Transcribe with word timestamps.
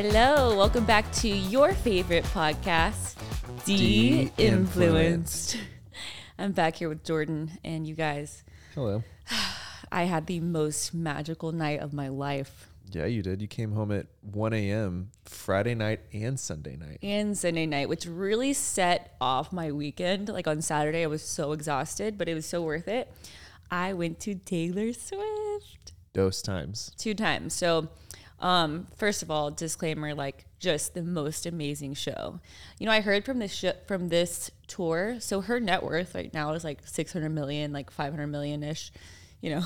Hello, 0.00 0.56
welcome 0.56 0.84
back 0.84 1.10
to 1.10 1.28
your 1.28 1.72
favorite 1.72 2.22
podcast, 2.26 3.16
De 3.64 4.30
Influenced. 4.38 5.58
I'm 6.38 6.52
back 6.52 6.76
here 6.76 6.88
with 6.88 7.02
Jordan 7.02 7.58
and 7.64 7.84
you 7.84 7.96
guys. 7.96 8.44
Hello. 8.76 9.02
I 9.90 10.04
had 10.04 10.26
the 10.26 10.38
most 10.38 10.94
magical 10.94 11.50
night 11.50 11.80
of 11.80 11.92
my 11.92 12.06
life 12.06 12.68
Yeah, 12.92 13.06
you 13.06 13.22
did. 13.22 13.42
You 13.42 13.48
came 13.48 13.72
home 13.72 13.90
at 13.90 14.06
1 14.20 14.52
a.m. 14.52 15.10
Friday 15.24 15.74
night 15.74 15.98
and 16.12 16.38
Sunday 16.38 16.76
night. 16.76 17.00
and 17.02 17.36
Sunday 17.36 17.66
night, 17.66 17.88
which 17.88 18.06
really 18.06 18.52
set 18.52 19.16
off 19.20 19.52
my 19.52 19.72
weekend. 19.72 20.28
Like 20.28 20.46
on 20.46 20.62
Saturday, 20.62 21.02
I 21.02 21.08
was 21.08 21.22
so 21.24 21.50
exhausted, 21.50 22.16
but 22.16 22.28
it 22.28 22.34
was 22.34 22.46
so 22.46 22.62
worth 22.62 22.86
it. 22.86 23.12
I 23.68 23.94
went 23.94 24.20
to 24.20 24.36
Taylor 24.36 24.92
Swift. 24.92 25.92
Dose 26.12 26.40
times. 26.40 26.92
two 26.96 27.14
times. 27.14 27.52
So, 27.52 27.88
um, 28.40 28.86
first 28.96 29.22
of 29.22 29.30
all, 29.30 29.50
disclaimer: 29.50 30.14
like 30.14 30.46
just 30.58 30.94
the 30.94 31.02
most 31.02 31.46
amazing 31.46 31.94
show. 31.94 32.40
You 32.78 32.86
know, 32.86 32.92
I 32.92 33.00
heard 33.00 33.24
from 33.24 33.38
this 33.38 33.52
sh- 33.54 33.78
from 33.86 34.08
this 34.08 34.50
tour. 34.66 35.16
So 35.20 35.40
her 35.40 35.60
net 35.60 35.82
worth 35.82 36.14
right 36.14 36.32
now 36.32 36.52
is 36.52 36.64
like 36.64 36.80
six 36.86 37.12
hundred 37.12 37.30
million, 37.30 37.72
like 37.72 37.90
five 37.90 38.12
hundred 38.12 38.28
million 38.28 38.62
ish. 38.62 38.92
You 39.40 39.50
know, 39.56 39.64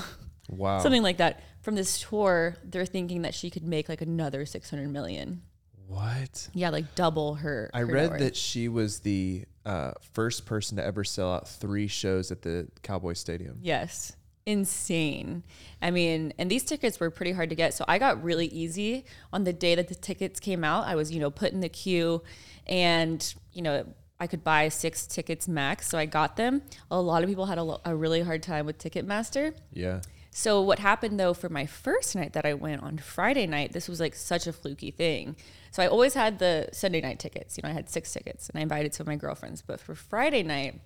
Wow. 0.49 0.79
something 0.79 1.03
like 1.03 1.17
that. 1.17 1.41
From 1.61 1.75
this 1.75 1.99
tour, 2.01 2.57
they're 2.63 2.85
thinking 2.85 3.21
that 3.21 3.33
she 3.33 3.49
could 3.49 3.63
make 3.63 3.87
like 3.89 4.01
another 4.01 4.45
six 4.45 4.69
hundred 4.69 4.89
million. 4.91 5.41
What? 5.87 6.49
Yeah, 6.53 6.69
like 6.69 6.95
double 6.95 7.35
her. 7.35 7.69
I 7.73 7.79
her 7.79 7.85
read 7.85 8.19
that 8.19 8.35
she 8.35 8.67
was 8.67 8.99
the 8.99 9.45
uh, 9.65 9.91
first 10.13 10.45
person 10.45 10.77
to 10.77 10.83
ever 10.83 11.03
sell 11.03 11.31
out 11.31 11.47
three 11.47 11.87
shows 11.87 12.31
at 12.31 12.41
the 12.41 12.67
Cowboy 12.81 13.13
Stadium. 13.13 13.59
Yes. 13.61 14.13
Insane. 14.45 15.43
I 15.81 15.91
mean, 15.91 16.33
and 16.37 16.49
these 16.49 16.63
tickets 16.63 16.99
were 16.99 17.09
pretty 17.09 17.31
hard 17.31 17.49
to 17.49 17.55
get. 17.55 17.73
So 17.73 17.85
I 17.87 17.97
got 17.97 18.23
really 18.23 18.47
easy 18.47 19.05
on 19.31 19.45
the 19.45 19.53
day 19.53 19.75
that 19.75 19.87
the 19.87 19.95
tickets 19.95 20.39
came 20.39 20.63
out. 20.63 20.85
I 20.85 20.95
was, 20.95 21.11
you 21.11 21.19
know, 21.19 21.29
put 21.29 21.53
in 21.53 21.61
the 21.61 21.69
queue 21.69 22.21
and, 22.67 23.33
you 23.53 23.61
know, 23.61 23.85
I 24.19 24.27
could 24.27 24.43
buy 24.43 24.69
six 24.69 25.07
tickets 25.07 25.47
max. 25.47 25.87
So 25.87 25.97
I 25.97 26.05
got 26.05 26.35
them. 26.35 26.61
A 26.91 27.01
lot 27.01 27.23
of 27.23 27.29
people 27.29 27.45
had 27.45 27.57
a, 27.57 27.79
a 27.85 27.95
really 27.95 28.21
hard 28.21 28.43
time 28.43 28.65
with 28.65 28.77
Ticketmaster. 28.77 29.53
Yeah. 29.71 30.01
So 30.31 30.61
what 30.61 30.79
happened 30.79 31.19
though 31.19 31.33
for 31.33 31.47
my 31.47 31.65
first 31.65 32.15
night 32.15 32.33
that 32.33 32.45
I 32.45 32.53
went 32.53 32.81
on 32.81 32.97
Friday 32.97 33.45
night, 33.45 33.71
this 33.71 33.87
was 33.87 33.99
like 33.99 34.15
such 34.15 34.47
a 34.47 34.53
fluky 34.53 34.91
thing. 34.91 35.35
So 35.71 35.83
I 35.83 35.87
always 35.87 36.15
had 36.15 36.39
the 36.39 36.69
Sunday 36.73 37.01
night 37.01 37.19
tickets. 37.19 37.57
You 37.57 37.61
know, 37.63 37.69
I 37.69 37.73
had 37.73 37.89
six 37.89 38.11
tickets 38.11 38.49
and 38.49 38.59
I 38.59 38.63
invited 38.63 38.93
some 38.93 39.05
of 39.05 39.07
my 39.07 39.15
girlfriends. 39.15 39.61
But 39.61 39.79
for 39.79 39.95
Friday 39.95 40.43
night, 40.43 40.81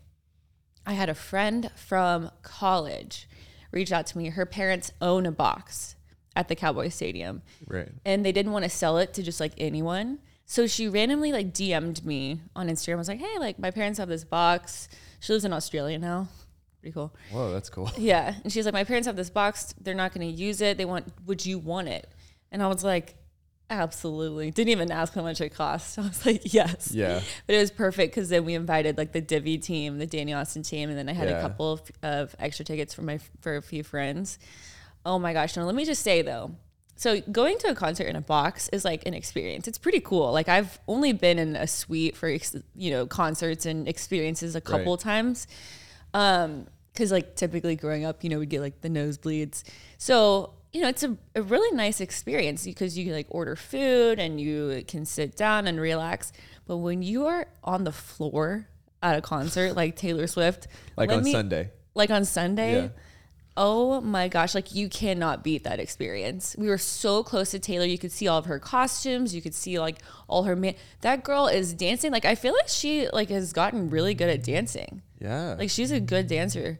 I 0.85 0.93
had 0.93 1.09
a 1.09 1.15
friend 1.15 1.71
from 1.75 2.31
college 2.41 3.27
reach 3.71 3.91
out 3.91 4.07
to 4.07 4.17
me. 4.17 4.29
Her 4.29 4.45
parents 4.45 4.91
own 5.01 5.25
a 5.25 5.31
box 5.31 5.95
at 6.35 6.47
the 6.47 6.55
Cowboy 6.55 6.89
Stadium 6.89 7.41
Right. 7.67 7.89
and 8.05 8.25
they 8.25 8.31
didn't 8.31 8.51
want 8.51 8.63
to 8.63 8.69
sell 8.69 8.97
it 8.97 9.13
to 9.15 9.23
just 9.23 9.39
like 9.39 9.53
anyone. 9.57 10.19
So 10.45 10.65
she 10.67 10.87
randomly 10.87 11.31
like 11.33 11.53
DM'd 11.53 12.05
me 12.05 12.39
on 12.55 12.69
Instagram. 12.69 12.93
I 12.93 12.97
was 12.97 13.07
like, 13.07 13.19
hey, 13.19 13.37
like 13.39 13.59
my 13.59 13.71
parents 13.71 13.99
have 13.99 14.07
this 14.07 14.23
box. 14.23 14.87
She 15.19 15.33
lives 15.33 15.43
in 15.45 15.51
Australia 15.51 15.97
now. 15.99 16.27
Pretty 16.79 16.93
cool. 16.93 17.13
Whoa, 17.31 17.51
that's 17.51 17.69
cool. 17.69 17.91
Yeah. 17.97 18.35
And 18.43 18.53
she's 18.53 18.65
like, 18.65 18.73
my 18.73 18.83
parents 18.83 19.07
have 19.07 19.15
this 19.15 19.29
box. 19.31 19.73
They're 19.81 19.93
not 19.95 20.13
going 20.13 20.25
to 20.27 20.33
use 20.33 20.61
it. 20.61 20.77
They 20.77 20.85
want, 20.85 21.11
would 21.25 21.45
you 21.45 21.57
want 21.59 21.87
it? 21.89 22.07
And 22.51 22.61
I 22.63 22.67
was 22.67 22.83
like, 22.83 23.15
absolutely. 23.69 24.51
Didn't 24.51 24.69
even 24.69 24.91
ask 24.91 25.13
how 25.13 25.21
much 25.21 25.41
it 25.41 25.49
cost. 25.49 25.97
I 25.99 26.01
was 26.03 26.25
like, 26.25 26.53
yes. 26.53 26.91
Yeah. 26.93 27.21
But 27.45 27.55
it 27.55 27.59
was 27.59 27.71
perfect 27.71 28.13
because 28.15 28.29
then 28.29 28.45
we 28.45 28.53
invited 28.53 28.97
like 28.97 29.11
the 29.11 29.21
Divi 29.21 29.57
team, 29.57 29.97
the 29.97 30.07
Dani 30.07 30.35
Austin 30.35 30.63
team, 30.63 30.89
and 30.89 30.97
then 30.97 31.09
I 31.09 31.13
had 31.13 31.29
Yeah. 31.29 31.39
a 31.39 31.41
couple 31.41 31.73
of, 31.73 31.81
of 32.03 32.35
extra 32.39 32.63
tickets 32.65 32.93
for 32.93 33.01
my 33.01 33.19
for 33.41 33.55
a 33.57 33.61
few 33.61 33.83
friends. 33.83 34.39
Oh 35.05 35.19
my 35.19 35.33
gosh! 35.33 35.55
Now 35.55 35.63
let 35.63 35.75
me 35.75 35.85
just 35.85 36.01
say 36.03 36.21
though, 36.21 36.51
so 36.95 37.21
going 37.21 37.57
to 37.59 37.67
a 37.69 37.75
concert 37.75 38.07
in 38.07 38.15
a 38.15 38.21
box 38.21 38.67
is 38.69 38.83
like 38.83 39.05
an 39.05 39.13
experience. 39.13 39.67
It's 39.67 39.77
pretty 39.77 39.99
cool. 40.01 40.31
Like 40.31 40.49
I've 40.49 40.79
only 40.87 41.13
been 41.13 41.39
in 41.39 41.55
a 41.55 41.67
suite 41.67 42.17
for 42.17 42.27
ex- 42.29 42.55
you 42.75 42.91
know 42.91 43.05
concerts 43.05 43.65
and 43.65 43.87
experiences 43.87 44.55
a 44.55 44.61
couple 44.61 44.93
Right. 44.93 44.99
times. 44.99 45.47
Um, 46.13 46.67
because 46.93 47.11
like 47.11 47.35
typically 47.35 47.75
growing 47.75 48.05
up, 48.05 48.23
you 48.23 48.29
know, 48.31 48.39
we'd 48.39 48.49
get 48.49 48.59
like 48.61 48.81
the 48.81 48.89
nosebleeds. 48.89 49.63
So 49.99 50.53
you 50.77 50.83
know, 50.83 50.89
it's 50.89 51.01
a, 51.03 51.17
a 51.35 51.41
really 51.41 51.75
nice 51.75 51.99
experience 52.01 52.63
because 52.63 52.95
you 52.97 53.11
like 53.11 53.25
order 53.29 53.55
food 53.55 54.19
and 54.19 54.39
you 54.39 54.83
can 54.87 55.05
sit 55.05 55.35
down 55.35 55.65
and 55.65 55.81
relax. 55.81 56.31
But 56.67 56.77
when 56.77 57.01
you 57.01 57.25
are 57.25 57.47
on 57.63 57.83
the 57.83 57.91
floor 57.91 58.67
at 59.01 59.17
a 59.17 59.21
concert 59.21 59.75
like 59.75 59.95
Taylor 59.95 60.27
Swift, 60.27 60.67
Like 60.95 61.11
on 61.11 61.23
me- 61.23 61.31
Sunday. 61.31 61.71
like 61.95 62.11
on 62.11 62.25
Sunday. 62.25 62.83
Yeah. 62.83 62.87
Oh 63.59 64.01
my 64.01 64.27
gosh, 64.27 64.53
like 64.53 64.75
you 64.75 64.87
cannot 64.87 65.43
beat 65.43 65.63
that 65.63 65.79
experience. 65.79 66.55
We 66.59 66.67
were 66.69 66.77
so 66.77 67.23
close 67.23 67.49
to 67.51 67.59
Taylor. 67.59 67.85
You 67.85 67.97
could 67.97 68.11
see 68.11 68.27
all 68.27 68.37
of 68.37 68.45
her 68.45 68.59
costumes. 68.59 69.33
You 69.33 69.41
could 69.41 69.55
see 69.55 69.79
like 69.79 69.97
all 70.27 70.43
her 70.43 70.55
man. 70.55 70.75
That 71.01 71.23
girl 71.23 71.47
is 71.47 71.73
dancing. 71.73 72.11
Like 72.11 72.23
I 72.25 72.35
feel 72.35 72.53
like 72.53 72.67
she 72.67 73.09
like 73.11 73.29
has 73.29 73.53
gotten 73.53 73.89
really 73.89 74.13
good 74.13 74.29
at 74.29 74.43
dancing. 74.43 75.01
Yeah. 75.19 75.55
Like 75.57 75.71
she's 75.71 75.89
a 75.91 75.99
good 75.99 76.27
dancer. 76.27 76.79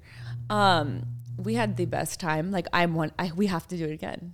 Um, 0.51 1.07
we 1.37 1.53
had 1.53 1.77
the 1.77 1.85
best 1.85 2.19
time. 2.19 2.51
Like 2.51 2.67
I 2.73 2.85
want. 2.85 3.13
I 3.17 3.31
we 3.35 3.47
have 3.47 3.67
to 3.67 3.77
do 3.77 3.85
it 3.85 3.91
again. 3.91 4.33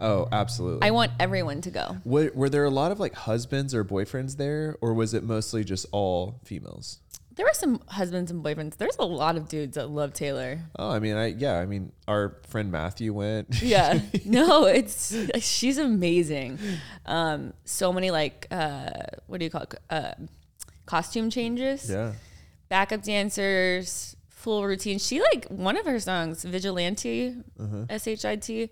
oh, 0.00 0.28
absolutely. 0.32 0.86
I 0.86 0.90
want 0.90 1.12
everyone 1.20 1.60
to 1.62 1.70
go. 1.70 1.96
were, 2.04 2.30
were 2.34 2.48
there 2.48 2.64
a 2.64 2.70
lot 2.70 2.92
of 2.92 3.00
like 3.00 3.14
husbands 3.14 3.74
or 3.74 3.84
boyfriends 3.84 4.36
there, 4.36 4.76
or 4.80 4.94
was 4.94 5.14
it 5.14 5.22
mostly 5.22 5.64
just 5.64 5.86
all 5.92 6.40
females? 6.44 7.00
There 7.36 7.44
were 7.44 7.54
some 7.54 7.80
husbands 7.88 8.30
and 8.30 8.44
boyfriends. 8.44 8.76
There's 8.76 8.96
a 8.98 9.04
lot 9.04 9.36
of 9.36 9.48
dudes 9.48 9.74
that 9.74 9.88
love 9.90 10.12
Taylor. 10.12 10.60
Oh, 10.78 10.90
I 10.90 11.00
mean, 11.00 11.16
I 11.16 11.26
yeah, 11.26 11.58
I 11.58 11.66
mean, 11.66 11.90
our 12.06 12.36
friend 12.48 12.70
Matthew 12.70 13.12
went. 13.12 13.60
yeah 13.62 14.00
no 14.24 14.66
it's 14.66 15.16
she's 15.40 15.78
amazing 15.78 16.58
um 17.06 17.52
so 17.64 17.92
many 17.92 18.10
like 18.10 18.46
uh 18.50 18.90
what 19.26 19.38
do 19.38 19.44
you 19.44 19.50
call 19.50 19.62
it 19.62 19.74
uh 19.90 20.12
costume 20.86 21.30
changes 21.30 21.90
yeah. 21.90 22.12
backup 22.68 23.02
dancers 23.02 24.16
full 24.44 24.62
routine 24.66 24.98
she 24.98 25.20
like 25.30 25.46
one 25.48 25.76
of 25.80 25.86
her 25.86 25.98
songs 25.98 26.44
vigilante 26.44 27.34
Uh-huh. 27.58 27.84
s-h-i-t 27.88 28.70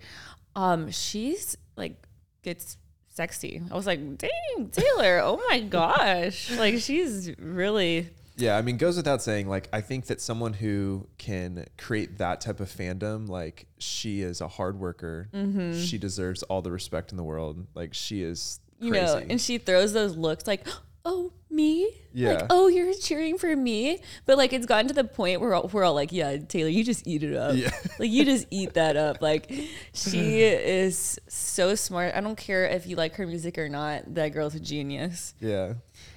um 0.55 0.91
she's 0.91 1.56
like 1.77 1.94
gets 2.43 2.77
sexy 3.09 3.62
i 3.71 3.75
was 3.75 3.87
like 3.87 4.00
dang 4.19 4.69
taylor 4.71 5.21
oh 5.28 5.41
my 5.49 5.61
gosh 5.78 6.50
like 6.65 6.77
she's 6.78 7.31
really 7.38 8.09
Yeah, 8.37 8.56
I 8.56 8.62
mean, 8.62 8.78
goes 8.78 8.97
without 8.97 9.21
saying. 9.21 9.47
Like, 9.47 9.69
I 9.78 9.82
think 9.82 10.06
that 10.06 10.19
someone 10.28 10.55
who 10.55 11.06
can 11.19 11.66
create 11.77 12.16
that 12.16 12.41
type 12.41 12.61
of 12.65 12.69
fandom, 12.81 13.28
like 13.28 13.66
she 13.78 14.22
is 14.31 14.41
a 14.41 14.49
hard 14.49 14.81
worker. 14.81 15.28
Mm-hmm. 15.34 15.78
She 15.88 15.99
deserves 15.99 16.41
all 16.49 16.62
the 16.62 16.72
respect 16.72 17.12
in 17.12 17.19
the 17.19 17.22
world. 17.32 17.66
Like, 17.81 17.93
she 17.93 18.22
is 18.32 18.59
you 18.81 18.91
crazy. 18.91 19.05
know, 19.05 19.16
and 19.31 19.38
she 19.38 19.59
throws 19.59 19.93
those 19.93 20.16
looks 20.16 20.47
like, 20.47 20.66
oh, 21.04 21.32
me? 21.50 21.90
Yeah. 22.12 22.32
Like, 22.34 22.46
oh, 22.50 22.68
you're 22.68 22.92
cheering 22.94 23.38
for 23.38 23.54
me? 23.54 24.00
But 24.26 24.38
like, 24.38 24.52
it's 24.52 24.66
gotten 24.66 24.88
to 24.88 24.94
the 24.94 25.04
point 25.04 25.40
where 25.40 25.60
we're 25.72 25.84
all 25.84 25.94
like, 25.94 26.12
yeah, 26.12 26.36
Taylor, 26.38 26.68
you 26.68 26.84
just 26.84 27.06
eat 27.06 27.22
it 27.22 27.34
up. 27.36 27.56
Yeah. 27.56 27.70
like, 27.98 28.10
you 28.10 28.24
just 28.24 28.46
eat 28.50 28.74
that 28.74 28.96
up. 28.96 29.20
Like, 29.20 29.50
she 29.92 30.42
is 30.42 31.18
so 31.28 31.74
smart. 31.74 32.14
I 32.14 32.20
don't 32.20 32.36
care 32.36 32.66
if 32.66 32.86
you 32.86 32.96
like 32.96 33.16
her 33.16 33.26
music 33.26 33.58
or 33.58 33.68
not. 33.68 34.14
That 34.14 34.28
girl's 34.30 34.54
a 34.54 34.60
genius. 34.60 35.34
yeah. 35.40 35.74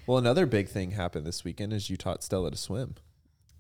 Well, 0.08 0.20
another 0.20 0.46
big 0.46 0.70
thing 0.70 0.92
happened 0.92 1.26
this 1.26 1.44
weekend 1.44 1.74
is 1.74 1.90
you 1.90 1.98
taught 1.98 2.24
Stella 2.24 2.52
to 2.52 2.58
swim. 2.58 2.96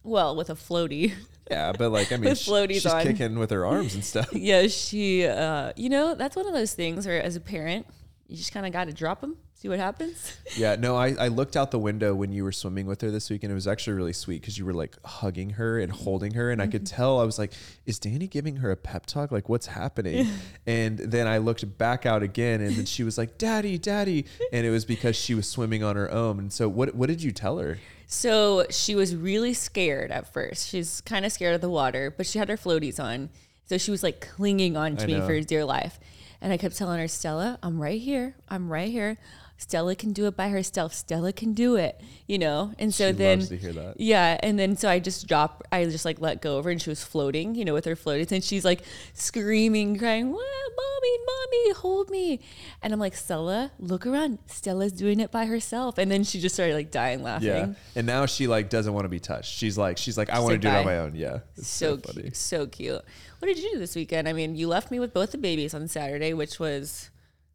Well, 0.04 0.36
with 0.36 0.52
a 0.52 0.56
floaty. 0.56 1.14
Yeah, 1.50 1.72
but 1.72 1.90
like, 1.92 2.12
I 2.12 2.18
mean, 2.18 2.30
With 2.30 2.40
floaties 2.40 2.74
she's 2.74 2.86
on. 2.86 3.02
kicking 3.02 3.40
with 3.40 3.50
her 3.50 3.66
arms 3.66 3.96
and 3.96 4.06
stuff. 4.06 4.32
yeah, 4.32 4.68
she, 4.68 5.26
uh, 5.26 5.74
you 5.76 5.90
know, 5.90 6.14
that's 6.14 6.36
one 6.36 6.46
of 6.48 6.54
those 6.54 6.74
things 6.74 7.08
where 7.08 7.22
as 7.22 7.36
a 7.36 7.40
parent, 7.40 7.88
you 8.28 8.38
just 8.38 8.52
kind 8.52 8.66
of 8.66 8.72
got 8.72 8.86
to 8.86 8.94
drop 8.94 9.22
them, 9.22 9.38
see 9.54 9.70
what 9.70 9.80
happens. 9.80 10.38
Yeah, 10.58 10.78
no, 10.78 10.96
I, 10.96 11.10
I 11.20 11.28
looked 11.28 11.58
out 11.58 11.72
the 11.72 11.80
window 11.80 12.16
when 12.16 12.32
you 12.32 12.46
were 12.46 12.54
swimming 12.54 12.86
with 12.86 13.02
her 13.02 13.12
this 13.12 13.30
week, 13.30 13.44
and 13.44 13.52
it 13.52 13.56
was 13.56 13.68
actually 13.68 13.94
really 13.98 14.14
sweet 14.14 14.42
because 14.42 14.58
you 14.58 14.66
were 14.66 14.74
like 14.74 14.96
hugging 15.04 15.50
her 15.52 15.80
and 15.80 15.92
holding 15.92 16.34
her, 16.36 16.50
and 16.50 16.62
I 16.62 16.68
could 16.68 16.86
tell 16.98 17.20
I 17.20 17.26
was 17.26 17.38
like, 17.38 17.52
"Is 17.86 18.00
Dani 18.00 18.30
giving 18.30 18.58
her 18.58 18.72
a 18.72 18.78
pep 18.78 19.06
talk? 19.06 19.32
Like, 19.32 19.50
what's 19.50 19.68
happening?" 19.68 20.28
and 20.66 20.98
then 20.98 21.28
I 21.28 21.40
looked 21.40 21.78
back 21.78 22.06
out 22.06 22.24
again, 22.24 22.62
and 22.62 22.74
then 22.76 22.86
she 22.86 23.04
was 23.04 23.18
like, 23.18 23.38
"Daddy, 23.38 23.78
Daddy," 23.78 24.26
and 24.54 24.66
it 24.66 24.70
was 24.70 24.86
because 24.86 25.18
she 25.18 25.36
was 25.36 25.50
swimming 25.50 25.84
on 25.84 25.98
her 25.98 26.10
own. 26.10 26.40
And 26.40 26.54
so, 26.54 26.70
what 26.70 26.96
what 26.96 27.08
did 27.08 27.22
you 27.22 27.34
tell 27.34 27.58
her? 27.58 27.78
So 28.08 28.66
she 28.70 28.96
was 28.96 29.16
really 29.16 29.54
scared 29.54 30.12
at 30.12 30.32
first. 30.32 30.70
She's 30.70 31.02
kind 31.02 31.26
of 31.26 31.34
scared 31.34 31.56
of 31.56 31.62
the 31.62 31.70
water, 31.70 32.14
but 32.16 32.26
she 32.26 32.40
had 32.40 32.48
her 32.50 32.58
floaties 32.58 32.98
on. 32.98 33.30
So 33.66 33.78
she 33.78 33.92
was 33.92 34.04
like 34.04 34.22
clinging 34.22 34.78
on 34.78 34.96
to 34.98 35.08
me 35.08 35.20
for 35.22 35.40
dear 35.42 35.66
life. 35.66 36.00
And 36.46 36.54
I 36.54 36.58
kept 36.58 36.78
telling 36.78 37.00
her, 37.00 37.08
Stella, 37.08 37.58
I'm 37.64 37.82
right 37.82 38.00
here. 38.00 38.36
I'm 38.48 38.72
right 38.72 38.92
here. 38.92 39.18
Stella 39.58 39.96
can 39.96 40.12
do 40.12 40.26
it 40.28 40.36
by 40.36 40.50
herself. 40.50 40.94
Stella 40.94 41.32
can 41.32 41.54
do 41.54 41.76
it, 41.78 42.02
you 42.28 42.38
know? 42.38 42.74
And 42.78 42.94
so 42.94 43.08
She 43.08 43.14
then, 43.14 43.40
loves 43.40 43.50
to 43.50 43.58
hear 43.58 43.74
that. 43.74 44.00
yeah. 44.00 44.38
And 44.44 44.60
then 44.60 44.76
so 44.76 44.90
I 44.90 45.00
just 45.00 45.28
drop, 45.28 45.64
I 45.72 45.86
just 45.86 46.04
like 46.06 46.20
let 46.20 46.42
go 46.42 46.58
of 46.58 46.66
her 46.66 46.72
and 46.72 46.82
she 46.82 46.90
was 46.90 47.04
floating, 47.04 47.56
you 47.56 47.64
know, 47.64 47.74
with 47.74 47.86
her 47.86 47.96
floaties. 47.96 48.32
And 48.32 48.44
she's 48.44 48.66
like 48.66 48.82
screaming, 49.14 49.98
crying, 49.98 50.32
what? 50.32 50.46
Mommy, 50.78 51.18
mommy, 51.26 51.72
hold 51.74 52.10
me. 52.10 52.40
And 52.82 52.92
I'm 52.92 53.00
like, 53.00 53.16
Stella, 53.16 53.72
look 53.80 54.06
around. 54.06 54.40
Stella's 54.48 54.92
doing 54.92 55.20
it 55.22 55.32
by 55.32 55.46
herself. 55.46 55.98
And 55.98 56.12
then 56.12 56.24
she 56.26 56.42
just 56.42 56.56
started 56.56 56.74
like 56.74 56.92
dying 56.92 57.24
laughing. 57.24 57.48
Yeah, 57.48 57.74
and 57.96 58.06
now 58.06 58.26
she 58.26 58.48
like 58.48 58.70
doesn't 58.70 58.94
want 58.94 59.06
to 59.06 59.10
be 59.10 59.20
touched. 59.22 59.54
She's 59.54 59.78
like, 59.78 59.98
she's 59.98 60.18
like, 60.18 60.30
I 60.30 60.40
want 60.40 60.52
to 60.54 60.58
do 60.58 60.68
it 60.68 60.76
on 60.76 60.86
my 60.86 60.98
own. 61.00 61.16
Yeah, 61.16 61.40
it's 61.56 61.70
so, 61.70 61.96
so, 61.96 62.02
funny. 62.02 62.22
cute, 62.24 62.36
so 62.36 62.68
cute. 62.68 63.02
What 63.40 63.48
did 63.48 63.58
you 63.58 63.72
do 63.74 63.80
this 63.80 63.96
weekend? 63.96 64.28
I 64.28 64.34
mean, 64.34 64.56
you 64.56 64.68
left 64.68 64.92
me 64.92 65.00
with 65.00 65.14
both 65.14 65.32
the 65.32 65.38
babies 65.38 65.74
on 65.74 65.88
Saturday, 65.88 66.34
which 66.34 66.60
was 66.60 67.10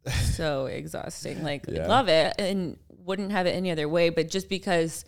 so 0.33 0.65
exhausting. 0.65 1.43
Like 1.43 1.65
Yeah. 1.67 1.87
love 1.87 2.07
it 2.07 2.33
and 2.39 2.77
wouldn't 3.05 3.31
have 3.31 3.45
it 3.47 3.51
any 3.51 3.71
other 3.71 3.87
way, 3.89 4.09
but 4.09 4.29
just 4.29 4.49
because 4.49 5.05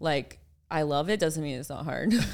like 0.00 0.38
I 0.70 0.82
love 0.82 1.08
it 1.10 1.20
doesn't 1.20 1.42
mean 1.42 1.58
it's 1.60 1.68
not 1.70 1.84
hard. 1.84 2.12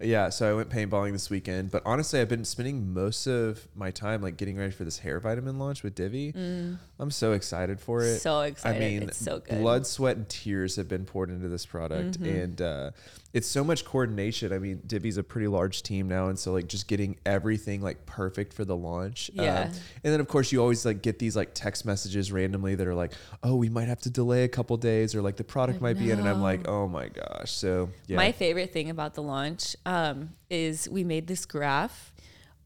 Yeah, 0.00 0.30
so 0.30 0.50
I 0.50 0.54
went 0.54 0.70
paintballing 0.70 1.12
this 1.12 1.28
weekend, 1.30 1.70
but 1.70 1.82
honestly, 1.84 2.20
I've 2.20 2.28
been 2.28 2.44
spending 2.44 2.92
most 2.94 3.26
of 3.26 3.68
my 3.74 3.90
time 3.90 4.22
like 4.22 4.36
getting 4.38 4.56
ready 4.56 4.72
for 4.72 4.84
this 4.84 4.98
hair 5.00 5.20
vitamin 5.20 5.58
launch 5.58 5.82
with 5.82 5.94
Divi. 5.94 6.32
Mm. 6.32 6.78
I'm 7.00 7.10
so 7.10 7.32
excited 7.32 7.80
for 7.80 8.02
it. 8.02 8.18
So 8.18 8.40
excited. 8.42 8.76
I 8.76 8.78
mean, 8.86 9.02
it's 9.04 9.16
so 9.16 9.38
good. 9.40 9.54
Mm-hmm. 9.54 9.62
blood, 9.62 9.86
sweat, 9.86 10.16
and 10.16 10.28
tears 10.28 10.76
have 10.76 10.86
been 10.86 11.04
poured 11.06 11.30
into 11.30 11.48
this 11.48 11.64
product, 11.64 12.16
and 12.16 12.60
uh, 12.60 12.90
it's 13.32 13.46
so 13.48 13.64
much 13.64 13.84
coordination. 13.84 14.52
I 14.52 14.58
mean, 14.58 14.82
Divi's 14.86 15.16
a 15.16 15.22
pretty 15.22 15.46
large 15.46 15.82
team 15.82 16.08
now, 16.08 16.26
and 16.26 16.38
so 16.38 16.52
like 16.52 16.66
just 16.66 16.88
getting 16.88 17.16
everything 17.24 17.80
like 17.80 18.04
perfect 18.04 18.52
for 18.52 18.64
the 18.64 18.76
launch. 18.76 19.30
Um, 19.38 19.44
Yeah. 19.44 19.62
and 19.64 20.12
then 20.12 20.20
of 20.20 20.28
course 20.28 20.52
you 20.52 20.60
always 20.60 20.84
like 20.84 21.00
get 21.00 21.18
these 21.18 21.36
like 21.36 21.54
text 21.54 21.86
messages 21.86 22.30
randomly 22.32 22.74
that 22.74 22.86
are 22.86 22.94
like, 22.94 23.12
"Oh, 23.42 23.56
we 23.56 23.68
might 23.70 23.88
have 23.88 24.00
to 24.02 24.10
delay 24.10 24.44
a 24.44 24.48
couple 24.48 24.76
days," 24.76 25.14
or 25.14 25.22
like 25.22 25.36
the 25.36 25.44
product 25.44 25.80
might 25.80 25.98
be 25.98 26.10
in, 26.10 26.18
and 26.18 26.28
I'm 26.28 26.42
like, 26.42 26.68
"Oh 26.68 26.86
my 26.86 27.08
gosh!" 27.08 27.50
So 27.52 27.88
yeah, 28.08 28.16
My 28.16 28.32
favorite 28.32 28.72
thing 28.72 28.90
about 28.90 29.14
the 29.14 29.22
launch 29.22 29.74
um, 29.86 30.34
is 30.50 30.88
we 30.88 31.02
made 31.04 31.26
this 31.28 31.46
graph 31.46 32.12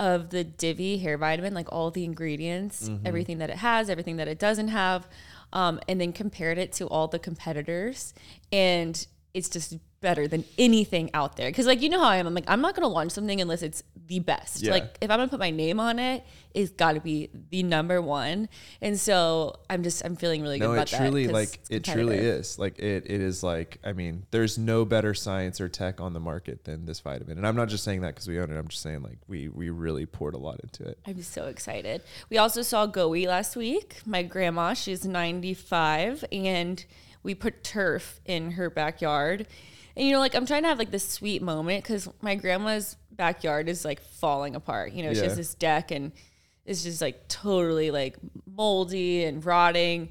of 0.01 0.31
the 0.31 0.45
Divi 0.45 0.99
hair 0.99 1.17
vitamin, 1.17 1.55
like 1.55 1.73
all 1.73 1.91
the 1.91 2.05
ingredients, 2.05 2.89
Mm-hmm. 2.89 3.07
everything 3.07 3.39
that 3.39 3.51
it 3.51 3.57
has, 3.57 3.89
everything 3.89 4.17
that 4.17 4.29
it 4.29 4.39
doesn't 4.39 4.69
have, 4.69 5.07
um, 5.53 5.79
and 5.89 6.01
then 6.01 6.13
compared 6.13 6.59
it 6.59 6.73
to 6.73 6.87
all 6.89 7.07
the 7.09 7.19
competitors. 7.19 8.13
And 8.53 9.07
it's 9.33 9.49
just 9.49 9.77
better 10.05 10.29
than 10.29 10.45
anything 10.59 11.11
out 11.15 11.37
there. 11.37 11.51
Cause 11.51 11.67
like, 11.67 11.83
you 11.83 11.89
know 11.89 11.99
how 11.99 12.11
I 12.11 12.19
am. 12.19 12.29
I'm 12.29 12.35
like, 12.35 12.45
I'm 12.47 12.61
not 12.61 12.77
going 12.77 12.85
to 12.85 12.89
launch 12.89 13.11
something 13.11 13.41
unless 13.41 13.63
it's 13.63 13.83
the 14.07 14.21
best. 14.21 14.63
Yeah. 14.63 14.71
Like 14.73 14.99
if 15.01 15.11
I'm 15.11 15.19
going 15.19 15.29
to 15.29 15.31
put 15.31 15.41
my 15.41 15.51
name 15.51 15.81
on 15.81 15.99
it, 15.99 16.25
it's 16.53 16.71
got 16.71 16.93
to 16.93 17.01
be 17.01 17.31
the 17.51 17.65
number 17.65 18.01
one. 18.01 18.49
And 18.81 19.01
so 19.01 19.57
I'm 19.69 19.83
just, 19.83 20.05
I'm 20.05 20.15
feeling 20.15 20.43
really 20.43 20.61
good 20.61 20.67
no, 20.67 20.73
it 20.75 20.77
about 20.77 20.87
truly 20.87 21.27
that. 21.27 21.33
'cause 21.33 21.35
like 21.35 21.55
it's 21.63 21.71
it 21.71 21.85
truly 21.85 22.19
is 22.19 22.59
like 22.59 22.79
it. 22.79 23.05
It 23.07 23.21
is 23.21 23.43
like 23.43 23.79
I 23.83 23.93
mean, 23.93 24.27
there's 24.31 24.57
no 24.57 24.85
better 24.85 25.15
science 25.15 25.61
or 25.61 25.69
tech 25.69 26.01
on 26.01 26.13
the 26.13 26.21
market 26.21 26.65
than 26.65 26.85
this 26.85 27.01
vitamin, 27.01 27.39
and 27.39 27.47
I'm 27.47 27.57
not 27.57 27.69
just 27.69 27.83
saying 27.83 28.03
that 28.03 28.15
because 28.15 28.29
we 28.29 28.39
own 28.39 28.53
it. 28.53 28.57
I'm 28.57 28.69
just 28.69 28.83
saying 28.83 29.03
like 29.03 29.19
we 29.27 29.49
we 29.49 29.71
really 29.71 30.07
poured 30.07 30.35
a 30.35 30.39
lot 30.39 30.61
into 30.63 30.85
it. 30.89 30.99
I'm 31.07 31.23
so 31.23 31.47
excited. 31.47 32.03
We 32.31 32.39
also 32.39 32.63
saw 32.63 32.87
Goey 32.87 33.27
last 33.27 33.57
week. 33.57 33.97
My 34.07 34.23
grandma, 34.23 34.75
she's 34.75 35.05
95, 35.05 36.25
and 36.31 36.85
we 37.25 37.35
put 37.35 37.65
turf 37.65 38.21
in 38.27 38.53
her 38.53 38.71
backyard. 38.71 39.47
And 39.97 40.07
you 40.07 40.13
know, 40.13 40.19
like 40.19 40.35
I'm 40.35 40.47
trying 40.47 40.63
to 40.63 40.69
have 40.69 40.79
like 40.79 40.91
this 40.91 41.09
sweet 41.09 41.43
moment 41.43 41.85
because 41.85 42.09
my 42.21 42.35
grandma's 42.35 42.97
backyard 43.11 43.69
is 43.69 43.85
like 43.85 44.01
falling 44.01 44.55
apart. 44.55 44.93
You 44.93 45.05
know, 45.05 45.15
she 45.15 45.21
has 45.21 45.37
this 45.37 45.55
deck 45.55 45.91
and 45.91 46.13
it's 46.65 46.83
just 46.83 47.01
like 47.01 47.29
totally 47.29 47.91
like 47.91 48.17
moldy 48.47 49.25
and 49.25 49.45
rotting. 49.45 50.11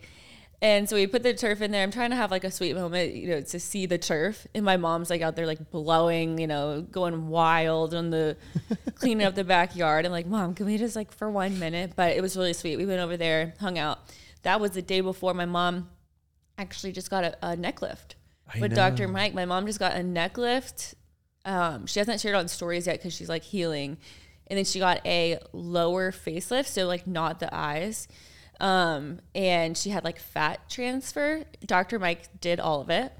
And 0.61 0.87
so 0.89 0.95
we 0.95 1.07
put 1.07 1.23
the 1.23 1.33
turf 1.33 1.61
in 1.61 1.71
there. 1.71 1.83
I'm 1.83 1.91
trying 1.91 2.11
to 2.11 2.15
have 2.15 2.31
like 2.31 2.45
a 2.45 2.51
sweet 2.51 2.73
moment, 2.73 3.13
you 3.13 3.27
know, 3.27 3.41
to 3.41 3.59
see 3.59 3.85
the 3.85 3.97
turf. 3.97 4.47
And 4.55 4.63
my 4.63 4.77
mom's 4.77 5.09
like 5.09 5.21
out 5.21 5.35
there 5.35 5.45
like 5.45 5.71
blowing, 5.71 6.37
you 6.37 6.47
know, 6.47 6.81
going 6.81 7.27
wild 7.27 7.93
on 7.93 8.11
the 8.11 8.37
cleaning 8.95 9.27
up 9.27 9.35
the 9.35 9.43
backyard. 9.43 10.05
I'm 10.05 10.13
like, 10.13 10.27
Mom, 10.27 10.55
can 10.55 10.65
we 10.65 10.77
just 10.77 10.95
like 10.95 11.11
for 11.11 11.29
one 11.29 11.59
minute? 11.59 11.93
But 11.97 12.15
it 12.15 12.21
was 12.21 12.37
really 12.37 12.53
sweet. 12.53 12.77
We 12.77 12.85
went 12.85 13.01
over 13.01 13.17
there, 13.17 13.55
hung 13.59 13.77
out. 13.77 13.99
That 14.43 14.61
was 14.61 14.71
the 14.71 14.81
day 14.81 15.01
before 15.01 15.33
my 15.33 15.45
mom 15.45 15.89
actually 16.57 16.93
just 16.93 17.09
got 17.09 17.25
a, 17.25 17.37
a 17.41 17.55
neck 17.57 17.81
lift 17.81 18.15
I 18.53 18.59
with 18.59 18.75
Dr. 18.75 19.07
Mike. 19.07 19.33
My 19.33 19.45
mom 19.45 19.65
just 19.65 19.79
got 19.79 19.95
a 19.95 20.03
neck 20.03 20.37
lift. 20.37 20.95
Um, 21.45 21.85
she 21.85 21.99
hasn't 21.99 22.21
shared 22.21 22.35
on 22.35 22.47
stories 22.47 22.87
yet 22.87 22.97
because 22.97 23.13
she's 23.13 23.29
like 23.29 23.43
healing. 23.43 23.97
And 24.47 24.57
then 24.57 24.65
she 24.65 24.79
got 24.79 25.05
a 25.05 25.39
lower 25.51 26.11
facelift, 26.11 26.67
so 26.67 26.85
like 26.85 27.07
not 27.07 27.39
the 27.39 27.53
eyes. 27.53 28.07
Um, 28.59 29.19
and 29.33 29.77
she 29.77 29.89
had 29.89 30.03
like 30.03 30.19
fat 30.19 30.69
transfer. 30.69 31.43
Dr. 31.65 31.99
Mike 31.99 32.39
did 32.39 32.59
all 32.59 32.81
of 32.81 32.89
it. 32.89 33.13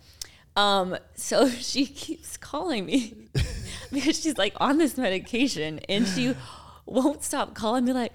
Um, 0.56 0.98
so 1.16 1.50
she 1.50 1.86
keeps 1.86 2.38
calling 2.38 2.86
me 2.86 3.14
because 3.92 4.22
she's 4.22 4.38
like 4.38 4.54
on 4.58 4.78
this 4.78 4.98
medication 4.98 5.80
and 5.90 6.08
she 6.08 6.36
won't 6.86 7.24
stop 7.24 7.56
calling 7.56 7.86
me 7.86 7.94
like, 7.94 8.14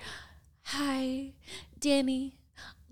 Hi, 0.65 1.33
Dani, 1.81 2.35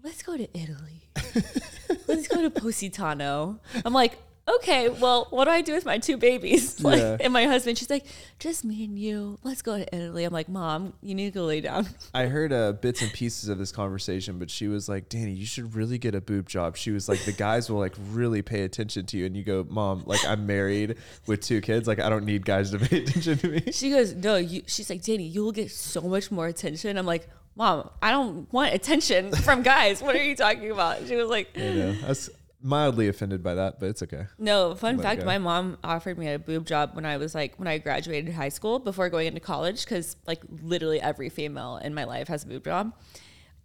let's 0.03 0.23
go 0.23 0.37
to 0.37 0.49
Italy. 0.59 1.06
let's 2.09 2.29
go 2.29 2.43
to 2.43 2.51
Positano. 2.51 3.61
I'm 3.85 3.93
like, 3.93 4.19
okay, 4.49 4.89
well, 4.89 5.27
what 5.31 5.47
do 5.47 5.51
I 5.51 5.61
do 5.61 5.73
with 5.73 5.85
my 5.85 5.99
two 5.99 6.17
babies? 6.17 6.81
Like, 6.85 7.01
Yeah. 7.01 7.17
and 7.21 7.33
my 7.33 7.47
husband, 7.47 7.79
she's 7.79 7.91
like, 7.91 8.07
just 8.39 8.65
me 8.65 8.85
and 8.85 8.97
you. 8.97 9.39
Let's 9.43 9.61
go 9.61 9.77
to 9.77 9.95
Italy. 9.97 10.23
I'm 10.23 10.33
like, 10.33 10.49
Mom, 10.49 10.93
you 11.03 11.17
need 11.17 11.25
to 11.33 11.39
go 11.39 11.45
lay 11.47 11.61
down. 11.61 11.89
I 12.15 12.27
heard 12.27 12.53
uh, 12.53 12.73
bits 12.75 13.03
and 13.03 13.13
pieces 13.13 13.49
of 13.49 13.59
this 13.59 13.73
conversation, 13.73 14.39
but 14.39 14.49
she 14.49 14.69
was 14.69 14.89
like, 14.89 15.09
"Dani, 15.09 15.37
you 15.37 15.47
should 15.47 15.75
really 15.75 15.99
get 15.99 16.15
a 16.15 16.21
boob 16.21 16.49
job." 16.49 16.77
She 16.77 16.93
was 16.93 17.09
like, 17.09 17.25
"The 17.25 17.33
guys 17.33 17.69
will 17.69 17.79
like 17.81 17.95
really 18.11 18.43
pay 18.43 18.63
attention 18.63 19.05
to 19.07 19.17
you," 19.19 19.27
and 19.27 19.37
you 19.37 19.43
go, 19.43 19.67
"Mom, 19.69 20.05
like 20.07 20.25
I'm 20.25 20.47
married 20.47 20.97
with 21.27 21.41
two 21.41 21.61
kids. 21.61 21.89
Like 21.89 21.99
I 21.99 22.09
don't 22.09 22.25
need 22.25 22.45
guys 22.47 22.71
to 22.71 22.79
pay 22.79 23.03
attention 23.03 23.39
to 23.39 23.49
me." 23.49 23.73
She 23.73 23.91
goes, 23.91 24.15
no, 24.15 24.37
you, 24.37 24.63
she's 24.67 24.89
like, 24.91 25.03
Dani, 25.03 25.33
you 25.33 25.43
will 25.45 25.53
get 25.53 25.71
so 25.73 26.03
much 26.03 26.31
more 26.31 26.47
attention. 26.47 26.97
I'm 26.99 27.07
like, 27.07 27.29
Mom, 27.57 27.89
I 28.03 28.11
don't 28.11 28.53
want 28.53 28.75
attention 28.75 29.33
from 29.33 29.63
guys. 29.63 30.03
What 30.03 30.15
are 30.15 30.23
you 30.23 30.37
talking 30.37 30.71
about? 30.71 31.07
She 31.09 31.17
was 31.17 31.29
like, 31.29 31.57
You 31.57 31.73
know, 31.73 31.97
I 32.05 32.09
was 32.09 32.31
mildly 32.61 33.09
offended 33.09 33.43
by 33.43 33.55
that, 33.55 33.81
but 33.81 33.89
it's 33.89 34.03
okay. 34.03 34.27
No, 34.39 34.75
fun 34.75 34.99
Let 34.99 35.05
fact, 35.05 35.25
my 35.25 35.39
mom 35.39 35.79
offered 35.83 36.19
me 36.19 36.29
a 36.29 36.39
boob 36.39 36.67
job 36.67 36.91
when 36.95 37.07
I 37.07 37.17
was 37.17 37.35
like 37.35 37.59
when 37.59 37.67
I 37.67 37.79
graduated 37.79 38.35
high 38.35 38.51
school 38.51 38.79
before 38.79 39.09
going 39.09 39.27
into 39.27 39.41
college 39.41 39.85
because 39.85 40.17
like 40.27 40.43
literally 40.63 41.01
every 41.01 41.31
female 41.31 41.79
in 41.79 41.95
my 41.95 42.05
life 42.05 42.29
has 42.29 42.45
a 42.45 42.47
boob 42.47 42.65
job. 42.65 42.93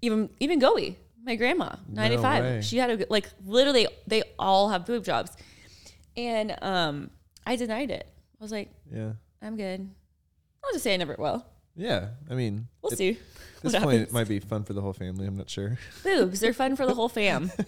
Even 0.02 0.30
even 0.40 0.60
Goey, 0.60 0.96
my 1.24 1.36
grandma, 1.36 1.76
ninety 1.90 2.16
way. 2.16 2.22
five, 2.22 2.66
she 2.66 2.78
had 2.78 2.90
a 3.02 3.06
like 3.10 3.30
literally 3.46 3.88
they 4.08 4.24
all 4.40 4.70
have 4.70 4.86
boob 4.86 5.04
jobs, 5.04 5.32
and 6.16 6.56
um 6.62 7.10
I 7.46 7.58
denied 7.58 7.92
it. 7.92 8.08
I 8.08 8.44
was 8.44 8.52
like, 8.52 8.72
Yeah, 8.90 9.14
I'm 9.42 9.58
good. 9.58 9.90
I'll 10.64 10.72
just 10.72 10.84
say 10.84 10.94
I 10.94 10.98
never 10.98 11.16
will. 11.18 11.46
Yeah. 11.76 12.10
I 12.30 12.34
mean, 12.36 12.68
We'll 12.82 12.92
at 12.92 12.98
see. 12.98 13.18
this 13.62 13.74
what 13.74 13.84
point, 13.84 13.96
it 13.96 14.00
happens. 14.00 14.14
might 14.14 14.28
be 14.28 14.40
fun 14.40 14.64
for 14.64 14.74
the 14.74 14.82
whole 14.82 14.94
family. 14.94 15.26
I'm 15.28 15.38
not 15.38 15.50
sure. 15.50 15.78
Boobs, 16.04 16.40
they're 16.40 16.54
fun 16.54 16.76
for 16.76 16.86
the 16.86 16.94
whole 16.94 17.10
fam. 17.10 17.52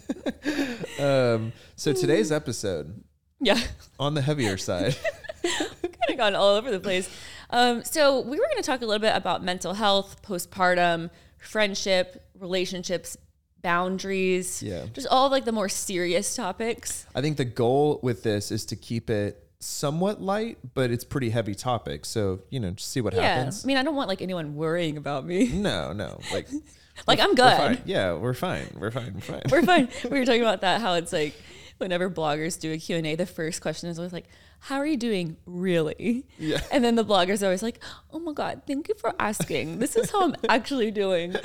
Um, 1.00 1.53
so 1.75 1.91
today's 1.94 2.31
episode 2.31 3.03
Yeah. 3.41 3.59
on 4.00 4.13
the 4.13 4.21
heavier 4.21 4.57
side. 4.57 4.95
kind 5.44 5.71
of 6.09 6.17
gone 6.17 6.35
all 6.35 6.55
over 6.55 6.69
the 6.71 6.79
place. 6.79 7.09
Um, 7.50 7.83
so 7.83 8.19
we 8.21 8.38
were 8.38 8.45
going 8.51 8.57
to 8.57 8.63
talk 8.63 8.81
a 8.81 8.85
little 8.85 9.01
bit 9.01 9.15
about 9.15 9.44
mental 9.44 9.73
health, 9.73 10.21
postpartum, 10.21 11.09
friendship, 11.39 12.23
relationships, 12.39 13.17
boundaries. 13.61 14.61
Yeah. 14.61 14.85
Just 14.94 15.07
all 15.07 15.29
like 15.29 15.45
the 15.45 15.51
more 15.51 15.69
serious 15.69 16.35
topics. 16.35 17.05
I 17.15 17.22
think 17.22 17.38
the 17.38 17.45
goal 17.45 18.00
with 18.03 18.24
this 18.24 18.51
is 18.51 18.65
to 18.67 18.75
keep 18.75 19.10
it 19.10 19.42
somewhat 19.63 20.22
light, 20.22 20.58
but 20.74 20.91
it's 20.91 21.03
pretty 21.03 21.29
heavy 21.29 21.55
topic. 21.55 22.05
So 22.05 22.41
you 22.50 22.60
know, 22.60 22.72
just 22.72 22.91
see 22.91 23.01
what 23.01 23.13
Yeah. 23.13 23.22
happens. 23.36 23.63
I 23.63 23.67
mean, 23.67 23.77
I 23.77 23.84
don't 23.84 23.96
want 23.96 24.10
like 24.10 24.22
anyone 24.22 24.55
worrying 24.55 24.98
about 24.98 25.25
me. 25.25 25.48
No, 25.48 25.93
no, 25.93 26.20
like 26.32 26.48
Like 27.08 27.20
I'm 27.20 27.29
we're 27.29 27.36
good. 27.36 27.58
fine. 27.58 27.82
Yeah, 27.86 28.13
we're 28.13 28.36
fine. 28.36 28.67
We're 28.77 28.91
fine. 28.91 29.13
We're 29.15 29.22
fine. 29.22 29.41
We're 29.50 29.63
fine. 29.63 29.88
we 30.12 30.20
were 30.20 30.25
talking 30.25 30.41
about 30.41 30.62
that 30.62 30.79
how 30.79 30.93
it's 30.93 31.12
like 31.12 31.34
whenever 31.79 32.08
bloggers 32.10 32.60
do 32.60 32.72
a 32.72 32.77
Q&A, 32.77 33.15
the 33.15 33.25
first 33.25 33.62
question 33.62 33.89
is 33.89 33.98
always 33.98 34.13
like, 34.13 34.27
"How 34.60 34.75
are 34.75 34.86
you 34.86 34.96
doing 34.96 35.38
really?" 35.48 36.27
Yeah. 36.38 36.62
And 36.72 36.84
then 36.84 36.93
the 36.96 37.03
bloggers 37.03 37.41
are 37.41 37.46
always 37.46 37.63
like, 37.63 37.84
"Oh 38.13 38.20
my 38.20 38.32
god, 38.32 38.62
thank 38.67 38.89
you 38.89 38.96
for 38.96 39.12
asking. 39.20 39.79
This 39.79 39.96
is 39.96 40.12
how 40.12 40.22
I'm 40.25 40.36
actually 40.50 40.91
doing." 40.91 41.36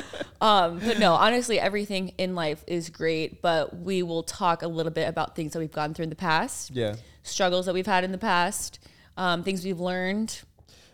Um, 0.42 0.80
but 0.80 0.98
no, 0.98 1.14
honestly, 1.14 1.58
everything 1.58 2.08
in 2.18 2.34
life 2.34 2.62
is 2.66 2.90
great, 2.90 3.40
but 3.40 3.74
we 3.78 4.02
will 4.02 4.22
talk 4.22 4.62
a 4.62 4.68
little 4.68 4.92
bit 4.92 5.08
about 5.08 5.34
things 5.34 5.54
that 5.54 5.60
we've 5.60 5.72
gone 5.72 5.94
through 5.94 6.04
in 6.04 6.10
the 6.10 6.14
past, 6.16 6.72
yeah. 6.72 6.96
Struggles 7.28 7.66
that 7.66 7.74
we've 7.74 7.86
had 7.86 8.04
in 8.04 8.12
the 8.12 8.18
past, 8.18 8.78
um, 9.16 9.42
things 9.42 9.64
we've 9.64 9.80
learned. 9.80 10.42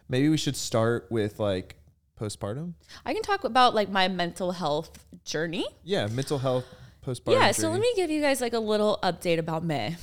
Maybe 0.08 0.28
we 0.28 0.36
should 0.36 0.56
start 0.56 1.06
with 1.10 1.40
like 1.40 1.76
postpartum. 2.20 2.74
I 3.04 3.12
can 3.12 3.22
talk 3.22 3.44
about 3.44 3.74
like 3.74 3.88
my 3.88 4.08
mental 4.08 4.52
health 4.52 5.04
journey. 5.24 5.66
Yeah, 5.82 6.06
mental 6.08 6.38
health 6.38 6.64
postpartum. 7.04 7.32
Yeah, 7.32 7.52
so 7.52 7.70
let 7.70 7.80
me 7.80 7.92
give 7.96 8.10
you 8.10 8.20
guys 8.20 8.40
like 8.40 8.52
a 8.52 8.58
little 8.58 8.98
update 9.02 9.38
about 9.38 9.64
me. 9.64 9.96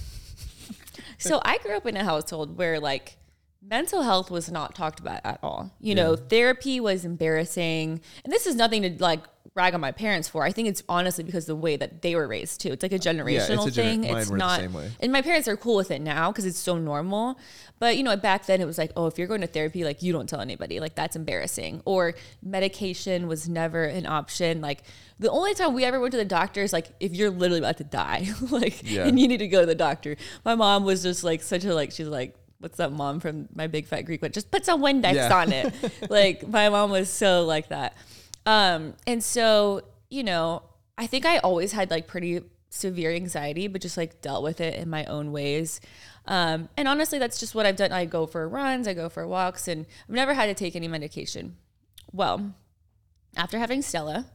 so 1.17 1.41
I 1.43 1.57
grew 1.59 1.75
up 1.75 1.85
in 1.85 1.97
a 1.97 2.03
household 2.03 2.57
where 2.57 2.79
like 2.79 3.17
mental 3.61 4.01
health 4.01 4.31
was 4.31 4.49
not 4.51 4.75
talked 4.75 4.99
about 4.99 5.21
at 5.23 5.39
all. 5.43 5.71
You 5.79 5.95
know, 5.95 6.15
therapy 6.15 6.79
was 6.79 7.05
embarrassing. 7.05 8.01
And 8.23 8.33
this 8.33 8.47
is 8.47 8.55
nothing 8.55 8.81
to 8.83 8.89
like 9.03 9.21
rag 9.53 9.73
on 9.73 9.81
my 9.81 9.91
parents 9.91 10.27
for. 10.29 10.43
I 10.43 10.51
think 10.51 10.67
it's 10.67 10.81
honestly 10.87 11.23
because 11.23 11.43
of 11.43 11.47
the 11.57 11.61
way 11.61 11.75
that 11.75 12.01
they 12.01 12.15
were 12.15 12.27
raised 12.27 12.61
too. 12.61 12.69
It's 12.69 12.83
like 12.83 12.93
a 12.93 12.99
generational 12.99 13.67
a 13.67 13.71
gener- 13.71 13.73
thing. 13.73 14.01
mine 14.01 14.17
it's 14.17 14.31
not 14.31 14.59
same 14.61 14.73
way. 14.73 14.89
and 14.99 15.11
my 15.11 15.21
parents 15.21 15.47
are 15.47 15.57
cool 15.57 15.75
with 15.75 15.91
it 15.91 16.01
now 16.01 16.31
because 16.31 16.45
it's 16.45 16.57
so 16.59 16.77
normal. 16.77 17.37
But 17.79 17.97
you 17.97 18.03
know, 18.03 18.15
back 18.15 18.45
then 18.45 18.61
it 18.61 18.65
was 18.65 18.77
like, 18.77 18.91
oh, 18.95 19.07
if 19.07 19.17
you're 19.17 19.27
going 19.27 19.41
to 19.41 19.47
therapy, 19.47 19.83
like 19.83 20.01
you 20.01 20.13
don't 20.13 20.27
tell 20.29 20.39
anybody, 20.39 20.79
like 20.79 20.95
that's 20.95 21.15
embarrassing. 21.15 21.81
Or 21.85 22.13
medication 22.41 23.27
was 23.27 23.49
never 23.49 23.83
an 23.83 24.05
option. 24.05 24.61
Like 24.61 24.83
the 25.19 25.29
only 25.29 25.53
time 25.53 25.73
we 25.73 25.83
ever 25.85 25.99
went 25.99 26.11
to 26.13 26.17
the 26.17 26.25
doctor 26.25 26.61
is 26.63 26.71
like 26.73 26.87
if 26.99 27.13
you're 27.13 27.29
literally 27.31 27.59
about 27.59 27.77
to 27.77 27.83
die, 27.83 28.27
like 28.49 28.81
Yeah. 28.89 29.05
and 29.05 29.19
you 29.19 29.27
need 29.27 29.37
to 29.37 29.47
go 29.47 29.59
to 29.61 29.65
the 29.67 29.75
doctor. 29.75 30.15
My 30.45 30.55
mom 30.55 30.83
was 30.85 31.03
just 31.03 31.23
like 31.23 31.41
such 31.43 31.63
a 31.65 31.73
like 31.75 31.91
she's 31.91 32.07
like. 32.07 32.35
What's 32.61 32.77
that 32.77 32.91
mom 32.91 33.19
from 33.19 33.49
my 33.53 33.67
big 33.67 33.85
fat 33.87 34.03
Greek 34.03 34.21
one? 34.21 34.31
Just 34.31 34.49
put 34.51 34.65
some 34.65 34.81
Windex 34.81 35.13
Yeah. 35.15 35.35
on 35.35 35.51
it. 35.51 35.73
like 36.09 36.47
my 36.47 36.69
mom 36.69 36.89
was 36.91 37.09
so 37.09 37.43
like 37.45 37.67
that. 37.69 37.95
Um, 38.45 38.93
and 39.05 39.23
so 39.23 39.81
you 40.09 40.23
know, 40.23 40.63
I 40.97 41.07
think 41.07 41.25
I 41.25 41.37
always 41.39 41.71
had 41.73 41.89
like 41.91 42.07
pretty 42.07 42.41
severe 42.69 43.11
anxiety, 43.11 43.67
but 43.67 43.81
just 43.81 43.97
like 43.97 44.21
dealt 44.21 44.43
with 44.43 44.61
it 44.61 44.75
in 44.75 44.89
my 44.89 45.03
own 45.05 45.31
ways. 45.31 45.81
Um, 46.25 46.69
and 46.77 46.87
honestly, 46.87 47.17
that's 47.19 47.39
just 47.39 47.55
what 47.55 47.65
I've 47.65 47.75
done. 47.75 47.91
I 47.91 48.05
go 48.05 48.25
for 48.27 48.47
runs, 48.47 48.87
I 48.87 48.93
go 48.93 49.09
for 49.09 49.27
walks, 49.27 49.67
and 49.67 49.85
I've 50.07 50.15
never 50.15 50.33
had 50.33 50.45
to 50.47 50.53
take 50.53 50.75
any 50.75 50.87
medication. 50.87 51.57
Well, 52.13 52.53
after 53.35 53.57
having 53.57 53.81
Stella, 53.81 54.27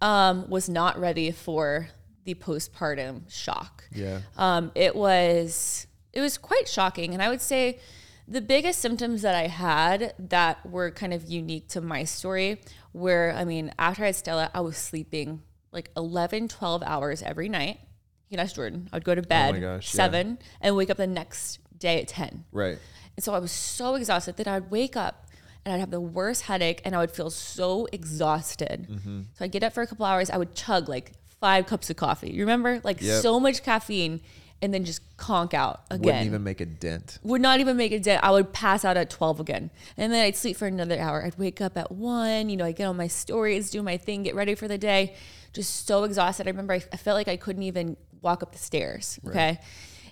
um, 0.00 0.48
was 0.50 0.68
not 0.68 0.98
ready 0.98 1.30
for 1.30 1.88
the 2.24 2.34
postpartum 2.34 3.30
shock. 3.30 3.84
Yeah. 3.92 4.20
Um, 4.36 4.72
it 4.74 4.96
was 4.96 5.86
it 6.12 6.20
was 6.20 6.38
quite 6.38 6.68
shocking, 6.68 7.12
and 7.14 7.22
I 7.22 7.28
would 7.28 7.40
say 7.40 7.78
the 8.26 8.40
biggest 8.40 8.78
symptoms 8.80 9.22
that 9.22 9.34
I 9.34 9.48
had 9.48 10.14
that 10.18 10.64
were 10.64 10.90
kind 10.90 11.12
of 11.12 11.28
unique 11.28 11.68
to 11.68 11.80
my 11.80 12.04
story 12.04 12.60
were, 12.92 13.34
I 13.36 13.44
mean, 13.44 13.72
after 13.78 14.04
I 14.04 14.06
had 14.06 14.16
Stella, 14.16 14.50
I 14.54 14.60
was 14.60 14.76
sleeping 14.76 15.42
like 15.72 15.90
11, 15.96 16.48
12 16.48 16.82
hours 16.84 17.22
every 17.22 17.48
night. 17.48 17.80
You 18.28 18.36
know, 18.36 18.44
Jordan. 18.44 18.88
I 18.92 18.96
would 18.96 19.04
go 19.04 19.16
to 19.16 19.22
bed 19.22 19.60
gosh, 19.60 19.92
yeah. 19.92 19.96
seven 19.96 20.38
and 20.60 20.76
wake 20.76 20.90
up 20.90 20.96
the 20.96 21.06
next 21.08 21.58
day 21.76 22.00
at 22.00 22.06
10. 22.06 22.44
Right. 22.52 22.78
And 23.16 23.24
so 23.24 23.34
I 23.34 23.40
was 23.40 23.50
so 23.50 23.96
exhausted 23.96 24.36
that 24.36 24.46
I'd 24.46 24.70
wake 24.70 24.96
up 24.96 25.26
and 25.64 25.74
I'd 25.74 25.80
have 25.80 25.90
the 25.90 26.00
worst 26.00 26.42
headache 26.42 26.80
and 26.84 26.94
I 26.94 26.98
would 26.98 27.10
feel 27.10 27.30
so 27.30 27.88
exhausted. 27.92 28.86
Mm-hmm. 28.88 29.22
So 29.34 29.44
I'd 29.44 29.50
get 29.50 29.64
up 29.64 29.72
for 29.72 29.82
a 29.82 29.86
couple 29.88 30.06
hours. 30.06 30.30
I 30.30 30.36
would 30.36 30.54
chug 30.54 30.88
like 30.88 31.12
five 31.40 31.66
cups 31.66 31.90
of 31.90 31.96
coffee. 31.96 32.30
You 32.30 32.42
remember? 32.42 32.80
Like 32.84 33.00
Yep. 33.02 33.22
so 33.22 33.40
much 33.40 33.64
caffeine 33.64 34.20
and 34.62 34.74
then 34.74 34.84
just 34.84 35.00
conk 35.16 35.54
out 35.54 35.82
again 35.90 36.04
Wouldn't 36.04 36.26
even 36.26 36.44
make 36.44 36.60
a 36.60 36.66
dent. 36.66 37.18
would 37.22 37.40
not 37.40 37.60
even 37.60 37.76
make 37.76 37.92
a 37.92 37.98
dent. 37.98 38.22
I 38.22 38.30
would 38.30 38.52
pass 38.52 38.84
out 38.84 38.96
at 38.96 39.08
12 39.10 39.40
again. 39.40 39.70
And 39.96 40.12
then 40.12 40.24
I'd 40.24 40.36
sleep 40.36 40.56
for 40.56 40.66
another 40.66 40.98
hour. 40.98 41.24
I'd 41.24 41.38
wake 41.38 41.60
up 41.60 41.76
at 41.76 41.90
one, 41.90 42.48
you 42.48 42.56
know, 42.56 42.64
I'd 42.64 42.76
get 42.76 42.84
on 42.84 42.96
my 42.96 43.06
stories, 43.06 43.70
do 43.70 43.82
my 43.82 43.96
thing, 43.96 44.22
get 44.22 44.34
ready 44.34 44.54
for 44.54 44.68
the 44.68 44.78
day. 44.78 45.14
Just 45.52 45.86
so 45.86 46.04
exhausted. 46.04 46.46
I 46.46 46.50
remember 46.50 46.74
I, 46.74 46.82
I 46.92 46.96
felt 46.96 47.16
like 47.16 47.28
I 47.28 47.36
couldn't 47.36 47.62
even 47.62 47.96
walk 48.20 48.42
up 48.42 48.52
the 48.52 48.58
stairs. 48.58 49.18
Okay. 49.26 49.58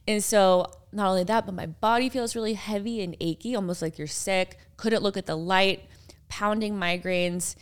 And 0.07 0.25
so 0.25 0.67
not 0.91 1.09
only 1.09 1.25
that, 1.25 1.45
but 1.45 1.55
my 1.55 1.67
body 1.67 2.09
feels 2.09 2.35
really 2.35 2.55
heavy 2.55 3.03
and 3.03 3.15
achy, 3.21 3.55
almost 3.55 3.83
like 3.83 3.99
you're 3.99 4.07
sick. 4.07 4.57
Couldn't 4.79 5.03
look 5.03 5.19
at 5.19 5.27
the 5.27 5.37
light, 5.37 5.85
pounding 6.29 6.75
migraines. 6.75 7.55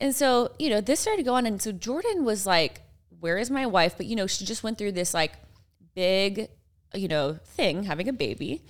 And 0.00 0.16
so, 0.16 0.52
you 0.58 0.70
know, 0.70 0.80
this 0.80 1.00
started 1.00 1.18
to 1.18 1.22
go 1.24 1.34
on. 1.34 1.44
And 1.44 1.60
so 1.60 1.72
Jordan 1.72 2.24
was 2.24 2.46
like, 2.46 2.80
Where 3.20 3.36
is 3.36 3.50
my 3.50 3.66
wife? 3.66 3.94
But, 3.98 4.06
you 4.06 4.16
know, 4.16 4.26
she 4.26 4.46
just 4.46 4.62
went 4.62 4.78
through 4.78 4.92
this 4.92 5.12
like 5.12 5.34
big, 5.94 6.48
you 6.94 7.08
know, 7.08 7.38
thing, 7.44 7.84
having 7.84 8.08
a 8.08 8.12
baby. 8.12 8.62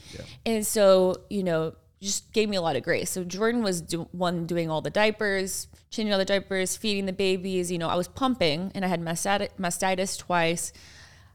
And 0.45 0.67
so, 0.67 1.17
you 1.31 1.43
know, 1.43 1.75
just 2.01 2.33
gave 2.33 2.49
me 2.49 2.57
a 2.57 2.63
lot 2.63 2.77
of 2.77 2.83
grace. 2.83 3.11
So 3.11 3.25
Jordan 3.25 3.63
was 3.63 3.81
do- 3.83 4.09
one 4.13 4.47
doing 4.47 4.71
all 4.71 4.81
the 4.81 4.91
diapers, 4.91 5.69
changing 5.91 6.13
all 6.13 6.19
the 6.19 6.25
diapers, 6.25 6.77
feeding 6.77 7.07
the 7.07 7.13
babies. 7.13 7.71
You 7.71 7.79
know, 7.79 7.89
I 7.89 7.97
was 7.97 8.09
pumping 8.09 8.73
and 8.75 8.85
I 8.85 8.89
had 8.89 9.01
mastati- 9.01 9.51
mastitis 9.59 10.19
twice. 10.19 10.73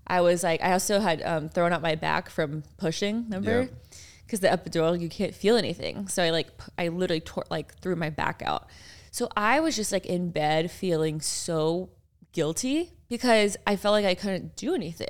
I 0.08 0.22
was 0.22 0.44
like, 0.44 0.62
I 0.62 0.72
also 0.74 1.00
had 1.00 1.22
um, 1.24 1.50
thrown 1.50 1.74
out 1.74 1.82
my 1.82 1.96
back 1.96 2.30
from 2.30 2.64
pushing, 2.78 3.24
remember? 3.24 3.62
Yeah. 3.64 3.98
Because 4.26 4.40
the 4.40 4.48
epidural, 4.48 5.00
you 5.00 5.10
can't 5.10 5.36
feel 5.36 5.56
anything. 5.56 6.08
So 6.08 6.24
I 6.24 6.32
like, 6.32 6.48
I 6.78 6.88
literally 6.88 7.22
tore, 7.22 7.46
like 7.50 7.78
threw 7.80 7.96
my 7.96 8.10
back 8.10 8.42
out. 8.44 8.68
So 9.12 9.30
I 9.38 9.60
was 9.60 9.76
just 9.76 9.92
like 9.92 10.06
in 10.06 10.32
bed 10.32 10.72
feeling 10.72 11.22
so 11.22 11.90
guilty 12.34 12.92
because 13.10 13.58
I 13.68 13.76
felt 13.76 13.94
like 13.94 14.06
I 14.06 14.16
couldn't 14.16 14.56
do 14.56 14.74
anything. 14.74 15.08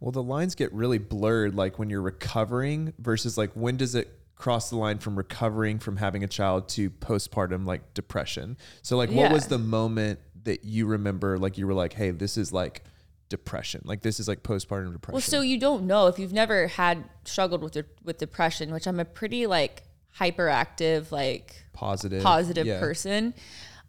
Well, 0.00 0.12
the 0.12 0.22
lines 0.22 0.54
get 0.54 0.72
really 0.72 0.98
blurred, 0.98 1.54
like 1.54 1.78
when 1.78 1.90
you're 1.90 2.02
recovering 2.02 2.92
versus 2.98 3.36
like 3.38 3.50
when 3.54 3.76
does 3.76 3.94
it 3.94 4.12
cross 4.34 4.68
the 4.70 4.76
line 4.76 4.98
from 4.98 5.16
recovering 5.16 5.78
from 5.78 5.96
having 5.96 6.22
a 6.22 6.28
child 6.28 6.68
to 6.70 6.90
postpartum 6.90 7.66
like 7.66 7.94
depression? 7.94 8.56
So 8.82 8.96
like, 8.96 9.08
what 9.08 9.16
Yeah. 9.16 9.32
was 9.32 9.46
the 9.46 9.58
moment 9.58 10.20
that 10.44 10.64
you 10.64 10.86
remember? 10.86 11.38
Like 11.38 11.56
you 11.58 11.66
were 11.66 11.74
like, 11.74 11.94
hey, 11.94 12.10
this 12.10 12.36
is 12.36 12.52
like 12.52 12.82
depression. 13.28 13.80
Like 13.84 14.02
this 14.02 14.20
is 14.20 14.28
like 14.28 14.42
postpartum 14.42 14.92
depression. 14.92 15.14
Well, 15.14 15.20
so 15.22 15.40
you 15.40 15.58
don't 15.58 15.86
know 15.86 16.06
if 16.06 16.18
you've 16.18 16.32
never 16.32 16.66
had 16.68 17.04
struggled 17.24 17.62
with 17.62 17.72
de- 17.72 17.84
with 18.04 18.18
depression, 18.18 18.72
which 18.72 18.86
I'm 18.86 19.00
a 19.00 19.04
pretty 19.04 19.46
like 19.46 19.82
hyperactive, 20.18 21.10
like 21.10 21.64
positive, 21.72 22.22
positive 22.22 22.66
yeah. 22.66 22.78
person. 22.80 23.34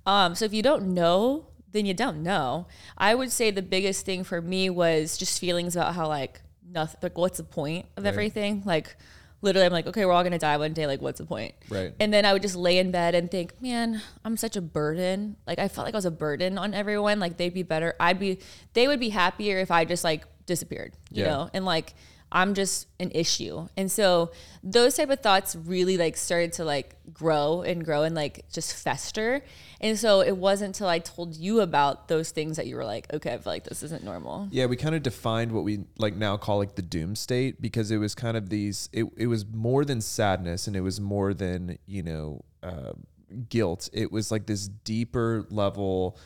Um, 0.05 0.35
so 0.35 0.45
if 0.45 0.53
you 0.53 0.61
don't 0.63 0.93
know, 0.93 1.47
then 1.77 1.85
you 1.85 1.93
don't 1.93 2.23
know. 2.23 2.67
I 2.97 3.15
would 3.15 3.31
say 3.31 3.51
the 3.51 3.61
biggest 3.61 4.05
thing 4.05 4.23
for 4.23 4.41
me 4.41 4.69
was 4.69 5.17
just 5.17 5.39
feelings 5.39 5.75
about 5.75 5.93
how 5.95 6.07
like 6.07 6.41
nothing, 6.69 6.99
like 7.03 7.17
what's 7.17 7.37
the 7.37 7.43
point 7.43 7.85
of 7.95 8.05
everything? 8.05 8.63
Like 8.65 8.95
literally, 9.41 9.65
I'm 9.67 9.71
like, 9.71 9.85
okay, 9.87 10.05
we're 10.05 10.11
all 10.11 10.23
gonna 10.23 10.39
die 10.39 10.57
one 10.57 10.73
day. 10.73 10.87
Like, 10.87 10.99
what's 11.01 11.19
the 11.19 11.25
point? 11.25 11.53
Right. 11.69 11.93
And 11.99 12.11
then 12.11 12.25
I 12.25 12.33
would 12.33 12.41
just 12.41 12.55
lay 12.55 12.79
in 12.79 12.89
bed 12.91 13.13
and 13.15 13.29
think, 13.29 13.61
man, 13.61 14.01
I'm 14.25 14.35
such 14.35 14.55
a 14.55 14.61
burden. 14.61 15.37
Like 15.45 15.59
I 15.59 15.67
felt 15.67 15.85
like 15.85 15.93
I 15.93 15.97
was 15.97 16.05
a 16.05 16.11
burden 16.11 16.57
on 16.57 16.73
everyone. 16.73 17.19
Like 17.19 17.37
they'd 17.37 17.53
be 17.53 17.63
better. 17.63 17.93
I'd 17.99 18.19
be, 18.19 18.39
they 18.73 18.87
would 18.87 18.99
be 18.99 19.09
happier 19.09 19.59
if 19.59 19.69
I 19.71 19.85
just 19.85 20.03
like 20.03 20.25
disappeared, 20.47 20.93
you 21.11 21.23
Yeah. 21.23 21.29
know? 21.29 21.49
And 21.53 21.65
like 21.65 21.93
I'm 22.31 22.53
just 22.53 22.87
an 22.99 23.11
issue. 23.11 23.67
And 23.77 23.89
so 23.89 24.31
those 24.61 24.97
type 24.97 25.09
of 25.09 25.21
thoughts 25.21 25.55
really 25.55 25.97
like 25.97 26.17
started 26.17 26.53
to 26.53 26.65
like 26.65 26.95
grow 27.13 27.61
and 27.61 27.85
grow 27.85 28.03
and 28.03 28.13
like 28.15 28.45
just 28.51 28.73
fester. 28.75 29.43
And 29.79 29.97
so 29.97 30.21
it 30.21 30.35
wasn't 30.35 30.75
until 30.75 30.87
I 30.87 30.99
told 30.99 31.37
you 31.37 31.61
about 31.61 32.09
those 32.09 32.31
things 32.31 32.57
that 32.57 32.67
you 32.67 32.75
were 32.75 32.83
like, 32.83 33.11
okay, 33.13 33.33
I 33.33 33.37
feel 33.37 33.53
like 33.53 33.63
this 33.63 33.81
isn't 33.83 34.03
normal. 34.03 34.49
Yeah, 34.51 34.65
we 34.65 34.75
kind 34.75 34.93
of 34.93 35.03
defined 35.03 35.53
what 35.53 35.63
we 35.63 35.85
like 35.97 36.15
now 36.15 36.35
call 36.35 36.57
like 36.57 36.75
the 36.75 36.81
doom 36.81 37.15
state 37.15 37.61
because 37.61 37.91
it 37.91 37.97
was 37.97 38.13
kind 38.13 38.35
of 38.35 38.49
these. 38.49 38.89
It 38.91 39.05
it 39.15 39.27
was 39.27 39.45
more 39.45 39.85
than 39.85 40.01
sadness 40.01 40.67
and 40.67 40.75
it 40.75 40.81
was 40.81 40.99
more 40.99 41.33
than 41.33 41.77
you 41.85 42.03
know 42.03 42.41
uh, 42.61 42.93
guilt. 43.49 43.89
It 43.93 44.11
was 44.11 44.31
like 44.31 44.47
this 44.47 44.67
deeper 44.67 45.45
level. 45.49 46.17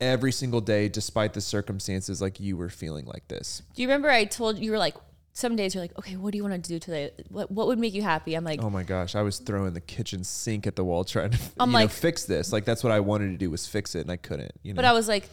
Every 0.00 0.32
single 0.32 0.60
day, 0.60 0.88
despite 0.88 1.32
the 1.32 1.40
circumstances, 1.40 2.20
like 2.20 2.40
you 2.40 2.56
were 2.56 2.68
feeling 2.68 3.06
like 3.06 3.28
this. 3.28 3.62
Do 3.76 3.82
you 3.82 3.88
remember 3.88 4.10
I 4.10 4.24
told 4.24 4.58
you 4.58 4.72
were 4.72 4.78
like, 4.78 4.96
some 5.32 5.56
days 5.56 5.74
you're 5.74 5.82
like, 5.82 5.96
okay, 5.98 6.16
what 6.16 6.32
do 6.32 6.36
you 6.38 6.44
want 6.44 6.62
to 6.62 6.68
do 6.68 6.78
today? 6.78 7.10
What, 7.28 7.50
what 7.50 7.66
would 7.66 7.78
make 7.78 7.94
you 7.94 8.02
happy? 8.02 8.34
I'm 8.34 8.44
like, 8.44 8.62
Oh 8.62 8.70
my 8.70 8.82
gosh, 8.82 9.14
I 9.14 9.22
was 9.22 9.38
throwing 9.38 9.72
the 9.72 9.80
kitchen 9.80 10.24
sink 10.24 10.66
at 10.66 10.76
the 10.76 10.84
wall 10.84 11.04
trying 11.04 11.30
to 11.30 11.38
I'm 11.58 11.72
you 11.72 11.78
know, 11.80 11.88
fix 11.88 12.24
this. 12.24 12.52
Like 12.52 12.64
that's 12.64 12.84
what 12.84 12.92
I 12.92 13.00
wanted 13.00 13.30
to 13.30 13.36
do 13.38 13.50
was 13.50 13.66
fix 13.66 13.94
it, 13.94 14.00
and 14.00 14.10
I 14.10 14.16
couldn't. 14.16 14.52
You 14.62 14.74
know, 14.74 14.76
But 14.76 14.84
I 14.84 14.92
was 14.92 15.08
like, 15.08 15.28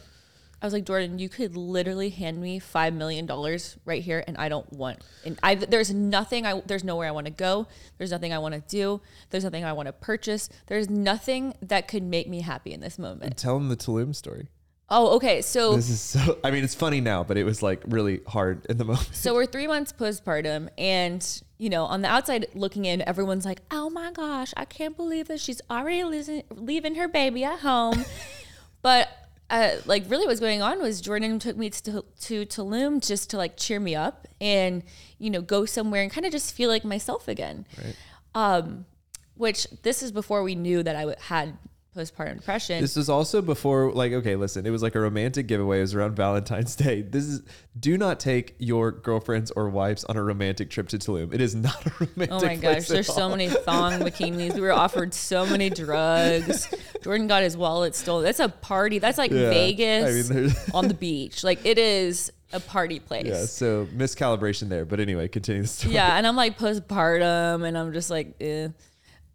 I 0.62 0.66
was 0.66 0.74
like, 0.74 0.84
Jordan, 0.84 1.18
you 1.18 1.30
could 1.30 1.56
literally 1.56 2.10
hand 2.10 2.38
me 2.40 2.58
five 2.58 2.92
million 2.92 3.24
dollars 3.24 3.78
right 3.86 4.02
here, 4.02 4.22
and 4.26 4.36
I 4.36 4.48
don't 4.48 4.70
want. 4.72 4.98
And 5.24 5.38
I 5.42 5.54
there's 5.54 5.92
nothing. 5.92 6.44
I 6.46 6.60
there's 6.66 6.84
nowhere 6.84 7.08
I 7.08 7.12
want 7.12 7.26
to 7.26 7.32
go. 7.32 7.66
There's 7.98 8.10
nothing 8.10 8.32
I 8.32 8.38
want 8.38 8.54
to 8.54 8.60
do. 8.60 9.00
There's 9.30 9.44
nothing 9.44 9.64
I 9.64 9.72
want 9.72 9.86
to 9.86 9.92
purchase. 9.92 10.48
There's 10.66 10.90
nothing 10.90 11.54
that 11.62 11.88
could 11.88 12.02
make 12.02 12.28
me 12.28 12.42
happy 12.42 12.72
in 12.72 12.80
this 12.80 12.98
moment. 12.98 13.36
tell 13.36 13.56
him 13.56 13.68
the 13.68 13.76
Tulum 13.76 14.14
story. 14.14 14.48
Oh, 14.90 15.16
okay. 15.16 15.40
So 15.40 15.76
This 15.76 15.88
is 15.88 16.00
so. 16.00 16.38
I 16.44 16.50
mean, 16.50 16.64
it's 16.64 16.74
funny 16.74 17.00
now, 17.00 17.22
but 17.22 17.36
it 17.36 17.44
was 17.44 17.62
like 17.62 17.82
really 17.86 18.20
hard 18.26 18.66
in 18.66 18.76
the 18.76 18.84
moment. 18.92 19.08
So 19.12 19.34
we're 19.34 19.46
three 19.46 19.66
months 19.66 19.92
postpartum, 19.92 20.68
and 20.76 21.42
you 21.58 21.68
know, 21.68 21.84
on 21.84 22.02
the 22.02 22.08
outside 22.08 22.46
looking 22.54 22.84
in, 22.84 23.00
everyone's 23.02 23.44
like, 23.44 23.60
"Oh 23.70 23.88
my 23.90 24.10
gosh, 24.10 24.52
I 24.56 24.64
can't 24.64 24.96
believe 24.96 25.28
that 25.28 25.40
she's 25.40 25.60
already 25.70 26.02
losing, 26.04 26.42
leaving 26.50 26.96
her 26.96 27.06
baby 27.06 27.44
at 27.44 27.60
home." 27.60 28.04
but 28.82 29.08
uh, 29.48 29.76
like, 29.86 30.04
really, 30.08 30.26
what's 30.26 30.40
going 30.40 30.62
on 30.62 30.80
was 30.80 31.00
Jordan 31.00 31.38
took 31.38 31.56
me 31.56 31.70
to 31.70 32.04
to 32.22 32.46
Tulum 32.46 33.06
just 33.06 33.30
to 33.30 33.36
like 33.36 33.56
cheer 33.56 33.78
me 33.78 33.94
up 33.94 34.26
and 34.40 34.82
you 35.18 35.30
know 35.30 35.40
go 35.40 35.64
somewhere 35.66 36.02
and 36.02 36.10
kind 36.10 36.26
of 36.26 36.32
just 36.32 36.52
feel 36.54 36.68
like 36.68 36.84
myself 36.84 37.28
again. 37.28 37.66
Right. 37.78 37.96
Um, 38.34 38.86
which 39.34 39.66
this 39.82 40.02
is 40.02 40.12
before 40.12 40.42
we 40.42 40.54
knew 40.54 40.82
that 40.82 40.94
I 40.96 41.00
w- 41.00 41.16
had 41.18 41.56
postpartum 41.96 42.36
depression. 42.36 42.80
This 42.80 42.94
was 42.96 43.08
also 43.08 43.42
before, 43.42 43.92
like, 43.92 44.12
okay, 44.12 44.36
listen, 44.36 44.64
it 44.64 44.70
was 44.70 44.82
like 44.82 44.94
a 44.94 45.00
romantic 45.00 45.46
giveaway. 45.46 45.78
It 45.78 45.82
was 45.82 45.94
around 45.94 46.14
Valentine's 46.16 46.76
Day. 46.76 47.02
This 47.02 47.24
is, 47.24 47.42
do 47.78 47.98
not 47.98 48.20
take 48.20 48.54
your 48.58 48.92
girlfriends 48.92 49.50
or 49.50 49.68
wives 49.68 50.04
on 50.04 50.16
a 50.16 50.22
romantic 50.22 50.70
trip 50.70 50.88
to 50.90 50.98
Tulum. 50.98 51.34
It 51.34 51.40
is 51.40 51.54
not 51.54 51.84
a 51.86 51.90
romantic 52.00 52.30
Oh 52.30 52.40
my 52.40 52.56
gosh, 52.56 52.86
there's 52.86 53.06
so 53.12 53.22
all. 53.22 53.30
many 53.30 53.48
thong 53.48 53.92
bikinis. 54.00 54.54
We 54.54 54.60
were 54.60 54.72
offered 54.72 55.12
so 55.14 55.44
many 55.46 55.68
drugs. 55.70 56.72
Jordan 57.02 57.26
got 57.26 57.42
his 57.42 57.56
wallet 57.56 57.94
stolen. 57.94 58.24
That's 58.24 58.40
a 58.40 58.48
party. 58.48 58.98
That's 59.00 59.18
like 59.18 59.30
Yeah. 59.32 59.50
Vegas 59.50 60.30
I 60.30 60.34
mean, 60.34 60.52
on 60.74 60.88
the 60.88 60.94
beach. 60.94 61.42
Like 61.42 61.64
it 61.66 61.78
is 61.78 62.32
a 62.52 62.60
party 62.60 62.98
place. 63.00 63.26
Yeah, 63.26 63.44
so 63.46 63.86
miscalibration 63.96 64.68
there. 64.68 64.84
But 64.84 65.00
anyway, 65.00 65.28
continue 65.28 65.62
the 65.62 65.68
story. 65.68 65.94
Yeah, 65.94 66.16
and 66.16 66.26
I'm 66.26 66.36
like 66.36 66.58
postpartum, 66.58 67.66
and 67.66 67.76
I'm 67.76 67.92
just 67.92 68.10
like, 68.10 68.34
eh. 68.40 68.68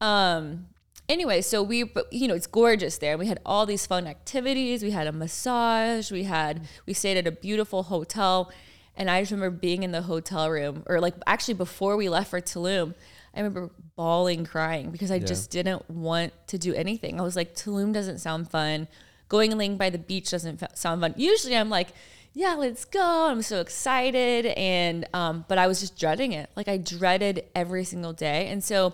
um. 0.02 0.68
Anyway, 1.08 1.42
so 1.42 1.62
we, 1.62 1.92
you 2.12 2.28
know, 2.28 2.34
it's 2.34 2.48
gorgeous 2.48 2.98
there. 2.98 3.18
We 3.18 3.28
had 3.28 3.40
all 3.46 3.66
these 3.66 3.86
fun 3.86 4.08
activities. 4.08 4.82
We 4.84 4.92
had 4.92 5.06
a 5.06 5.12
massage. 5.12 6.12
We 6.12 6.24
had, 6.24 6.68
we 6.88 6.94
stayed 6.94 7.18
at 7.18 7.28
a 7.28 7.32
beautiful 7.32 7.84
hotel, 7.84 8.52
and 8.96 9.10
I 9.10 9.22
just 9.22 9.32
remember 9.32 9.56
being 9.56 9.84
in 9.84 9.92
the 9.92 10.02
hotel 10.02 10.50
room, 10.50 10.84
or 10.88 11.00
like 11.00 11.14
actually 11.28 11.54
before 11.56 11.96
we 11.96 12.10
left 12.10 12.32
for 12.32 12.42
Tulum, 12.42 12.96
I 13.36 13.40
remember 13.40 13.70
bawling, 13.96 14.46
crying 14.46 14.92
because 14.92 15.12
I 15.12 15.20
just 15.20 15.52
didn't 15.52 15.90
want 15.90 16.34
to 16.48 16.58
do 16.58 16.74
anything. 16.74 17.20
I 17.20 17.24
was 17.24 17.36
like, 17.36 17.54
Tulum 17.54 17.94
doesn't 17.94 18.20
sound 18.20 18.50
fun. 18.50 18.88
Going 19.28 19.52
and 19.52 19.60
laying 19.60 19.78
by 19.78 19.90
the 19.90 19.98
beach 19.98 20.32
doesn't 20.32 20.64
sound 20.78 21.02
fun. 21.02 21.14
Usually, 21.18 21.56
I'm 21.56 21.70
like, 21.70 21.90
yeah, 22.34 22.54
let's 22.54 22.86
go. 22.86 23.28
I'm 23.30 23.42
so 23.42 23.60
excited. 23.60 24.46
And, 24.46 25.06
um, 25.14 25.46
but 25.48 25.58
I 25.58 25.68
was 25.68 25.82
just 25.82 26.00
dreading 26.00 26.32
it. 26.32 26.50
Like 26.56 26.68
I 26.68 26.78
dreaded 26.78 27.44
every 27.54 27.84
single 27.84 28.14
day. 28.14 28.48
And 28.48 28.64
so, 28.64 28.94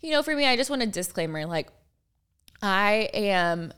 you 0.00 0.10
know, 0.12 0.22
for 0.22 0.34
me, 0.34 0.46
I 0.46 0.56
just 0.56 0.70
want 0.70 0.82
a 0.82 0.86
disclaimer 0.86 1.46
like, 1.46 1.68
I 2.62 3.10
am, 3.14 3.72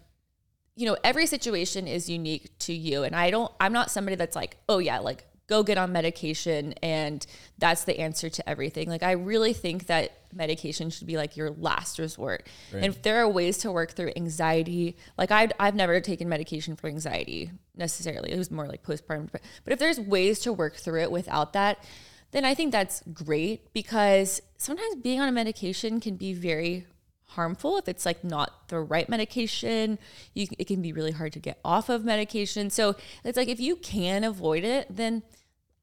you 0.77 0.87
know, 0.87 0.97
every 1.05 1.27
situation 1.27 1.87
is 1.87 2.09
unique 2.09 2.51
to 2.61 2.73
you. 2.73 3.03
And 3.03 3.15
I 3.15 3.31
don't, 3.31 3.53
I'm 3.61 3.73
not 3.73 3.91
somebody 3.91 4.17
that's 4.17 4.37
like, 4.37 4.57
oh 4.69 4.79
yeah, 4.79 4.99
like 4.99 5.27
go 5.47 5.63
get 5.65 5.77
on 5.77 5.93
medication 5.93 6.73
and 6.81 7.27
that's 7.59 7.85
the 7.85 7.99
answer 7.99 8.31
to 8.31 8.49
everything. 8.49 8.89
Like 8.89 9.03
I 9.03 9.13
really 9.13 9.53
think 9.53 9.87
that 9.87 10.13
medication 10.33 10.91
should 10.91 11.09
be 11.09 11.17
like 11.17 11.37
your 11.37 11.51
last 11.51 11.99
resort. 11.99 12.47
Right. 12.73 12.85
And 12.85 12.95
if 12.95 13.03
there 13.03 13.21
are 13.21 13.29
ways 13.29 13.59
to 13.59 13.73
work 13.73 13.93
through 13.93 14.13
anxiety, 14.17 14.97
like 15.19 15.33
I've, 15.33 15.53
I've 15.59 15.75
never 15.75 16.01
taken 16.01 16.29
medication 16.29 16.77
for 16.77 16.87
anxiety 16.87 17.51
necessarily. 17.77 18.31
It 18.31 18.39
was 18.39 18.51
more 18.51 18.67
like 18.67 18.85
postpartum. 18.85 19.31
But, 19.33 19.43
but 19.65 19.73
if 19.73 19.79
there's 19.81 19.99
ways 19.99 20.39
to 20.41 20.53
work 20.53 20.77
through 20.77 21.03
it 21.03 21.11
without 21.11 21.53
that, 21.55 21.85
then 22.33 22.45
I 22.45 22.55
think 22.55 22.73
that's 22.73 23.03
great 23.13 23.73
because 23.73 24.41
sometimes 24.57 24.97
being 24.97 25.21
on 25.21 25.29
a 25.29 25.33
medication 25.33 26.01
can 26.01 26.17
be 26.17 26.33
very 26.33 26.87
harmful 27.27 27.79
if 27.79 27.89
it's 27.89 28.05
like 28.05 28.25
not 28.25 28.69
the 28.69 28.81
right 28.81 29.09
medication. 29.09 29.99
You, 30.35 30.47
it 30.59 30.67
can 30.67 30.83
be 30.83 30.93
really 30.93 31.13
hard 31.13 31.33
to 31.35 31.39
get 31.39 31.59
off 31.65 31.89
of 31.89 32.05
medication. 32.05 32.71
So 32.71 32.97
it's 33.25 33.37
like 33.37 33.49
if 33.49 33.61
you 33.61 33.77
can 33.77 34.25
avoid 34.25 34.65
it, 34.65 34.87
then 34.91 35.23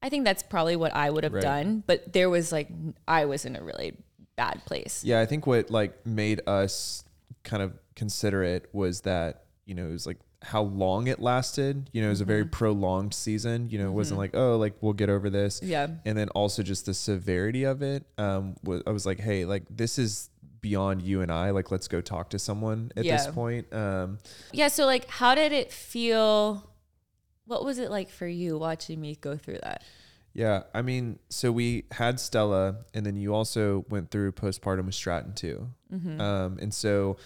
I 0.02 0.08
think 0.08 0.24
that's 0.24 0.42
probably 0.42 0.76
what 0.76 0.94
I 0.94 1.10
would 1.10 1.24
have 1.24 1.32
Right. 1.32 1.42
done. 1.42 1.84
But 1.86 2.12
there 2.12 2.30
was 2.30 2.52
like 2.52 2.68
I 3.06 3.24
was 3.24 3.44
in 3.44 3.56
a 3.56 3.62
really 3.62 3.96
bad 4.36 4.62
place. 4.64 5.02
Yeah, 5.04 5.20
I 5.20 5.26
think 5.26 5.46
what 5.46 5.70
like 5.70 6.06
made 6.06 6.40
us 6.46 7.04
kind 7.44 7.62
of 7.62 7.72
consider 7.96 8.42
it 8.42 8.68
was 8.72 9.00
that, 9.02 9.44
you 9.64 9.74
know, 9.74 9.88
it 9.88 9.92
was 9.92 10.06
like 10.06 10.18
how 10.42 10.62
long 10.62 11.08
it 11.08 11.20
lasted. 11.20 11.90
You 11.92 12.02
know, 12.02 12.08
it 12.08 12.10
was 12.10 12.20
a 12.20 12.24
very 12.24 12.44
prolonged 12.44 13.14
season. 13.14 13.68
You 13.70 13.78
know, 13.78 13.88
it 13.88 13.92
wasn't 13.92 14.18
like, 14.18 14.34
oh, 14.34 14.56
like 14.56 14.74
we'll 14.80 14.92
get 14.92 15.10
over 15.10 15.30
this. 15.30 15.60
Yeah. 15.62 15.88
And 16.04 16.16
then 16.16 16.28
also 16.30 16.62
just 16.62 16.86
the 16.86 16.94
severity 16.94 17.64
of 17.64 17.82
it. 17.82 18.04
Um, 18.18 18.56
I 18.86 18.90
was 18.90 19.04
like, 19.04 19.20
hey, 19.20 19.44
like 19.44 19.64
this 19.68 19.98
is 19.98 20.30
beyond 20.60 21.02
you 21.02 21.22
and 21.22 21.32
I. 21.32 21.50
Like, 21.50 21.70
let's 21.70 21.88
go 21.88 22.00
talk 22.00 22.30
to 22.30 22.38
someone 22.38 22.92
at 22.96 23.04
this 23.04 23.26
point. 23.28 23.72
Um, 23.72 24.18
Yeah. 24.52 24.68
So 24.68 24.86
like, 24.86 25.08
how 25.08 25.34
did 25.34 25.52
it 25.52 25.72
feel? 25.72 26.70
What 27.46 27.64
was 27.64 27.78
it 27.78 27.90
like 27.90 28.10
for 28.10 28.26
you 28.26 28.58
watching 28.58 29.00
me 29.00 29.16
go 29.20 29.36
through 29.36 29.58
that? 29.62 29.82
Yeah, 30.34 30.64
I 30.72 30.82
mean, 30.82 31.18
so 31.30 31.50
we 31.50 31.86
had 31.90 32.20
Stella, 32.20 32.84
and 32.94 33.04
then 33.04 33.16
you 33.16 33.34
also 33.34 33.84
went 33.88 34.12
through 34.12 34.32
postpartum 34.32 34.86
with 34.86 34.94
Stratton 34.94 35.32
too. 35.32 35.68
Mm-hmm. 35.92 36.20
Um, 36.20 36.58
and 36.60 36.72
so, 36.72 37.16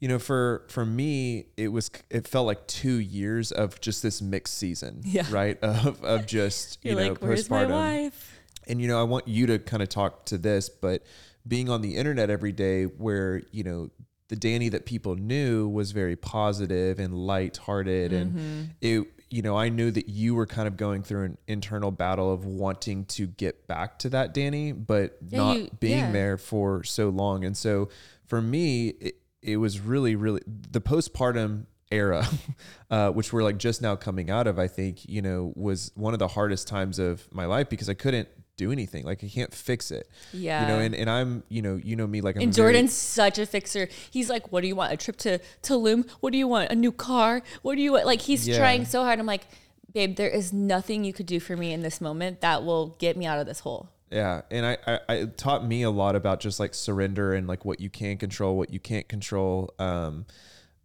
you 0.00 0.08
know, 0.08 0.18
for 0.18 0.64
for 0.68 0.84
me, 0.86 1.46
it 1.56 1.68
was 1.68 1.90
it 2.10 2.26
felt 2.28 2.46
like 2.46 2.66
two 2.66 2.98
years 2.98 3.50
of 3.52 3.80
just 3.80 4.02
this 4.02 4.22
mixed 4.22 4.54
season, 4.56 5.00
Yeah. 5.04 5.26
right? 5.30 5.58
Of 5.62 6.02
of 6.04 6.26
just 6.26 6.78
you 6.84 6.94
know 6.94 7.08
like, 7.10 7.20
postpartum, 7.20 7.70
wife? 7.70 8.40
and 8.66 8.80
you 8.80 8.86
know, 8.88 9.00
I 9.00 9.04
want 9.04 9.26
you 9.28 9.46
to 9.46 9.58
kind 9.58 9.82
of 9.82 9.88
talk 9.88 10.24
to 10.26 10.38
this, 10.38 10.68
but 10.68 11.02
being 11.46 11.68
on 11.70 11.80
the 11.80 11.96
internet 11.96 12.30
every 12.30 12.52
day, 12.52 12.84
where 12.84 13.42
you 13.50 13.64
know 13.64 13.90
the 14.28 14.36
Dani 14.36 14.70
that 14.72 14.84
people 14.84 15.14
knew 15.16 15.66
was 15.68 15.92
very 15.92 16.14
positive 16.16 16.98
and 16.98 17.14
lighthearted, 17.14 18.12
Mm-hmm. 18.12 18.38
and 18.38 18.70
it, 18.82 19.06
you 19.30 19.40
know, 19.42 19.56
I 19.56 19.68
knew 19.70 19.90
that 19.90 20.08
you 20.08 20.34
were 20.34 20.46
kind 20.46 20.68
of 20.68 20.76
going 20.76 21.02
through 21.02 21.24
an 21.24 21.38
internal 21.46 21.90
battle 21.90 22.32
of 22.32 22.44
wanting 22.44 23.04
to 23.06 23.26
get 23.26 23.66
back 23.66 23.98
to 24.00 24.10
that 24.10 24.34
Dani, 24.34 24.74
but 24.86 25.16
Yeah, 25.28 25.38
not 25.38 25.56
you- 25.58 25.70
being 25.80 25.98
yeah. 25.98 26.12
there 26.12 26.36
for 26.36 26.84
so 26.84 27.08
long, 27.08 27.44
and 27.44 27.56
so 27.56 27.88
for 28.26 28.40
me, 28.42 28.88
it, 28.88 29.14
it 29.42 29.56
was 29.58 29.80
really, 29.80 30.16
really 30.16 30.42
the 30.46 30.80
postpartum 30.80 31.66
era, 31.90 32.26
uh, 32.90 33.10
which 33.10 33.32
we're 33.32 33.42
like 33.42 33.58
just 33.58 33.80
now 33.82 33.96
coming 33.96 34.30
out 34.30 34.46
of, 34.46 34.58
I 34.58 34.66
think, 34.68 35.08
you 35.08 35.22
know, 35.22 35.52
was 35.56 35.90
one 35.94 36.12
of 36.12 36.18
the 36.18 36.28
hardest 36.28 36.68
times 36.68 36.98
of 36.98 37.26
my 37.32 37.46
life 37.46 37.68
because 37.68 37.88
I 37.88 37.94
couldn't 37.94 38.28
do 38.56 38.72
anything. 38.72 39.04
Like 39.04 39.22
I 39.22 39.28
can't 39.28 39.54
fix 39.54 39.90
it. 39.92 40.08
Yeah. 40.32 40.62
You 40.62 40.68
know, 40.68 40.78
and, 40.80 40.94
and 40.94 41.08
I'm, 41.08 41.44
you 41.48 41.62
know, 41.62 41.76
you 41.76 41.94
know 41.96 42.06
me 42.06 42.20
like 42.20 42.36
I'm 42.36 42.42
And 42.42 42.54
very- 42.54 42.72
Jordan's 42.72 42.92
such 42.92 43.38
a 43.38 43.46
fixer. 43.46 43.88
He's 44.10 44.28
like, 44.28 44.50
"What 44.52 44.62
do 44.62 44.66
you 44.66 44.74
want? 44.74 44.92
A 44.92 44.96
trip 44.96 45.16
to 45.18 45.38
Tulum? 45.62 46.10
What 46.20 46.32
do 46.32 46.38
you 46.38 46.48
want? 46.48 46.70
A 46.72 46.74
new 46.74 46.90
car? 46.92 47.42
What 47.62 47.76
do 47.76 47.82
you 47.82 47.92
want?" 47.92 48.04
Like 48.06 48.20
he's 48.20 48.48
Yeah. 48.48 48.58
trying 48.58 48.84
so 48.84 49.04
hard. 49.04 49.20
I'm 49.20 49.26
like, 49.26 49.46
"Babe, 49.94 50.16
there 50.16 50.28
is 50.28 50.52
nothing 50.52 51.04
you 51.04 51.12
could 51.12 51.26
do 51.26 51.38
for 51.38 51.56
me 51.56 51.72
in 51.72 51.82
this 51.82 52.00
moment 52.00 52.40
that 52.40 52.64
will 52.64 52.96
get 52.98 53.16
me 53.16 53.26
out 53.26 53.38
of 53.38 53.46
this 53.46 53.60
hole." 53.60 53.90
Yeah, 54.10 54.42
and 54.50 54.64
I, 54.64 54.78
I, 54.86 55.00
I 55.08 55.24
taught 55.24 55.66
me 55.66 55.82
a 55.82 55.90
lot 55.90 56.16
about 56.16 56.40
just 56.40 56.58
like 56.58 56.74
surrender 56.74 57.34
and 57.34 57.46
like 57.46 57.64
what 57.64 57.80
you 57.80 57.90
can 57.90 58.16
control, 58.16 58.56
what 58.56 58.72
you 58.72 58.80
can't 58.80 59.08
control. 59.08 59.74
Um, 59.78 60.26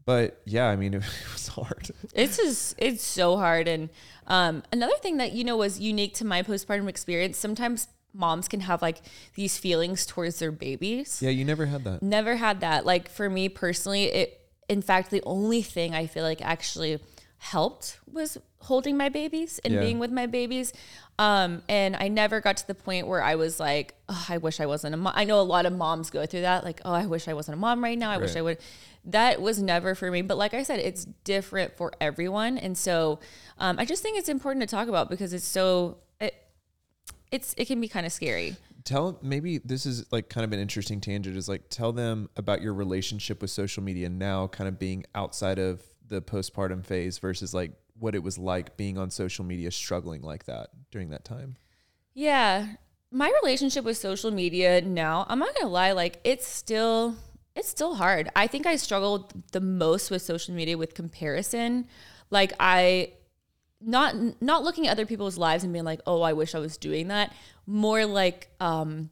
but 0.06 0.41
yeah, 0.45 0.67
I 0.67 0.76
mean, 0.76 0.93
it, 0.93 1.04
was 1.32 1.47
hard. 1.47 1.91
It's 2.13 2.38
just 2.38 2.76
it's 2.78 3.04
so 3.04 3.38
hard. 3.38 3.67
And 3.67 3.89
um, 4.28 4.63
another 4.71 4.95
thing 5.02 5.17
that 5.17 5.34
you 5.34 5.43
know 5.43 5.58
was 5.58 5.80
unique 5.80 6.13
to 6.15 6.26
my 6.26 6.43
postpartum 6.43 6.89
experience. 6.89 7.38
Sometimes 7.38 7.88
moms 8.13 8.47
can 8.47 8.62
have 8.62 8.82
like 8.82 9.02
these 9.36 9.58
feelings 9.58 10.06
towards 10.06 10.39
their 10.39 10.52
babies. 10.52 11.21
Yeah, 11.21 11.32
you 11.32 11.45
never 11.45 11.65
had 11.65 11.84
that. 11.86 12.04
Never 12.04 12.36
had 12.36 12.62
that. 12.62 12.86
Like 12.86 13.10
for 13.10 13.30
me 13.30 13.50
personally, 13.50 14.06
it 14.06 14.39
in 14.69 14.82
fact 14.82 15.12
the 15.12 15.21
only 15.26 15.62
thing 15.62 15.93
I 15.93 16.08
feel 16.08 16.24
like 16.24 16.41
actually 16.41 17.00
helped 17.43 17.99
was 18.10 18.38
holding 18.60 18.95
my 18.95 19.10
babies 19.10 19.60
and 19.65 19.73
Yeah. 19.73 19.82
being 19.82 19.99
with 19.99 20.12
my 20.12 20.25
babies. 20.25 20.71
Um, 21.19 21.62
and 21.67 21.93
I 21.97 22.08
never 22.08 22.39
got 22.39 22.56
to 22.58 22.67
the 22.67 22.73
point 22.73 23.06
where 23.06 23.21
I 23.21 23.36
was 23.36 23.60
like, 23.60 23.95
oh, 24.08 24.25
I 24.29 24.38
wish 24.38 24.62
I 24.62 24.65
wasn't 24.65 24.93
a 24.93 24.97
mom. 24.97 25.13
I 25.15 25.25
know 25.25 25.41
a 25.41 25.43
lot 25.43 25.65
of 25.65 25.73
moms 25.73 26.10
go 26.10 26.25
through 26.25 26.41
that, 26.41 26.63
like, 26.63 26.79
oh, 26.86 26.93
I 26.93 27.06
wish 27.06 27.27
I 27.27 27.34
wasn't 27.34 27.58
a 27.58 27.60
mom 27.60 27.84
right 27.84 27.97
now. 27.99 28.12
I 28.12 28.17
wish 28.17 28.38
I 28.38 28.41
would. 28.41 28.60
That 29.03 29.41
was 29.41 29.62
never 29.62 29.93
for 29.93 30.10
me. 30.10 30.21
But 30.21 30.38
like 30.38 30.53
I 30.53 30.63
said, 30.63 30.79
it's 30.79 31.03
different 31.25 31.75
for 31.75 31.91
everyone. 31.99 32.58
And 32.58 32.77
so 32.77 33.19
um, 33.58 33.77
I 33.77 33.84
just 33.84 34.01
think 34.01 34.17
it's 34.17 34.29
important 34.29 34.62
to 34.67 34.73
talk 34.75 34.88
about 34.88 35.10
because 35.10 35.34
it's 35.34 35.45
so 35.45 35.97
it, 36.21 36.34
it's 37.29 37.53
it 37.58 37.65
can 37.65 37.82
be 37.82 37.89
kind 37.89 38.06
of 38.06 38.13
scary. 38.13 38.56
Tell 38.86 39.19
maybe 39.21 39.58
this 39.58 39.86
is 39.86 40.06
like 40.13 40.29
kind 40.29 40.45
of 40.45 40.53
an 40.53 40.60
interesting 40.60 41.01
tangent. 41.01 41.36
Is 41.36 41.49
like 41.49 41.69
tell 41.69 41.91
them 41.91 42.29
about 42.38 42.62
your 42.62 42.73
relationship 42.73 43.41
with 43.41 43.51
social 43.51 43.84
media 43.84 44.08
now, 44.10 44.47
kind 44.47 44.69
of 44.69 44.79
being 44.79 45.03
outside 45.13 45.60
of 45.60 45.82
the 46.08 46.22
postpartum 46.22 46.86
phase 46.86 47.18
versus 47.18 47.54
like 47.54 47.74
what 48.00 48.16
it 48.16 48.24
was 48.24 48.38
like 48.38 48.78
being 48.78 48.98
on 48.98 49.10
social 49.10 49.46
media, 49.46 49.72
struggling 49.72 50.22
like 50.22 50.46
that 50.46 50.70
during 50.92 51.10
that 51.10 51.24
time. 51.24 51.58
Yeah. 52.13 52.68
My 53.12 53.32
relationship 53.44 53.86
with 53.86 53.98
social 53.98 54.32
media 54.32 54.82
now, 54.82 55.26
I'm 55.30 55.39
not 55.39 55.54
going 55.56 55.68
to 55.68 55.72
lie, 55.72 55.92
like 55.92 56.20
it's 56.24 56.48
still 56.48 57.16
it's 57.56 57.70
still 57.70 57.96
hard. 57.96 58.30
I 58.36 58.48
think 58.48 58.66
I 58.66 58.76
struggled 58.78 59.52
the 59.52 59.62
most 59.62 60.10
with 60.10 60.24
social 60.24 60.56
media 60.56 60.78
with 60.78 60.96
comparison. 60.96 61.88
Like 62.32 62.54
I 62.60 63.13
not 63.80 64.16
not 64.42 64.63
looking 64.63 64.88
at 64.88 64.92
other 64.92 65.06
people's 65.06 65.38
lives 65.38 65.63
and 65.63 65.72
being 65.72 65.86
like, 65.86 66.02
"Oh, 66.08 66.22
I 66.22 66.34
wish 66.34 66.56
I 66.56 66.60
was 66.60 66.78
doing 66.78 67.10
that." 67.10 67.32
More 67.68 68.06
like 68.06 68.50
um 68.60 69.10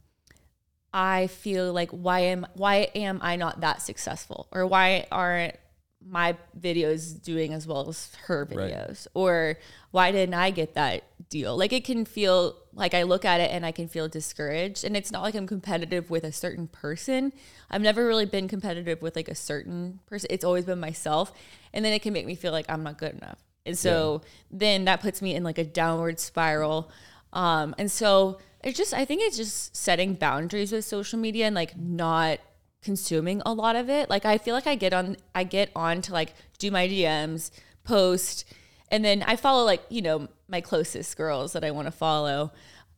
I 0.94 1.28
feel 1.28 1.72
like 1.72 1.92
why 1.92 2.22
am 2.22 2.48
why 2.54 2.90
am 2.96 3.20
I 3.22 3.36
not 3.36 3.62
that 3.62 3.82
successful 3.82 4.48
or 4.52 4.66
why 4.66 5.08
aren't 5.12 5.56
my 6.04 6.36
videos 6.60 7.22
doing 7.22 7.54
as 7.54 7.68
well 7.68 7.88
as 7.88 8.14
her 8.26 8.48
Right. 8.50 8.74
videos 8.74 9.08
or 9.14 9.58
why 9.92 10.12
didn't 10.12 10.34
I 10.34 10.50
get 10.52 10.74
that 10.74 11.04
deal? 11.30 11.56
Like 11.56 11.74
it 11.74 11.84
can 11.86 12.06
feel 12.06 12.56
like 12.74 12.94
I 12.94 13.04
look 13.04 13.24
at 13.24 13.40
it 13.40 13.52
and 13.52 13.66
I 13.66 13.72
can 13.72 13.88
feel 13.88 14.08
discouraged 14.08 14.84
and 14.84 14.98
it's 14.98 15.12
not 15.12 15.22
like 15.22 15.36
I'm 15.36 15.48
competitive 15.48 16.10
with 16.10 16.24
a 16.24 16.32
certain 16.32 16.68
person. 16.68 17.34
I've 17.70 17.82
never 17.82 18.06
really 18.08 18.26
been 18.26 18.48
competitive 18.48 19.02
with 19.02 19.16
like 19.16 19.28
a 19.28 19.36
certain 19.36 20.00
person. 20.08 20.28
It's 20.32 20.44
always 20.44 20.66
been 20.66 20.80
myself 20.80 21.34
and 21.74 21.86
then 21.86 21.94
it 21.94 22.02
can 22.02 22.14
make 22.14 22.26
me 22.26 22.36
feel 22.36 22.52
like 22.52 22.66
I'm 22.68 22.84
not 22.84 22.98
good 22.98 23.14
enough. 23.14 23.38
And 23.66 23.78
so 23.78 24.22
then 24.50 24.86
that 24.86 25.02
puts 25.02 25.22
me 25.22 25.36
in 25.36 25.44
like 25.44 25.60
a 25.60 25.64
downward 25.64 26.20
spiral. 26.20 26.90
Um, 27.32 27.76
and 27.78 27.92
so 27.92 28.40
it's 28.64 28.78
just, 28.78 28.94
I 28.94 29.06
think 29.06 29.22
it's 29.22 29.38
just 29.38 29.76
setting 29.76 30.16
boundaries 30.16 30.72
with 30.72 30.84
social 30.84 31.20
media 31.20 31.46
and 31.46 31.56
like 31.56 31.78
not 31.78 32.40
consuming 32.82 33.42
a 33.46 33.54
lot 33.54 33.76
of 33.76 33.90
it. 33.90 34.10
Like 34.10 34.26
I 34.26 34.38
feel 34.38 34.56
like 34.56 34.68
I 34.68 34.76
get 34.76 34.94
on, 34.94 35.18
I 35.36 35.44
get 35.44 35.72
on 35.76 36.02
to 36.04 36.14
like 36.14 36.34
do 36.58 36.72
my 36.72 36.88
DMs, 36.88 37.52
post, 37.84 38.46
and 38.90 39.06
then 39.06 39.24
I 39.24 39.36
follow 39.36 39.64
like, 39.64 39.82
you 39.90 40.02
know, 40.02 40.28
my 40.48 40.62
closest 40.62 41.16
girls 41.18 41.54
that 41.54 41.64
I 41.64 41.72
want 41.72 41.88
to 41.88 41.92
follow. 41.92 42.52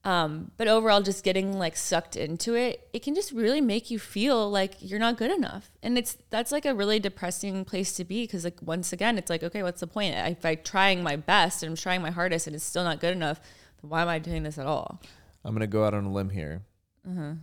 Um, 0.06 0.52
but 0.58 0.68
overall, 0.68 1.02
just 1.02 1.24
getting 1.24 1.58
like 1.58 1.78
sucked 1.78 2.18
into 2.18 2.56
it, 2.56 2.90
it 2.92 3.04
can 3.04 3.16
just 3.16 3.32
really 3.32 3.62
make 3.62 3.90
you 3.90 3.98
feel 3.98 4.50
like 4.50 4.76
you're 4.80 5.00
not 5.00 5.16
good 5.16 5.32
enough. 5.32 5.72
And 5.82 5.98
it's 5.98 6.18
that's 6.30 6.52
like 6.52 6.66
a 6.66 6.76
really 6.76 7.00
depressing 7.00 7.64
place 7.64 7.94
to 7.94 8.04
be 8.04 8.24
because 8.24 8.44
like 8.44 8.58
once 8.62 8.92
again, 8.92 9.18
it's 9.18 9.30
like, 9.30 9.44
okay, 9.44 9.64
what's 9.64 9.80
the 9.80 9.88
point? 9.88 10.14
If 10.16 10.46
I'm 10.46 10.58
trying 10.64 11.04
my 11.04 11.16
best 11.16 11.64
and 11.64 11.70
I'm 11.70 11.78
trying 11.78 12.02
my 12.02 12.12
hardest 12.12 12.48
and 12.48 12.56
it's 12.56 12.66
still 12.66 12.84
not 12.84 13.00
good 13.00 13.16
enough, 13.16 13.40
then 13.82 13.90
why 13.90 14.02
am 14.02 14.10
I 14.10 14.20
doing 14.20 14.44
this 14.44 14.58
at 14.58 14.66
all? 14.66 15.02
I'm 15.46 15.54
gonna 15.54 15.68
go 15.68 15.86
out 15.86 15.94
on 15.94 16.04
a 16.04 16.12
limb 16.12 16.30
here. 16.30 16.64
Mm-hmm. 17.08 17.34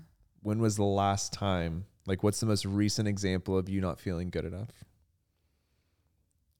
When 0.42 0.59
was 0.59 0.76
the 0.76 0.85
last 0.85 1.33
time? 1.33 1.87
Like, 2.07 2.23
what's 2.23 2.41
the 2.41 2.47
most 2.47 2.65
recent 2.65 3.07
example 3.09 3.57
of 3.57 3.69
you 3.69 3.81
not 3.81 4.01
feeling 4.01 4.31
good 4.31 4.45
enough? 4.45 4.71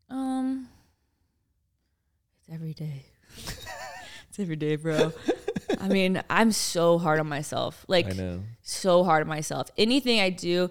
Um, 0.09 0.69
it's 2.41 2.55
every 2.55 2.75
day. 2.75 3.07
it's 3.37 4.39
every 4.39 4.57
day, 4.57 4.77
bro. 4.77 5.13
I 5.81 5.89
mean, 5.89 6.23
I'm 6.29 6.53
so 6.53 6.99
hard 6.99 7.21
on 7.21 7.29
myself. 7.29 7.85
Like, 7.89 8.07
I 8.07 8.13
know. 8.13 8.43
so 8.63 9.05
hard 9.05 9.23
on 9.23 9.29
myself. 9.29 9.71
Anything 9.79 10.21
I 10.21 10.31
do, 10.31 10.71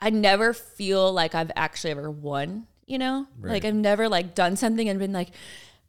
I 0.00 0.10
never 0.10 0.52
feel 0.52 1.12
like 1.12 1.34
I've 1.34 1.50
actually 1.56 1.92
ever 1.92 2.10
won, 2.10 2.66
you 2.86 2.98
know? 2.98 3.26
Right. 3.40 3.52
Like 3.54 3.64
I've 3.64 3.74
never 3.74 4.08
like 4.08 4.34
done 4.34 4.56
something 4.56 4.88
and 4.88 4.98
been 4.98 5.12
like, 5.12 5.30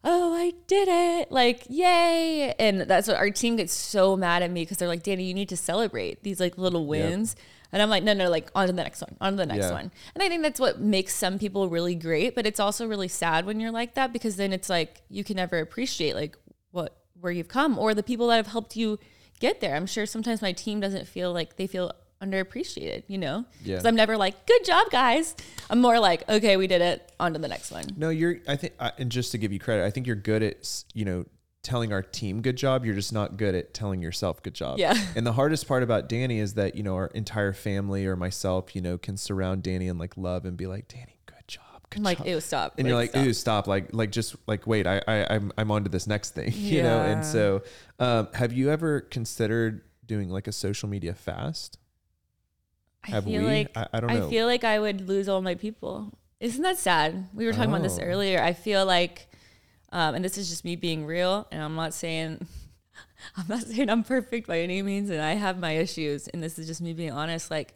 "Oh, 0.03 0.33
I 0.33 0.53
did 0.67 0.87
it." 0.87 1.31
Like, 1.31 1.65
"Yay." 1.69 2.53
And 2.57 2.81
that's 2.81 3.07
what 3.07 3.17
our 3.17 3.29
team 3.29 3.57
gets 3.57 3.73
so 3.73 4.15
mad 4.15 4.41
at 4.43 4.51
me 4.51 4.61
because 4.63 4.77
they're 4.77 4.87
like, 4.87 5.03
"Dani, 5.03 5.27
you 5.27 5.33
need 5.33 5.49
to 5.49 5.57
celebrate 5.57 6.23
these 6.23 6.39
like 6.39 6.57
little 6.57 6.87
wins." 6.87 7.35
And 7.75 7.81
I'm 7.81 7.89
like, 7.89 8.03
no, 8.03 8.13
no, 8.13 8.29
like 8.29 8.49
on 8.55 8.67
to 8.67 8.71
the 8.71 8.81
next 8.81 9.01
one, 9.01 9.17
on 9.19 9.33
to 9.33 9.37
the 9.37 9.45
next 9.45 9.65
Yeah. 9.65 9.73
one. 9.73 9.91
And 10.13 10.23
I 10.23 10.29
think 10.29 10.43
that's 10.43 10.61
what 10.61 10.79
makes 10.79 11.13
some 11.13 11.37
people 11.37 11.67
really 11.67 11.93
great, 11.93 12.33
but 12.33 12.47
it's 12.47 12.61
also 12.61 12.87
really 12.87 13.09
sad 13.09 13.45
when 13.45 13.59
you're 13.59 13.69
like 13.69 13.95
that 13.95 14.13
because 14.13 14.37
then 14.37 14.53
it's 14.53 14.69
like 14.69 15.01
you 15.09 15.25
can 15.25 15.35
never 15.35 15.59
appreciate 15.59 16.15
like 16.15 16.37
what 16.71 16.95
where 17.19 17.33
you've 17.33 17.49
come 17.49 17.77
or 17.77 17.93
the 17.93 18.01
people 18.01 18.27
that 18.27 18.37
have 18.37 18.47
helped 18.47 18.77
you 18.77 18.97
get 19.41 19.59
there. 19.59 19.75
I'm 19.75 19.87
sure 19.87 20.05
sometimes 20.05 20.41
my 20.41 20.53
team 20.53 20.79
doesn't 20.79 21.05
feel 21.05 21.33
like 21.33 21.57
they 21.57 21.67
feel 21.67 21.91
underappreciated, 22.21 23.03
you 23.07 23.17
know? 23.17 23.43
Yeah. 23.61 23.73
Because 23.75 23.85
I'm 23.85 23.95
never 23.95 24.15
like, 24.15 24.45
good 24.45 24.63
job, 24.63 24.89
guys. 24.89 25.35
I'm 25.69 25.81
more 25.81 25.99
like, 25.99 26.27
okay, 26.29 26.55
we 26.55 26.67
did 26.67 26.81
it. 26.81 27.11
On 27.19 27.33
to 27.33 27.39
the 27.39 27.49
next 27.49 27.71
one. 27.71 27.83
No, 27.97 28.07
you're. 28.09 28.37
I 28.47 28.55
think, 28.55 28.73
and 28.97 29.11
just 29.11 29.31
to 29.33 29.37
give 29.37 29.51
you 29.51 29.59
credit, 29.59 29.83
I 29.85 29.89
think 29.91 30.07
you're 30.07 30.15
good 30.15 30.43
at 30.43 30.83
you 30.93 31.03
know 31.03 31.25
telling 31.65 31.91
our 31.91 32.01
team 32.01 32.41
good 32.41 32.55
job. 32.55 32.85
You're 32.85 32.95
just 32.95 33.11
not 33.11 33.35
good 33.35 33.55
at 33.55 33.73
telling 33.73 34.01
yourself 34.01 34.41
good 34.41 34.53
job. 34.53 34.77
Yeah. 34.79 34.95
And 35.17 35.25
the 35.27 35.33
hardest 35.33 35.67
part 35.67 35.83
about 35.83 36.07
Dani 36.07 36.39
is 36.39 36.53
that 36.53 36.75
you 36.75 36.83
know 36.83 36.93
our 36.95 37.07
entire 37.07 37.51
family 37.51 38.05
or 38.05 38.15
myself, 38.15 38.73
you 38.75 38.81
know, 38.81 38.97
can 38.97 39.17
surround 39.17 39.63
Dani 39.63 39.89
and 39.89 39.99
like 39.99 40.15
love 40.15 40.45
and 40.45 40.55
be 40.55 40.67
like, 40.67 40.87
Dani, 40.87 41.15
good 41.25 41.47
job, 41.47 41.63
good 41.89 42.03
like, 42.03 42.19
job. 42.19 42.27
ew, 42.27 42.39
stop. 42.39 42.75
and 42.77 42.87
you're 42.87 42.95
like, 42.95 43.09
stop. 43.09 43.25
ooh, 43.25 43.33
stop! 43.33 43.67
Like, 43.67 43.93
like 43.93 44.11
just 44.11 44.35
like 44.47 44.65
wait, 44.67 44.87
I, 44.87 45.01
I, 45.07 45.33
I'm, 45.35 45.51
I'm 45.57 45.71
on 45.71 45.83
to 45.83 45.89
this 45.89 46.07
next 46.07 46.35
thing, 46.35 46.53
you 46.55 46.83
know. 46.83 47.01
And 47.01 47.25
so, 47.25 47.63
um, 47.99 48.29
have 48.33 48.53
you 48.53 48.69
ever 48.69 49.01
considered 49.01 49.81
doing 50.05 50.29
like 50.29 50.47
a 50.47 50.51
social 50.53 50.87
media 50.87 51.13
fast? 51.15 51.79
I 53.03 53.11
Have 53.11 53.25
feel 53.25 53.41
we? 53.41 53.47
like 53.47 53.77
I, 53.77 53.87
I 53.93 53.99
don't 53.99 54.13
know. 54.13 54.27
I 54.27 54.29
feel 54.29 54.45
like 54.47 54.63
I 54.63 54.79
would 54.79 55.07
lose 55.07 55.27
all 55.29 55.41
my 55.41 55.55
people. 55.55 56.17
Isn't 56.39 56.63
that 56.63 56.77
sad? 56.77 57.29
We 57.33 57.45
were 57.45 57.53
talking 57.53 57.69
about 57.69 57.81
this 57.83 57.97
Oh. 57.99 58.03
earlier. 58.03 58.41
I 58.41 58.53
feel 58.53 58.85
like, 58.85 59.27
um, 59.95 60.13
and 60.13 60.25
this 60.25 60.37
is 60.37 60.49
just 60.49 60.65
me 60.65 60.75
being 60.75 61.05
real, 61.05 61.47
and 61.51 61.63
I'm 61.63 61.75
not 61.75 61.93
saying, 61.93 62.45
I'm 63.37 63.45
not 63.47 63.61
saying 63.61 63.89
I'm 63.89 64.03
perfect 64.03 64.45
by 64.45 64.59
any 64.59 64.81
means, 64.81 65.09
and 65.09 65.21
I 65.21 65.35
have 65.35 65.57
my 65.57 65.71
issues, 65.71 66.27
and 66.27 66.43
this 66.43 66.59
is 66.59 66.67
just 66.67 66.81
me 66.81 66.91
being 66.91 67.11
honest. 67.11 67.49
Like, 67.49 67.75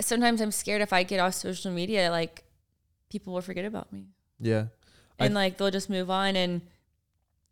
sometimes 0.00 0.40
I'm 0.40 0.50
scared 0.50 0.80
if 0.80 0.92
I 0.94 1.02
get 1.02 1.20
off 1.20 1.34
social 1.34 1.70
media, 1.70 2.10
like, 2.10 2.44
people 3.10 3.34
will 3.34 3.42
forget 3.42 3.66
about 3.66 3.92
me, 3.92 4.06
yeah. 4.40 4.64
I- 5.18 5.26
and 5.26 5.34
like 5.34 5.58
they'll 5.58 5.70
just 5.70 5.90
move 5.90 6.10
on, 6.10 6.36
and 6.36 6.62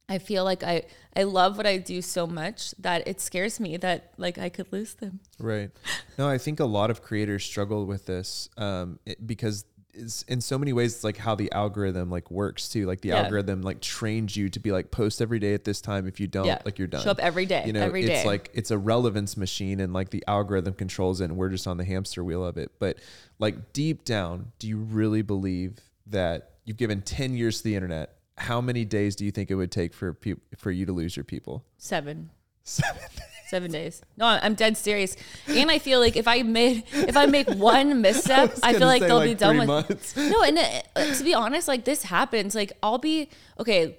I 0.08 0.16
feel 0.18 0.44
like 0.44 0.62
I 0.64 0.84
I 1.14 1.24
love 1.24 1.58
what 1.58 1.66
I 1.66 1.76
do 1.76 2.00
so 2.00 2.26
much 2.26 2.70
that 2.78 3.06
it 3.06 3.20
scares 3.20 3.60
me 3.60 3.76
that 3.76 4.14
like 4.16 4.38
I 4.38 4.48
could 4.48 4.72
lose 4.72 4.94
them. 4.94 5.20
Right. 5.38 5.70
No, 6.16 6.26
I 6.26 6.38
think 6.38 6.60
a 6.60 6.64
lot 6.64 6.90
of 6.90 7.02
creators 7.02 7.44
struggle 7.44 7.84
with 7.84 8.06
this 8.06 8.48
um, 8.56 8.98
it, 9.04 9.26
because 9.26 9.66
it's, 9.98 10.22
in 10.22 10.40
so 10.40 10.58
many 10.58 10.72
ways, 10.72 10.94
it's 10.94 11.04
like 11.04 11.16
how 11.16 11.34
the 11.34 11.50
algorithm 11.52 12.10
like 12.10 12.30
works 12.30 12.68
too. 12.68 12.86
Like 12.86 13.00
the 13.00 13.08
Yeah. 13.10 13.22
algorithm 13.22 13.62
like 13.62 13.80
trains 13.80 14.36
you 14.36 14.48
to 14.50 14.60
be 14.60 14.72
like 14.72 14.90
post 14.90 15.20
every 15.20 15.38
day 15.38 15.54
at 15.54 15.64
this 15.64 15.80
time. 15.80 16.06
If 16.06 16.20
you 16.20 16.26
don't, 16.26 16.46
Yeah. 16.46 16.60
like 16.64 16.78
you're 16.78 16.88
done. 16.88 17.02
Show 17.02 17.10
up 17.10 17.18
every 17.20 17.46
day, 17.46 17.64
You 17.66 17.72
know, 17.72 17.82
every 17.82 18.00
it's 18.04 18.22
day. 18.22 18.26
like 18.26 18.50
it's 18.54 18.70
a 18.70 18.78
relevance 18.78 19.36
machine, 19.36 19.80
and 19.80 19.92
like 19.92 20.10
the 20.10 20.24
algorithm 20.26 20.74
controls 20.74 21.20
it, 21.20 21.24
and 21.26 21.36
we're 21.36 21.48
just 21.50 21.66
on 21.66 21.76
the 21.76 21.84
hamster 21.84 22.22
wheel 22.24 22.44
of 22.44 22.56
it. 22.56 22.72
But 22.78 22.98
like 23.38 23.72
deep 23.72 24.04
down, 24.04 24.52
do 24.58 24.68
you 24.68 24.78
really 24.78 25.22
believe 25.22 25.78
that 26.06 26.52
you've 26.64 26.76
given 26.78 27.02
ten 27.02 27.34
years 27.34 27.58
to 27.58 27.64
the 27.64 27.74
internet? 27.74 28.14
How 28.36 28.60
many 28.60 28.84
days 28.84 29.16
do 29.16 29.24
you 29.24 29.30
think 29.32 29.50
it 29.50 29.56
would 29.56 29.72
take 29.72 29.92
for 29.92 30.14
peop 30.14 30.40
for 30.56 30.70
you 30.70 30.86
to 30.86 30.92
lose 30.92 31.16
your 31.16 31.24
people? 31.24 31.64
Seven. 31.76 32.30
Seven. 32.62 33.02
Seven 33.48 33.70
days. 33.70 34.02
No, 34.16 34.26
I'm 34.26 34.54
dead 34.54 34.76
serious. 34.76 35.16
And 35.46 35.70
I 35.70 35.78
feel 35.78 36.00
like 36.00 36.16
if 36.16 36.28
I 36.28 36.42
made 36.42 36.84
if 36.92 37.16
I 37.16 37.26
make 37.26 37.48
one 37.74 38.00
misstep, 38.02 38.54
I, 38.62 38.74
feel 38.74 38.86
like 38.86 39.00
they'll 39.00 39.22
be 39.24 39.34
done 39.34 39.58
with. 39.58 39.66
months. 39.66 40.16
No, 40.16 40.42
and 40.42 40.58
uh, 40.58 41.14
to 41.14 41.24
be 41.24 41.32
honest, 41.34 41.66
like 41.66 41.84
this 41.84 42.02
happens. 42.02 42.54
Like 42.54 42.72
I'll 42.82 42.98
be 42.98 43.28
okay. 43.58 43.96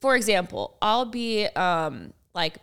For 0.00 0.16
example, 0.16 0.78
I'll 0.80 1.04
be 1.04 1.44
um 1.56 2.14
like 2.34 2.56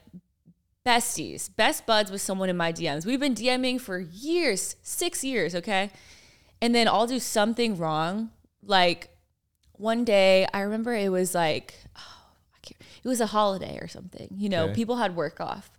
besties, 0.85 1.53
best 1.55 1.85
buds 1.85 2.09
with 2.11 2.21
someone 2.21 2.49
in 2.49 2.57
my 2.57 2.71
DMs. 2.71 3.05
We've 3.05 3.19
been 3.19 3.35
DMing 3.35 3.79
for 3.79 3.99
years, 3.99 4.75
six 4.81 5.23
years, 5.23 5.53
okay? 5.53 5.91
And 6.61 6.73
then 6.73 6.87
I'll 6.87 7.07
do 7.07 7.19
something 7.19 7.77
wrong. 7.77 8.31
Like 8.63 9.09
one 9.73 10.03
day, 10.05 10.47
I 10.53 10.61
remember 10.61 10.93
it 10.95 11.09
was 11.09 11.35
like, 11.35 11.75
oh, 11.97 12.25
I 12.55 12.59
can't, 12.61 12.81
it 13.03 13.07
was 13.07 13.21
a 13.21 13.27
holiday 13.27 13.77
or 13.79 13.87
something. 13.87 14.29
You 14.35 14.49
know, 14.49 14.65
Okay. 14.65 14.73
people 14.75 14.95
had 14.95 15.15
work 15.15 15.39
off. 15.41 15.69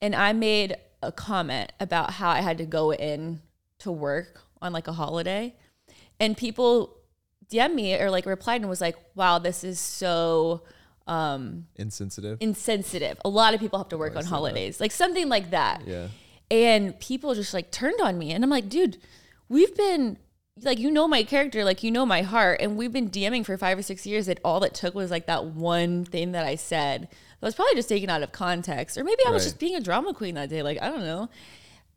And 0.00 0.14
I 0.14 0.32
made 0.32 0.76
a 1.02 1.12
comment 1.12 1.72
about 1.80 2.12
how 2.12 2.30
I 2.30 2.40
had 2.40 2.58
to 2.58 2.66
go 2.66 2.92
in 2.92 3.40
to 3.80 3.92
work 3.92 4.42
on 4.60 4.72
like 4.72 4.88
a 4.88 4.92
holiday. 4.92 5.54
And 6.18 6.36
people 6.36 6.96
DM 7.50 7.74
me 7.74 7.94
or 8.00 8.10
like 8.10 8.26
replied 8.26 8.60
and 8.60 8.70
was 8.70 8.80
like, 8.80 8.96
wow, 9.14 9.38
this 9.38 9.64
is 9.64 9.78
so 9.78 10.62
um, 11.06 11.66
Insensitive. 11.76 12.38
insensitive. 12.40 13.18
A 13.24 13.28
lot 13.28 13.54
of 13.54 13.60
people 13.60 13.78
have 13.78 13.88
to 13.90 13.98
work 13.98 14.16
on 14.16 14.22
saw 14.22 14.28
that. 14.28 14.34
holidays, 14.34 14.80
like 14.80 14.92
something 14.92 15.28
like 15.28 15.50
that. 15.50 15.82
yeah. 15.86 16.08
And 16.50 16.98
people 17.00 17.34
just 17.34 17.52
like 17.52 17.70
turned 17.70 18.00
on 18.00 18.18
me. 18.18 18.32
And 18.32 18.44
I'm 18.44 18.50
like, 18.50 18.68
dude, 18.68 18.98
we've 19.48 19.74
been 19.76 20.16
like, 20.62 20.78
you 20.78 20.90
know, 20.90 21.08
my 21.08 21.22
character, 21.24 21.64
like, 21.64 21.82
you 21.82 21.90
know, 21.90 22.06
my 22.06 22.22
heart. 22.22 22.60
And 22.60 22.76
we've 22.76 22.92
been 22.92 23.10
DMing 23.10 23.44
for 23.44 23.58
five 23.58 23.76
or 23.78 23.82
six 23.82 24.06
years. 24.06 24.26
That 24.26 24.38
all 24.44 24.62
it 24.62 24.72
took 24.72 24.94
was 24.94 25.10
like 25.10 25.26
that 25.26 25.44
one 25.44 26.04
thing 26.04 26.32
that 26.32 26.46
I 26.46 26.54
said 26.54 27.08
that 27.40 27.46
was 27.46 27.54
probably 27.54 27.74
just 27.74 27.88
taken 27.88 28.08
out 28.10 28.22
of 28.22 28.32
context. 28.32 28.96
Or 28.98 29.04
maybe 29.04 29.22
I 29.26 29.30
was 29.30 29.42
Right. 29.42 29.46
just 29.46 29.58
being 29.58 29.74
a 29.76 29.80
drama 29.80 30.14
queen 30.14 30.34
that 30.36 30.48
day. 30.48 30.62
Like, 30.62 30.80
I 30.80 30.88
don't 30.90 31.04
know. 31.04 31.28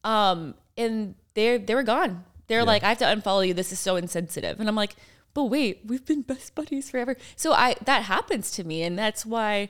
Um, 0.04 0.56
and 0.78 1.16
they 1.34 1.58
they 1.58 1.76
were 1.76 1.84
gone. 1.84 2.24
They're 2.48 2.66
like, 2.66 2.84
I 2.84 2.90
have 2.90 2.98
to 3.00 3.06
unfollow 3.06 3.48
you. 3.48 3.54
This 3.54 3.72
is 3.72 3.80
so 3.80 3.96
insensitive. 3.96 4.60
And 4.60 4.68
I'm 4.68 4.76
like, 4.76 4.96
but 5.34 5.46
wait, 5.46 5.82
we've 5.86 6.06
been 6.06 6.22
best 6.24 6.56
buddies 6.56 6.90
forever. 6.90 7.16
So 7.36 7.54
I 7.54 7.76
that 7.86 8.04
happens 8.04 8.52
to 8.52 8.64
me, 8.64 8.82
and 8.84 8.98
that's 8.98 9.26
why 9.26 9.70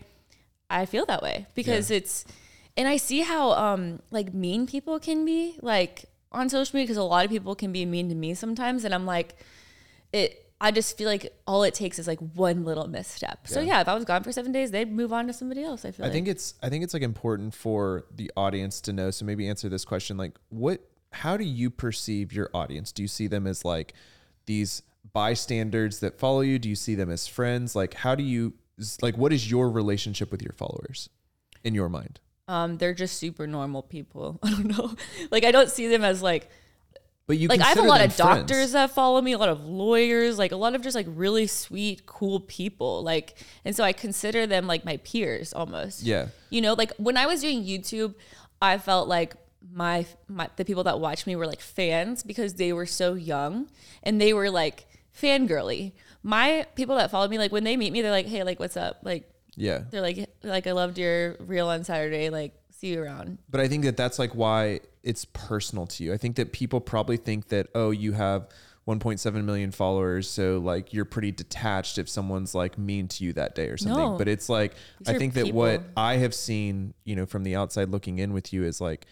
I 0.70 0.86
feel 0.86 1.06
that 1.08 1.22
way 1.22 1.48
because 1.56 1.90
Yeah. 1.92 1.98
it's 1.98 2.26
and 2.78 2.88
I 2.88 2.98
see 2.98 3.22
how 3.22 3.52
um 3.52 4.02
like 4.12 4.34
mean 4.34 4.66
people 4.68 5.00
can 5.00 5.26
be 5.26 5.58
like 5.62 6.06
on 6.32 6.48
social 6.50 6.76
media 6.78 6.86
because 6.86 6.98
a 6.98 7.04
lot 7.04 7.26
of 7.26 7.32
people 7.32 7.56
can 7.56 7.72
be 7.72 7.86
mean 7.86 8.08
to 8.10 8.16
me 8.16 8.34
sometimes, 8.34 8.86
and 8.86 8.94
I'm 8.94 9.06
like, 9.06 9.36
it. 10.14 10.46
I 10.62 10.72
just 10.72 10.98
feel 10.98 11.08
like 11.08 11.32
all 11.48 11.63
it 11.63 11.74
takes 11.74 12.00
is 12.00 12.08
like 12.08 12.19
one 12.19 12.65
little 12.65 12.88
misstep. 12.88 13.48
So 13.48 13.62
Yeah. 13.62 13.80
if 13.82 13.88
I 13.88 13.95
was 13.95 14.04
gone 14.04 14.24
for 14.24 14.32
seven 14.32 14.52
days, 14.52 14.72
they'd 14.72 14.91
move 14.91 15.13
on 15.13 15.28
to 15.28 15.34
somebody 15.34 15.63
else. 15.63 15.86
I 15.86 15.91
feel 15.91 16.04
I 16.06 16.08
like. 16.08 16.13
think 16.13 16.28
it's 16.28 16.54
I 16.62 16.69
think 16.69 16.84
it's 16.84 16.93
like 16.93 17.04
important 17.04 17.54
for 17.54 18.06
the 18.13 18.30
audience 18.36 18.82
to 18.82 18.93
know. 18.93 19.10
So 19.12 19.24
maybe 19.26 19.48
answer 19.48 19.69
this 19.69 19.86
question 19.86 20.17
like 20.17 20.38
what 20.50 20.82
how 21.13 21.38
do 21.38 21.43
you 21.43 21.69
perceive 21.69 22.34
your 22.34 22.50
audience? 22.54 22.91
Do 22.91 23.02
you 23.02 23.08
see 23.08 23.28
them 23.28 23.48
as 23.48 23.63
like 23.63 23.93
these 24.48 24.84
bystanders 25.13 26.00
that 26.00 26.17
follow 26.19 26.41
you? 26.41 26.60
Do 26.60 26.67
you 26.69 26.76
see 26.76 26.95
them 26.95 27.10
as 27.10 27.28
friends? 27.28 27.76
Like 27.76 27.93
how 27.93 28.15
do 28.15 28.24
you 28.24 28.54
like 29.02 29.17
what 29.17 29.32
is 29.34 29.50
your 29.50 29.69
relationship 29.69 30.32
with 30.32 30.41
your 30.41 30.54
followers 30.54 31.10
in 31.63 31.74
your 31.76 31.89
mind? 31.89 32.19
um, 32.48 32.78
they're 32.80 32.95
just 32.95 33.17
super 33.19 33.45
normal 33.45 33.84
people. 33.84 34.39
I 34.43 34.50
don't 34.50 34.65
know. 34.76 34.95
Like 35.30 35.43
I 35.45 35.52
don't 35.52 35.69
see 35.69 35.88
them 35.88 36.04
as 36.04 36.22
like 36.24 36.50
But 37.30 37.38
you 37.38 37.48
like 37.48 37.62
I 37.62 37.68
have 37.68 37.78
a 37.78 37.84
lot 37.84 38.02
of 38.02 38.15
doctors 38.15 38.58
friends. 38.58 38.72
that 38.72 38.89
follow 38.89 39.22
me, 39.22 39.34
a 39.34 39.38
lot 39.38 39.50
of 39.50 39.63
lawyers, 39.63 40.39
like 40.39 40.52
a 40.52 40.56
lot 40.56 40.74
of 40.74 40.82
just 40.82 40.96
like 40.96 41.06
really 41.08 41.46
sweet, 41.46 42.08
cool 42.08 42.39
people. 42.39 43.04
Like, 43.04 43.38
and 43.63 43.76
so 43.76 43.84
I 43.84 43.94
consider 43.94 44.48
them 44.48 44.65
like 44.65 44.84
my 44.84 44.98
peers 44.98 45.54
almost. 45.54 46.02
Yeah. 46.02 46.30
You 46.50 46.62
know, 46.62 46.74
like 46.74 46.92
when 46.98 47.18
I 47.18 47.28
was 47.28 47.42
doing 47.42 47.63
YouTube, 47.63 48.15
I 48.63 48.80
felt 48.80 49.08
like 49.08 49.36
my 49.72 50.08
my 50.28 50.50
the 50.56 50.65
people 50.65 50.84
that 50.86 51.00
watched 51.00 51.28
me 51.28 51.36
were 51.36 51.46
like 51.46 51.62
fans 51.62 52.24
because 52.24 52.56
they 52.56 52.74
were 52.74 52.88
so 52.88 53.13
young 53.13 53.70
and 54.02 54.20
they 54.20 54.34
were 54.34 54.50
like 54.50 54.88
fangirly. 55.15 55.92
My 56.24 56.65
people 56.74 56.96
that 56.96 57.12
follow 57.12 57.28
me, 57.28 57.38
like 57.38 57.52
when 57.52 57.63
they 57.63 57.78
meet 57.78 57.94
me, 57.94 58.02
they're 58.02 58.10
like, 58.10 58.26
"Hey, 58.26 58.42
like, 58.44 58.60
what's 58.60 58.76
up?" 58.76 59.02
Like, 59.04 59.30
Yeah. 59.56 59.84
they're 59.92 60.02
like, 60.02 60.28
"Like, 60.42 60.65
I 60.65 60.72
loved 60.72 60.98
your 60.98 61.36
reel 61.39 61.68
on 61.68 61.84
Saturday. 61.84 62.32
Like, 62.32 62.59
see 62.80 62.94
you 62.94 63.04
around." 63.04 63.39
But 63.50 63.62
I 63.62 63.68
think 63.68 63.84
that 63.84 63.98
that's 63.98 64.20
like 64.20 64.34
why 64.36 64.82
it's 65.04 65.26
personal 65.26 65.88
to 65.88 66.04
you. 66.04 66.13
I 66.13 66.18
think 66.18 66.36
that 66.38 66.52
people 66.52 66.82
probably 66.82 67.18
think 67.18 67.50
that 67.50 67.68
oh, 67.76 67.92
you 67.92 68.13
have 68.13 68.50
1.7 68.88 69.44
million 69.44 69.72
followers, 69.72 70.28
so 70.28 70.58
like 70.58 70.94
you're 70.94 71.06
pretty 71.06 71.32
detached 71.32 71.98
if 71.98 72.10
someone's 72.10 72.56
like 72.56 72.78
mean 72.78 73.08
to 73.08 73.24
you 73.24 73.34
that 73.34 73.54
day 73.54 73.68
or 73.68 73.78
something. 73.78 73.98
No. 73.98 74.18
But 74.18 74.28
it's 74.28 74.50
like 74.50 74.74
These 75.00 75.15
I 75.15 75.18
think 75.20 75.36
that 75.36 75.54
what. 75.54 75.84
I 75.96 76.18
have 76.18 76.34
seen, 76.34 76.94
you 77.04 77.15
know, 77.15 77.26
from 77.26 77.44
the 77.44 77.56
outside 77.56 77.89
looking 77.89 78.18
in 78.20 78.34
with 78.34 78.52
you 78.52 78.63
is 78.63 78.82
like 78.82 79.06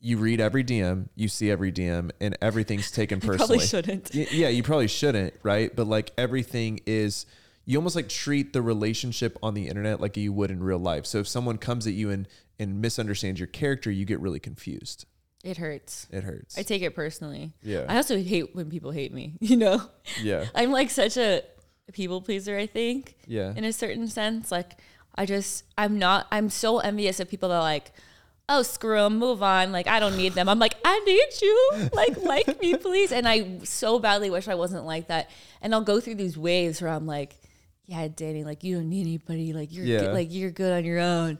you 0.00 0.18
read 0.18 0.38
every 0.38 0.62
DM, 0.62 1.08
you 1.16 1.28
see 1.28 1.50
every 1.50 1.72
DM, 1.72 2.10
and 2.20 2.36
everything's 2.40 2.90
taken 2.90 3.20
personally. 3.20 3.58
probably 3.58 3.66
shouldn't. 3.66 4.10
Y- 4.14 4.28
yeah, 4.30 4.48
you 4.48 4.62
probably 4.62 4.86
shouldn't, 4.86 5.34
right? 5.42 5.74
But 5.74 5.86
like 5.86 6.12
everything 6.16 6.80
is 6.86 7.26
you 7.64 7.78
almost 7.78 7.96
like 7.96 8.08
treat 8.08 8.52
the 8.52 8.62
relationship 8.62 9.38
on 9.42 9.54
the 9.54 9.66
internet 9.66 10.00
like 10.00 10.16
you 10.16 10.32
would 10.32 10.50
in 10.50 10.62
real 10.62 10.78
life. 10.78 11.06
So 11.06 11.18
if 11.18 11.28
someone 11.28 11.58
comes 11.58 11.86
at 11.86 11.94
you 11.94 12.10
and 12.10 12.28
and 12.58 12.80
misunderstands 12.80 13.40
your 13.40 13.46
character, 13.46 13.90
you 13.90 14.04
get 14.04 14.20
really 14.20 14.40
confused. 14.40 15.06
It 15.42 15.58
hurts. 15.58 16.06
It 16.10 16.24
hurts. 16.24 16.56
I 16.58 16.62
take 16.62 16.82
it 16.82 16.94
personally. 16.94 17.52
Yeah. 17.62 17.84
I 17.88 17.96
also 17.96 18.16
hate 18.18 18.54
when 18.54 18.70
people 18.70 18.90
hate 18.92 19.12
me, 19.12 19.34
you 19.40 19.56
know? 19.56 19.82
yeah. 20.22 20.46
I'm 20.54 20.70
like 20.72 20.90
such 20.90 21.16
a 21.16 21.42
people 21.92 22.22
pleaser, 22.22 22.56
I 22.56 22.66
think, 22.66 23.16
Yeah. 23.26 23.52
in 23.54 23.64
a 23.64 23.72
certain 23.72 24.08
sense. 24.08 24.50
Like, 24.50 24.78
I 25.16 25.26
just, 25.26 25.64
I'm 25.76 25.98
not, 25.98 26.26
I'm 26.32 26.48
so 26.48 26.78
envious 26.78 27.20
of 27.20 27.28
people 27.28 27.50
that 27.50 27.56
are 27.56 27.60
like, 27.62 27.92
oh, 28.48 28.62
screw 28.62 28.96
them, 28.96 29.18
move 29.18 29.42
on. 29.42 29.70
Like, 29.72 29.86
I 29.86 30.00
don't 30.00 30.16
need 30.16 30.32
them. 30.32 30.48
I'm 30.48 30.58
like, 30.58 30.76
I 30.84 30.98
need 31.00 31.28
you. 31.42 31.70
Like, 31.92 32.16
like 32.22 32.60
me, 32.60 32.76
please. 32.76 33.12
And 33.12 33.28
I 33.28 33.58
so 33.64 33.98
badly 33.98 34.30
wish 34.30 34.48
I 34.48 34.54
wasn't 34.54 34.84
like 34.86 35.08
that. 35.08 35.30
And 35.60 35.74
I'll 35.74 35.82
go 35.82 36.00
through 36.00 36.16
these 36.16 36.36
waves 36.38 36.80
where 36.80 36.90
I'm 36.90 37.06
like, 37.06 37.36
yeah, 37.86 38.08
Dani, 38.08 38.44
like, 38.44 38.64
you 38.64 38.76
don't 38.76 38.88
need 38.88 39.02
anybody. 39.02 39.52
Like, 39.52 39.72
you're 39.72 39.84
Yeah. 39.84 40.00
good, 40.00 40.14
like, 40.14 40.28
you're 40.32 40.50
good 40.50 40.72
on 40.72 40.84
your 40.86 41.00
own. 41.00 41.38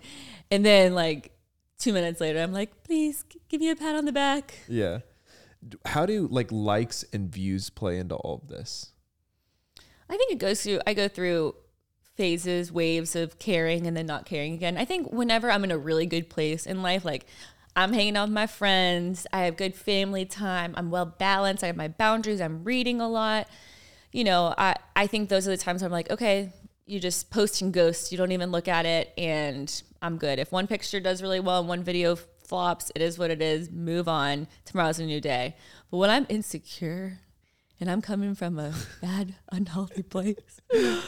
And 0.50 0.64
then, 0.64 0.94
like, 0.94 1.33
two 1.78 1.92
minutes 1.92 2.20
later, 2.20 2.40
I'm 2.40 2.52
like, 2.52 2.83
please 2.85 3.24
g- 3.28 3.40
give 3.48 3.61
me 3.61 3.70
a 3.70 3.76
pat 3.76 3.94
on 3.94 4.04
the 4.04 4.12
back. 4.12 4.54
Yeah. 4.68 5.00
How 5.87 6.07
do 6.07 6.28
like 6.30 6.52
likes 6.52 7.04
and 7.12 7.33
views 7.33 7.70
play 7.70 7.98
into 7.98 8.14
all 8.16 8.40
of 8.42 8.48
this? 8.48 8.92
I 10.09 10.16
think 10.16 10.33
it 10.33 10.38
goes 10.38 10.62
through, 10.62 10.80
I 10.87 10.94
go 10.94 11.09
through 11.09 11.54
phases, 12.14 12.70
waves 12.70 13.16
of 13.16 13.38
caring 13.38 13.87
and 13.87 13.96
then 13.96 14.07
not 14.07 14.26
caring 14.26 14.54
again. 14.54 14.76
I 14.76 14.85
think 14.85 15.11
whenever 15.11 15.50
I'm 15.50 15.64
in 15.64 15.70
a 15.70 15.78
really 15.78 16.07
good 16.07 16.28
place 16.28 16.66
in 16.66 16.83
life, 16.83 17.04
like 17.04 17.26
I'm 17.74 17.92
hanging 17.92 18.16
out 18.16 18.28
with 18.28 18.35
my 18.35 18.46
friends, 18.46 19.26
I 19.33 19.40
have 19.40 19.57
good 19.57 19.74
family 19.74 20.24
time, 20.24 20.74
I'm 20.76 20.90
well 20.90 21.07
balanced, 21.07 21.64
I 21.64 21.68
have 21.68 21.76
my 21.76 21.88
boundaries, 21.88 22.40
I'm 22.40 22.62
reading 22.62 23.00
a 23.00 23.09
lot. 23.09 23.48
You 24.12 24.24
know, 24.24 24.54
I, 24.57 24.76
I 24.94 25.07
think 25.07 25.28
those 25.28 25.48
are 25.48 25.50
the 25.50 25.57
times 25.57 25.83
where 25.83 25.87
I'm 25.87 25.92
like, 25.92 26.11
okay, 26.11 26.52
you 26.87 27.01
just 27.01 27.31
post 27.31 27.62
and 27.62 27.73
ghost, 27.73 28.12
you 28.12 28.18
don't 28.18 28.33
even 28.33 28.51
look 28.51 28.68
at 28.68 28.87
it, 28.87 29.12
and 29.16 29.83
I'm 30.03 30.18
good. 30.18 30.38
If 30.38 30.53
one 30.53 30.66
picture 30.66 31.01
does 31.01 31.23
really 31.23 31.40
well 31.40 31.61
and 31.61 31.68
one 31.68 31.83
video 31.83 32.16
flops, 32.16 32.92
it 32.94 33.03
is 33.03 33.18
what 33.18 33.31
it 33.31 33.40
is, 33.40 33.70
move 33.70 34.09
on. 34.09 34.49
Tomorrow's 34.64 34.99
a 34.99 35.07
new 35.07 35.20
day. 35.20 35.57
But 35.90 35.97
when 35.99 36.11
I'm 36.11 36.27
insecure, 36.29 37.20
and 37.81 37.90
I'm 37.90 38.03
coming 38.03 38.35
from 38.35 38.59
a 38.59 38.73
bad, 39.03 39.35
unhealthy 39.51 40.03
place. 40.03 40.61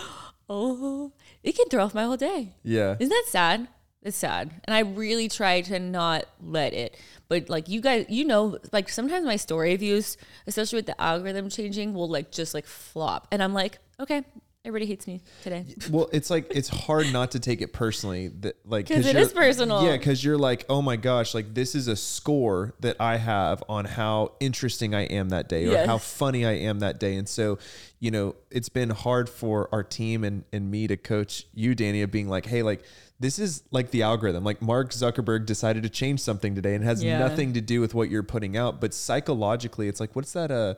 Oh, 0.48 1.12
it 1.42 1.56
can 1.56 1.68
throw 1.68 1.82
off 1.82 1.92
my 1.92 2.04
whole 2.04 2.16
day. 2.16 2.54
Yeah. 2.62 2.94
Isn't 3.00 3.08
that 3.08 3.24
sad? 3.26 3.66
It's 4.00 4.16
sad. 4.16 4.60
And 4.62 4.76
I 4.76 4.78
really 4.78 5.28
try 5.28 5.60
to 5.62 5.80
not 5.80 6.26
let 6.40 6.72
it. 6.72 6.96
But 7.26 7.50
like 7.50 7.68
you 7.68 7.80
guys, 7.80 8.06
you 8.08 8.24
know, 8.24 8.56
like 8.72 8.88
sometimes 8.88 9.26
my 9.26 9.34
story 9.34 9.74
views, 9.74 10.16
especially 10.46 10.76
with 10.76 10.86
the 10.86 11.00
algorithm 11.00 11.48
changing, 11.48 11.94
will 11.94 12.08
like 12.08 12.30
just 12.30 12.54
like 12.54 12.64
flop. 12.64 13.26
And 13.32 13.42
I'm 13.42 13.54
like, 13.54 13.80
okay, 13.98 14.22
everybody 14.66 14.86
hates 14.86 15.06
me 15.06 15.22
today. 15.42 15.64
Well, 15.90 16.10
it's 16.12 16.28
like 16.28 16.46
it's 16.50 16.68
hard 16.68 17.12
not 17.12 17.30
to 17.30 17.40
take 17.40 17.60
it 17.62 17.72
personally. 17.72 18.28
That 18.28 18.56
like 18.66 18.88
because 18.88 19.06
you're- 19.10 19.26
personal. 19.28 19.84
Yeah, 19.84 19.96
because 19.96 20.22
you're 20.24 20.36
like, 20.36 20.66
oh 20.68 20.82
my 20.82 20.96
gosh, 20.96 21.34
like 21.34 21.54
this 21.54 21.74
is 21.74 21.88
a 21.88 21.96
score 21.96 22.74
that 22.80 22.96
I 23.00 23.16
have 23.16 23.62
on 23.68 23.84
how 23.84 24.32
interesting 24.40 24.94
I 24.94 25.02
am 25.04 25.28
that 25.30 25.48
day 25.48 25.66
or 25.66 25.72
Yes. 25.72 25.86
how 25.86 25.98
funny 25.98 26.44
I 26.44 26.52
am 26.52 26.80
that 26.80 26.98
day. 27.00 27.16
And 27.16 27.28
so, 27.28 27.58
you 28.00 28.10
know, 28.10 28.34
it's 28.50 28.68
been 28.68 28.90
hard 28.90 29.28
for 29.30 29.68
our 29.72 29.84
team 29.84 30.24
and 30.24 30.44
and 30.52 30.70
me 30.70 30.86
to 30.88 30.96
coach 30.96 31.46
you, 31.54 31.74
Dani, 31.76 32.02
of 32.02 32.10
being 32.10 32.28
like, 32.28 32.46
hey, 32.46 32.62
like 32.62 32.82
this 33.20 33.38
is 33.38 33.62
like 33.70 33.92
the 33.92 34.02
algorithm. 34.02 34.42
Like 34.44 34.60
Mark 34.60 34.90
Zuckerberg 34.90 35.46
decided 35.46 35.84
to 35.84 35.88
change 35.88 36.20
something 36.20 36.54
today 36.54 36.74
and 36.74 36.84
has 36.84 37.02
Yeah. 37.02 37.18
nothing 37.18 37.54
to 37.54 37.60
do 37.60 37.80
with 37.80 37.94
what 37.94 38.10
you're 38.10 38.22
putting 38.22 38.56
out, 38.56 38.80
but 38.80 38.92
psychologically, 38.92 39.88
it's 39.88 40.00
like, 40.00 40.14
what's 40.16 40.32
that? 40.32 40.50
Uh, 40.50 40.74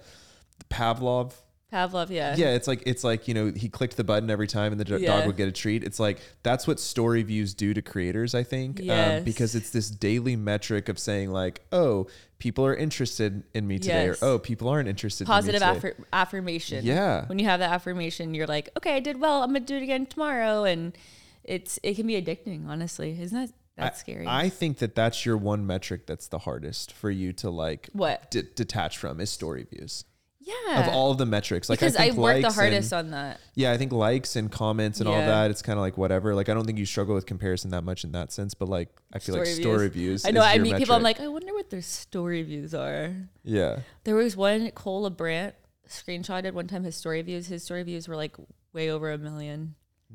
Pavlov 0.70 1.32
Pavlov, 1.72 2.08
yeah. 2.08 2.34
yeah, 2.36 2.54
it's 2.54 2.66
like 2.66 2.82
it's 2.86 3.04
like 3.04 3.28
you 3.28 3.34
know 3.34 3.52
he 3.54 3.68
clicked 3.68 3.96
the 3.98 4.04
button 4.04 4.30
every 4.30 4.46
time 4.46 4.72
and 4.72 4.80
the 4.80 4.84
do- 4.86 4.96
Yeah. 4.98 5.18
dog 5.18 5.26
would 5.26 5.36
get 5.36 5.48
a 5.48 5.52
treat. 5.52 5.84
It's 5.84 6.00
like 6.00 6.18
that's 6.42 6.66
what 6.66 6.80
story 6.80 7.22
views 7.22 7.52
do 7.52 7.74
to 7.74 7.82
creators, 7.82 8.34
I 8.34 8.42
think, 8.42 8.80
um, 8.88 9.22
because 9.24 9.54
it's 9.54 9.68
this 9.70 9.90
daily 9.90 10.34
metric 10.34 10.88
of 10.88 10.98
saying 10.98 11.30
like, 11.30 11.60
oh, 11.70 12.06
people 12.38 12.64
are 12.64 12.74
interested 12.74 13.42
in 13.52 13.66
me 13.66 13.78
today, 13.78 14.06
Yes. 14.06 14.22
or 14.22 14.26
oh, 14.26 14.38
people 14.38 14.68
aren't 14.68 14.88
interested. 14.88 15.26
Positive 15.26 15.60
in 15.60 15.68
me 15.68 15.74
today. 15.74 15.88
affir- 15.90 16.04
affirmation. 16.12 16.84
Yeah. 16.86 17.26
When 17.26 17.38
you 17.38 17.44
have 17.44 17.60
that 17.60 17.70
affirmation, 17.70 18.32
you're 18.34 18.46
like, 18.46 18.70
okay, 18.78 18.96
I 18.96 19.00
did 19.00 19.20
well. 19.20 19.42
I'm 19.42 19.48
gonna 19.52 19.60
do 19.60 19.76
it 19.76 19.82
again 19.82 20.06
tomorrow, 20.06 20.64
and 20.64 20.96
it's 21.44 21.78
it 21.82 21.96
can 21.96 22.06
be 22.06 22.14
addicting. 22.20 22.66
Honestly, 22.66 23.10
isn't 23.20 23.38
that 23.38 23.52
that's 23.76 23.98
I- 23.98 24.00
scary? 24.00 24.26
I 24.26 24.48
think 24.48 24.78
that 24.78 24.94
that's 24.94 25.26
your 25.26 25.36
one 25.36 25.66
metric 25.66 26.06
that's 26.06 26.28
the 26.28 26.38
hardest 26.38 26.92
for 26.92 27.10
you 27.10 27.32
to 27.34 27.50
like 27.50 27.90
what? 27.92 28.30
detach 28.30 28.96
from 28.96 29.20
is 29.20 29.28
story 29.30 29.66
views 29.70 30.04
Yeah. 30.48 30.80
of 30.88 30.94
all 30.94 31.10
of 31.10 31.18
the 31.18 31.26
metrics. 31.26 31.68
Like 31.68 31.78
because 31.78 31.96
I, 31.96 32.04
I, 32.04 32.06
think 32.06 32.18
work 32.18 32.36
the 32.36 32.42
likes 32.42 32.54
hardest 32.54 32.92
and- 32.92 33.06
on 33.06 33.10
that. 33.12 33.40
Yeah, 33.54 33.72
I 33.72 33.76
think 33.76 33.92
likes 33.92 34.36
and 34.36 34.50
comments 34.50 35.00
and 35.00 35.08
all 35.08 35.16
that. 35.16 35.50
It's 35.50 35.62
kind 35.62 35.78
of 35.78 35.82
like 35.82 35.98
whatever. 35.98 36.34
Like 36.34 36.48
I 36.48 36.54
don't 36.54 36.64
think 36.64 36.78
you 36.78 36.86
struggle 36.86 37.14
with 37.14 37.26
comparison 37.26 37.70
that 37.72 37.82
much 37.82 38.04
in 38.04 38.12
that 38.12 38.32
sense, 38.32 38.54
but 38.54 38.68
like 38.68 38.88
I 39.12 39.18
feel 39.18 39.36
like 39.36 39.46
Story 39.46 39.62
story 39.62 39.88
views. 39.88 40.22
views. 40.22 40.26
I 40.26 40.30
know. 40.30 40.42
I 40.42 40.58
meet 40.58 40.76
people. 40.76 40.94
I'm 40.94 41.02
like, 41.02 41.20
I 41.20 41.28
wonder 41.28 41.52
what 41.52 41.70
their 41.70 41.82
story 41.82 42.42
views 42.42 42.74
are. 42.74 43.14
yeah. 43.44 43.80
There 44.04 44.14
was 44.16 44.36
one 44.36 44.70
Cole 44.70 45.10
LaBrant 45.10 45.52
screenshotted 45.88 46.52
one 46.52 46.66
time 46.66 46.84
his 46.84 46.96
story 46.96 47.20
views. 47.22 47.46
His 47.48 47.62
story 47.62 47.82
views 47.82 48.08
were 48.08 48.16
like 48.16 48.36
way 48.72 48.90
over 48.90 49.10
a 49.12 49.18
million. 49.18 49.74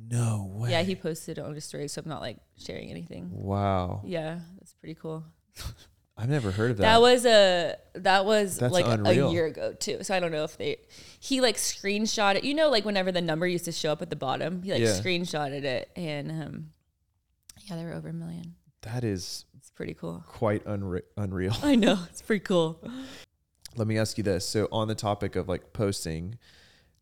No 0.10 0.50
way. 0.52 0.72
Yeah, 0.72 0.82
he 0.82 0.96
posted 0.96 1.38
it 1.38 1.42
on 1.42 1.54
his 1.54 1.66
story, 1.66 1.88
so 1.88 2.02
I'm 2.04 2.10
not 2.10 2.22
like 2.22 2.38
sharing 2.58 2.90
anything. 2.90 3.30
Wow. 3.32 4.02
Yeah, 4.04 4.40
that's 4.60 4.74
pretty 4.74 4.96
cool. 4.96 5.24
I've 6.16 6.30
never 6.30 6.52
heard 6.52 6.72
of 6.72 6.78
that. 6.78 6.84
That 6.84 7.02
was 7.02 7.26
a 7.26 7.76
that 7.96 8.26
was 8.26 8.58
That's 8.58 8.72
like 8.74 8.86
unreal. 8.86 9.30
a 9.30 9.32
year 9.34 9.46
ago 9.48 9.74
too. 9.74 10.04
So 10.04 10.14
I 10.16 10.20
don't 10.20 10.32
know 10.32 10.44
if 10.44 10.58
they 10.58 10.78
he 11.20 11.42
like 11.42 11.56
screenshot 11.58 12.36
it. 12.36 12.44
You 12.44 12.54
know, 12.54 12.70
like 12.70 12.86
whenever 12.86 13.12
the 13.12 13.22
number 13.22 13.48
used 13.48 13.66
to 13.66 13.72
show 13.72 13.92
up 13.92 14.02
at 14.02 14.10
the 14.10 14.16
bottom, 14.16 14.62
he 14.62 14.72
like 14.72 14.82
Yeah. 14.82 14.90
screenshotted 14.90 15.64
it, 15.64 15.90
and 15.96 16.30
um, 16.32 16.70
yeah, 17.66 17.76
they 17.78 17.84
were 17.84 17.94
over 17.94 18.10
a 18.10 18.14
million. 18.14 18.56
that 18.84 19.04
is 19.04 19.46
It's 19.58 19.72
pretty 19.72 19.94
cool. 19.96 20.24
quite 20.28 20.64
unre- 20.66 21.02
unreal. 21.18 21.56
I 21.64 21.76
know 21.76 21.98
it's 22.10 22.22
pretty 22.22 22.44
cool. 22.44 22.80
Let 23.76 23.88
me 23.88 23.98
ask 23.98 24.18
you 24.20 24.24
this. 24.24 24.48
So 24.48 24.68
on 24.72 24.88
the 24.88 24.96
topic 24.96 25.36
of 25.36 25.48
like 25.50 25.74
posting, 25.74 26.38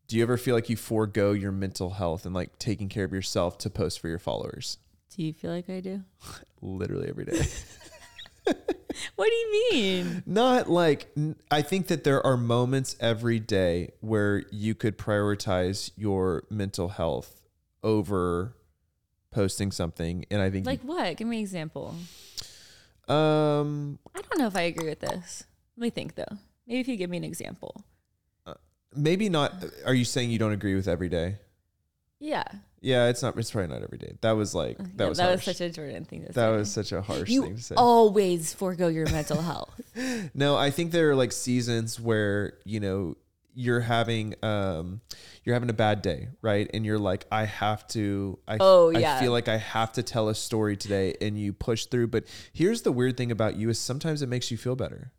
do 0.08 0.16
you 0.16 0.22
ever 0.22 0.38
feel 0.38 0.54
like 0.54 0.70
you 0.70 0.76
forego 0.76 1.32
your 1.32 1.52
mental 1.52 1.90
health 1.90 2.24
and 2.24 2.34
like 2.34 2.58
taking 2.58 2.88
care 2.88 3.04
of 3.04 3.12
yourself 3.12 3.58
to 3.58 3.68
post 3.70 4.00
for 4.00 4.08
your 4.08 4.18
followers? 4.18 4.78
Do 5.14 5.22
you 5.22 5.34
feel 5.34 5.50
like 5.50 5.68
I 5.68 5.80
do? 5.80 6.02
Literally 6.62 7.08
every 7.10 7.26
day. 7.26 7.44
What 9.16 9.26
do 9.26 9.32
you 9.32 9.70
mean? 9.72 10.22
Not 10.26 10.68
like 10.68 11.12
I 11.50 11.62
think 11.62 11.86
that 11.88 12.04
there 12.04 12.24
are 12.24 12.36
moments 12.36 12.96
every 13.00 13.38
day 13.38 13.92
where 14.00 14.44
you 14.50 14.74
could 14.74 14.98
prioritize 14.98 15.90
your 15.96 16.44
mental 16.50 16.88
health 16.88 17.40
over 17.82 18.56
posting 19.30 19.72
something 19.72 20.26
and 20.30 20.42
I 20.42 20.50
think 20.50 20.66
Like 20.66 20.82
what? 20.82 21.16
Give 21.16 21.26
me 21.26 21.38
an 21.38 21.42
example. 21.42 21.94
um 23.08 23.98
I 24.14 24.20
don't 24.20 24.38
know 24.38 24.46
if 24.46 24.56
I 24.56 24.62
agree 24.62 24.88
with 24.88 25.00
this. 25.00 25.44
Let 25.76 25.82
me 25.82 25.90
think 25.90 26.14
though. 26.14 26.36
Maybe 26.66 26.80
if 26.80 26.88
you 26.88 26.96
give 26.96 27.10
me 27.10 27.16
an 27.16 27.24
example. 27.24 27.84
maybe 28.94 29.28
not 29.28 29.64
are 29.86 29.94
you 29.94 30.04
saying 30.04 30.30
you 30.30 30.38
don't 30.38 30.52
agree 30.52 30.74
with 30.74 30.88
every 30.88 31.08
day? 31.08 31.38
Yeah. 32.18 32.44
Yeah, 32.84 33.06
it's 33.08 33.22
not 33.22 33.38
it's 33.38 33.50
probably 33.52 33.72
not 33.72 33.82
every 33.82 33.96
day. 33.98 34.16
That 34.22 34.32
was 34.32 34.54
like 34.54 34.76
that 34.76 35.04
Yeah, 35.04 35.08
was 35.08 35.18
that 35.18 35.24
harsh. 35.28 35.46
was 35.46 35.56
such 35.56 35.60
a 35.60 35.70
Jordan 35.70 36.04
thing 36.04 36.22
to 36.22 36.26
that 36.32 36.34
say. 36.34 36.56
was 36.56 36.70
such 36.70 36.90
a 36.92 37.00
harsh 37.00 37.30
you 37.30 37.42
thing 37.44 37.56
to 37.56 37.62
say. 37.62 37.74
always 37.76 38.52
forego 38.52 38.88
your 38.88 39.08
mental 39.10 39.40
health. 39.40 39.70
No, 40.34 40.56
I 40.56 40.70
think 40.70 40.90
there 40.90 41.10
are 41.10 41.14
like 41.14 41.30
seasons 41.32 42.00
where, 42.00 42.54
you 42.64 42.80
know, 42.80 43.16
you're 43.54 43.80
having 43.80 44.34
um 44.42 45.00
you're 45.44 45.54
having 45.54 45.70
a 45.70 45.74
bad 45.74 46.02
day, 46.02 46.28
right? 46.40 46.68
And 46.74 46.84
you're 46.84 46.98
like, 46.98 47.24
I 47.30 47.44
have 47.44 47.86
to 47.88 48.38
I, 48.48 48.56
Oh, 48.58 48.92
I 48.94 49.20
feel 49.20 49.30
like 49.32 49.46
I 49.48 49.58
have 49.58 49.92
to 49.92 50.02
tell 50.02 50.28
a 50.28 50.34
story 50.34 50.76
today 50.76 51.14
and 51.20 51.38
you 51.38 51.52
push 51.52 51.86
through. 51.86 52.08
But 52.08 52.24
here's 52.52 52.82
the 52.82 52.90
weird 52.92 53.16
thing 53.16 53.30
about 53.30 53.56
you 53.56 53.68
is 53.68 53.78
sometimes 53.78 54.22
it 54.22 54.28
makes 54.28 54.50
you 54.50 54.56
feel 54.56 54.74
better. 54.74 55.12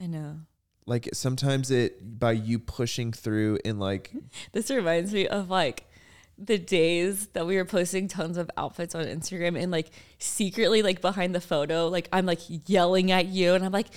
I 0.00 0.06
know. 0.06 0.40
Like 0.86 1.08
sometimes 1.12 1.70
it 1.70 2.18
by 2.20 2.32
you 2.32 2.58
pushing 2.58 3.12
through 3.12 3.58
and 3.64 3.80
like 3.80 4.12
This 4.52 4.70
reminds 4.70 5.12
me 5.12 5.26
of 5.26 5.50
like 5.50 5.88
the 6.38 6.58
days 6.58 7.28
that 7.28 7.46
we 7.46 7.56
were 7.56 7.64
posting 7.64 8.08
tons 8.08 8.36
of 8.36 8.50
outfits 8.56 8.94
on 8.94 9.04
Instagram 9.04 9.60
and 9.60 9.70
like 9.70 9.90
secretly 10.18 10.82
like 10.82 11.00
behind 11.00 11.34
the 11.34 11.40
photo, 11.40 11.88
like 11.88 12.08
I'm 12.12 12.26
like 12.26 12.40
yelling 12.66 13.10
at 13.12 13.26
you 13.26 13.54
and 13.54 13.64
I'm 13.64 13.72
like, 13.72 13.88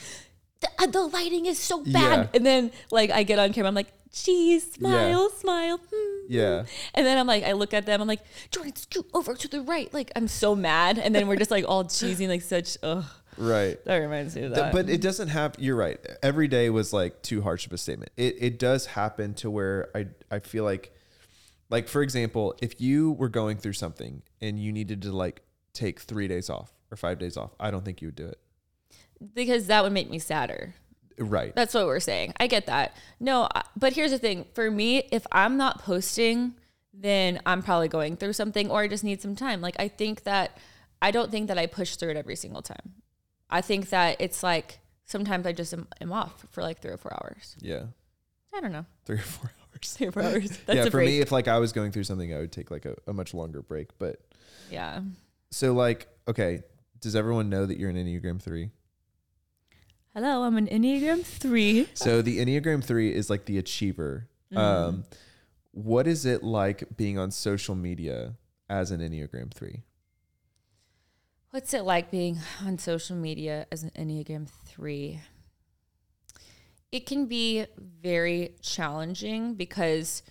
the, 0.60 0.88
the 0.88 1.02
lighting 1.08 1.46
is 1.46 1.60
so 1.60 1.84
bad. 1.84 1.92
Yeah. 1.94 2.28
And 2.34 2.46
then 2.46 2.72
like 2.92 3.10
I 3.12 3.24
get 3.24 3.40
on 3.40 3.54
camera, 3.54 3.70
I'm 3.70 3.76
like, 3.76 3.92
geez, 4.12 4.72
smile, 4.74 5.30
smile. 5.32 5.78
hmm, 5.78 6.26
Yeah. 6.30 6.64
And 6.94 7.06
then 7.06 7.18
I'm 7.18 7.28
like, 7.28 7.44
I 7.44 7.52
look 7.54 7.74
at 7.74 7.86
them, 7.86 8.02
I'm 8.02 8.08
like, 8.08 8.22
Jordan, 8.52 8.76
scoot 8.76 9.08
over 9.14 9.34
to 9.36 9.48
the 9.48 9.62
right. 9.62 9.94
Like 9.94 10.12
I'm 10.16 10.28
so 10.28 10.56
mad. 10.56 10.98
And 11.00 11.14
then 11.14 11.28
we're 11.28 11.36
just 11.36 11.52
like 11.52 11.66
all 11.68 11.86
cheesy, 11.86 12.28
like 12.28 12.42
such, 12.42 12.78
ugh. 12.84 13.04
right. 13.38 13.84
That 13.86 13.98
reminds 13.98 14.36
me 14.36 14.44
of 14.44 14.56
that. 14.56 14.74
But 14.74 14.90
it 14.90 15.02
doesn't 15.02 15.28
have. 15.30 15.56
You're 15.60 15.76
right. 15.76 16.00
Every 16.24 16.48
day 16.48 16.70
was 16.72 16.92
like 16.94 17.22
too 17.22 17.42
harsh 17.42 17.66
of 17.68 17.74
a 17.74 17.78
statement. 17.78 18.12
It 18.18 18.36
it 18.40 18.60
does 18.60 18.88
happen 18.88 19.34
to 19.36 19.52
where 19.52 19.90
I 19.94 20.08
I 20.32 20.40
feel 20.40 20.64
like, 20.64 20.92
like 21.70 21.88
for 21.88 22.02
example, 22.02 22.56
if 22.62 22.80
you 22.82 23.12
were 23.14 23.30
going 23.30 23.58
through 23.58 23.74
something 23.74 24.22
and 24.42 24.60
you 24.60 24.72
needed 24.72 25.02
to 25.04 25.12
like 25.12 25.42
take 25.74 26.00
three 26.00 26.28
days 26.28 26.50
off 26.50 26.72
or 26.92 26.98
five 26.98 27.20
days 27.20 27.38
off, 27.38 27.52
I 27.60 27.72
don't 27.72 27.84
think 27.86 28.02
you 28.02 28.08
would 28.10 28.16
do 28.16 28.28
it. 28.28 28.40
because 29.34 29.68
that 29.68 29.84
would 29.84 29.92
make 29.94 30.10
me 30.10 30.20
sadder. 30.20 30.76
Right. 31.20 31.56
That's 31.56 31.74
what 31.74 31.88
we're 31.88 32.00
saying. 32.00 32.34
I 32.40 32.46
get 32.48 32.68
that. 32.68 32.96
No, 33.20 33.50
but 33.76 33.94
here's 33.94 34.12
the 34.12 34.20
thing. 34.20 34.46
For 34.54 34.70
me, 34.70 34.98
if 35.12 35.26
I'm 35.32 35.58
not 35.58 35.82
posting, 35.82 36.54
then 36.94 37.40
I'm 37.46 37.64
probably 37.64 37.88
going 37.88 38.18
through 38.18 38.34
something 38.34 38.70
or 38.70 38.82
I 38.82 38.88
just 38.88 39.04
need 39.04 39.22
some 39.22 39.36
time. 39.36 39.60
Like 39.62 39.76
I 39.80 39.88
think 39.88 40.24
that 40.24 40.58
I 41.02 41.12
don't 41.12 41.32
think 41.32 41.48
that 41.48 41.58
I 41.58 41.66
push 41.66 41.96
through 41.96 42.12
it 42.12 42.18
every 42.18 42.36
single 42.36 42.62
time. 42.62 42.94
I 43.50 43.62
think 43.62 43.90
that 43.90 44.18
it's 44.20 44.44
like 44.44 44.80
sometimes 45.06 45.46
I 45.48 45.54
just 45.54 45.74
am, 45.74 45.88
am 46.02 46.12
off 46.14 46.46
for 46.52 46.62
like 46.62 46.80
three 46.82 46.92
or 46.92 46.98
four 46.98 47.14
hours. 47.14 47.56
yeah. 47.60 47.84
I 48.56 48.60
don't 48.62 48.72
know. 48.72 48.86
Three 49.06 49.18
or 49.18 49.22
four 49.22 49.52
hours. 49.60 49.67
Three. 49.86 50.12
That's 50.12 50.68
yeah. 50.68 50.84
For 50.86 50.92
break. 50.92 51.08
me, 51.08 51.20
if 51.20 51.32
like 51.32 51.48
I 51.48 51.60
was 51.60 51.74
going 51.74 51.92
through 51.92 52.04
something, 52.04 52.34
I 52.34 52.40
would 52.40 52.52
take 52.52 52.72
like 52.72 52.86
a, 52.86 52.96
a 53.08 53.14
much 53.14 53.34
longer 53.34 53.62
break. 53.62 53.90
But 53.98 54.22
yeah. 54.72 55.02
so 55.52 55.74
like, 55.74 56.08
okay, 56.28 56.62
does 57.00 57.16
everyone 57.16 57.50
know 57.50 57.66
that 57.66 57.78
you're 57.78 57.90
an 57.90 57.96
Enneagram 57.96 58.42
three? 58.42 58.72
Hello, 60.14 60.44
I'm 60.44 60.58
an 60.58 60.68
Enneagram 60.68 61.24
three. 61.24 61.88
So 61.94 62.22
the 62.22 62.40
Enneagram 62.40 62.84
three 62.84 63.14
is 63.14 63.30
like 63.30 63.46
the 63.46 63.58
achiever. 63.58 64.28
Mm-hmm. 64.52 64.58
Um, 64.58 65.04
what 65.72 66.08
is 66.08 66.26
it 66.26 66.44
like 66.44 66.98
being 66.98 67.20
on 67.20 67.30
social 67.30 67.76
media 67.76 68.36
as 68.70 68.92
an 68.92 69.00
Enneagram 69.00 69.54
three? 69.54 69.84
What's 71.52 71.74
it 71.74 71.84
like 71.84 72.12
being 72.12 72.38
on 72.66 72.78
social 72.78 73.16
media 73.16 73.68
as 73.72 73.82
an 73.82 73.92
Enneagram 73.98 74.48
3? 74.66 75.22
It 76.92 77.06
can 77.06 77.26
be 77.26 77.66
very 77.78 78.56
challenging 78.62 79.56
because 79.56 80.24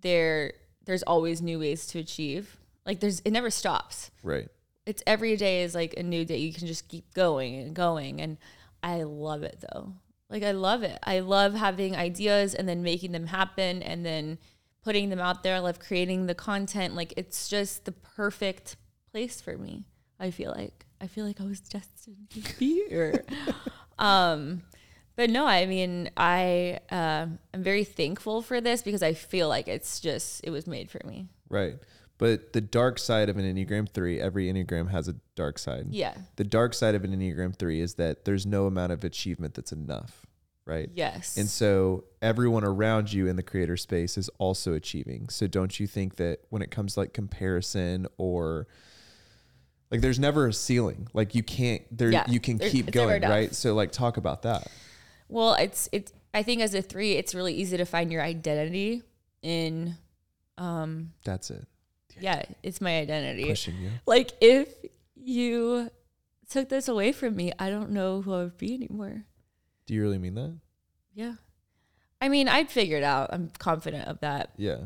there 0.00 0.54
there's 0.84 1.02
always 1.04 1.40
new 1.40 1.58
ways 1.58 1.86
to 1.88 1.98
achieve. 1.98 2.58
Like 2.84 3.00
there's 3.00 3.20
it 3.20 3.30
never 3.30 3.50
stops. 3.50 4.10
Right. 4.22 4.48
It's 4.84 5.02
every 5.06 5.36
day 5.36 5.62
is 5.62 5.74
like 5.74 5.94
a 5.96 6.02
new 6.02 6.24
day. 6.24 6.38
You 6.38 6.52
can 6.52 6.66
just 6.66 6.88
keep 6.88 7.14
going 7.14 7.54
and 7.56 7.74
going 7.74 8.20
and 8.20 8.38
I 8.82 9.04
love 9.04 9.42
it 9.42 9.64
though. 9.72 9.94
Like 10.28 10.42
I 10.42 10.52
love 10.52 10.82
it. 10.82 10.98
I 11.04 11.20
love 11.20 11.54
having 11.54 11.94
ideas 11.94 12.54
and 12.54 12.68
then 12.68 12.82
making 12.82 13.12
them 13.12 13.26
happen 13.26 13.82
and 13.82 14.04
then 14.04 14.38
putting 14.82 15.10
them 15.10 15.20
out 15.20 15.42
there. 15.42 15.54
I 15.54 15.60
love 15.60 15.78
creating 15.78 16.26
the 16.26 16.34
content. 16.34 16.94
Like 16.94 17.14
it's 17.16 17.48
just 17.48 17.84
the 17.84 17.92
perfect 17.92 18.76
place 19.12 19.40
for 19.40 19.56
me. 19.56 19.84
I 20.18 20.30
feel 20.30 20.52
like 20.56 20.86
I 21.00 21.06
feel 21.06 21.26
like 21.26 21.40
I 21.40 21.44
was 21.44 21.60
destined 21.60 22.30
to 22.30 22.58
be 22.58 22.84
here. 22.88 23.24
um, 23.98 24.62
but 25.16 25.30
no, 25.30 25.46
I 25.46 25.66
mean 25.66 26.10
I 26.16 26.78
uh, 26.90 27.26
I'm 27.54 27.62
very 27.62 27.84
thankful 27.84 28.42
for 28.42 28.60
this 28.60 28.82
because 28.82 29.02
I 29.02 29.14
feel 29.14 29.48
like 29.48 29.68
it's 29.68 30.00
just 30.00 30.40
it 30.44 30.50
was 30.50 30.66
made 30.66 30.90
for 30.90 31.00
me. 31.06 31.28
Right. 31.48 31.76
But 32.18 32.52
the 32.52 32.60
dark 32.60 32.98
side 33.00 33.28
of 33.28 33.36
an 33.36 33.44
Enneagram 33.44 33.88
3, 33.88 34.20
every 34.20 34.46
Enneagram 34.46 34.90
has 34.90 35.08
a 35.08 35.16
dark 35.34 35.58
side. 35.58 35.86
Yeah. 35.90 36.14
The 36.36 36.44
dark 36.44 36.72
side 36.72 36.94
of 36.94 37.02
an 37.02 37.10
Enneagram 37.12 37.56
3 37.56 37.80
is 37.80 37.94
that 37.94 38.24
there's 38.24 38.46
no 38.46 38.66
amount 38.66 38.92
of 38.92 39.02
achievement 39.02 39.54
that's 39.54 39.72
enough, 39.72 40.24
right? 40.64 40.88
Yes. 40.94 41.36
And 41.36 41.48
so 41.48 42.04
everyone 42.20 42.62
around 42.62 43.12
you 43.12 43.26
in 43.26 43.34
the 43.34 43.42
creator 43.42 43.76
space 43.76 44.16
is 44.16 44.28
also 44.38 44.72
achieving. 44.74 45.30
So 45.30 45.48
don't 45.48 45.80
you 45.80 45.88
think 45.88 46.14
that 46.16 46.40
when 46.50 46.62
it 46.62 46.70
comes 46.70 46.94
to 46.94 47.00
like 47.00 47.12
comparison 47.12 48.06
or 48.18 48.68
like 49.90 50.00
there's 50.00 50.20
never 50.20 50.46
a 50.46 50.52
ceiling. 50.52 51.08
Like 51.12 51.34
you 51.34 51.42
can't 51.42 51.82
there 51.90 52.10
Yeah, 52.12 52.24
you 52.28 52.38
can 52.38 52.58
there- 52.58 52.70
keep 52.70 52.92
going, 52.92 53.22
right? 53.22 53.52
So 53.52 53.74
like 53.74 53.90
talk 53.90 54.16
about 54.16 54.42
that. 54.42 54.68
Well, 55.32 55.54
it's 55.54 55.88
it's 55.92 56.12
I 56.34 56.42
think 56.42 56.60
as 56.60 56.74
a 56.74 56.82
three, 56.82 57.12
it's 57.12 57.34
really 57.34 57.54
easy 57.54 57.78
to 57.78 57.86
find 57.86 58.12
your 58.12 58.22
identity 58.22 59.02
in 59.40 59.96
um 60.58 61.12
That's 61.24 61.50
it. 61.50 61.66
yeah, 62.20 62.42
it's 62.62 62.82
my 62.82 62.98
identity. 62.98 63.46
Pushing 63.46 63.78
you. 63.78 63.90
Like 64.04 64.32
if 64.42 64.68
you 65.16 65.90
took 66.50 66.68
this 66.68 66.86
away 66.86 67.12
from 67.12 67.34
me, 67.34 67.50
I 67.58 67.70
don't 67.70 67.92
know 67.92 68.20
who 68.20 68.34
I 68.34 68.44
would 68.44 68.58
be 68.58 68.74
anymore. 68.74 69.24
Do 69.86 69.94
you 69.94 70.02
really 70.02 70.18
mean 70.18 70.34
that? 70.34 70.54
Yeah. 71.14 71.34
I 72.20 72.28
mean, 72.28 72.46
I'd 72.46 72.70
figure 72.70 72.98
it 72.98 73.02
out. 73.02 73.30
I'm 73.32 73.50
confident 73.58 74.08
of 74.08 74.20
that. 74.20 74.50
Yeah. 74.58 74.78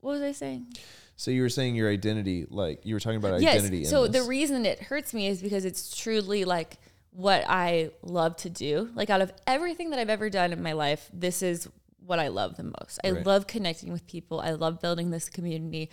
What 0.00 0.12
was 0.12 0.22
I 0.22 0.32
saying? 0.32 0.66
So 1.14 1.30
you 1.30 1.42
were 1.42 1.48
saying 1.48 1.76
your 1.76 1.90
identity, 1.90 2.44
like 2.50 2.84
you 2.84 2.94
were 2.94 3.00
talking 3.00 3.18
about 3.18 3.40
yes. 3.40 3.54
identity. 3.54 3.84
So 3.84 4.08
the 4.08 4.24
reason 4.24 4.66
it 4.66 4.80
hurts 4.80 5.14
me 5.14 5.28
is 5.28 5.40
because 5.40 5.64
it's 5.64 5.96
truly 5.96 6.44
like 6.44 6.76
what 7.16 7.44
I 7.48 7.90
love 8.02 8.36
to 8.36 8.50
do. 8.50 8.90
Like 8.94 9.08
out 9.08 9.22
of 9.22 9.32
everything 9.46 9.88
that 9.90 9.98
I've 9.98 10.10
ever 10.10 10.28
done 10.28 10.52
in 10.52 10.62
my 10.62 10.72
life, 10.72 11.08
this 11.14 11.42
is 11.42 11.66
what 11.98 12.18
I 12.18 12.28
love 12.28 12.56
the 12.58 12.64
most. 12.64 13.00
I 13.02 13.10
Right. 13.10 13.26
love 13.26 13.46
connecting 13.46 13.90
with 13.90 14.06
people. 14.06 14.38
I 14.38 14.50
love 14.50 14.80
building 14.82 15.10
this 15.10 15.30
community. 15.30 15.88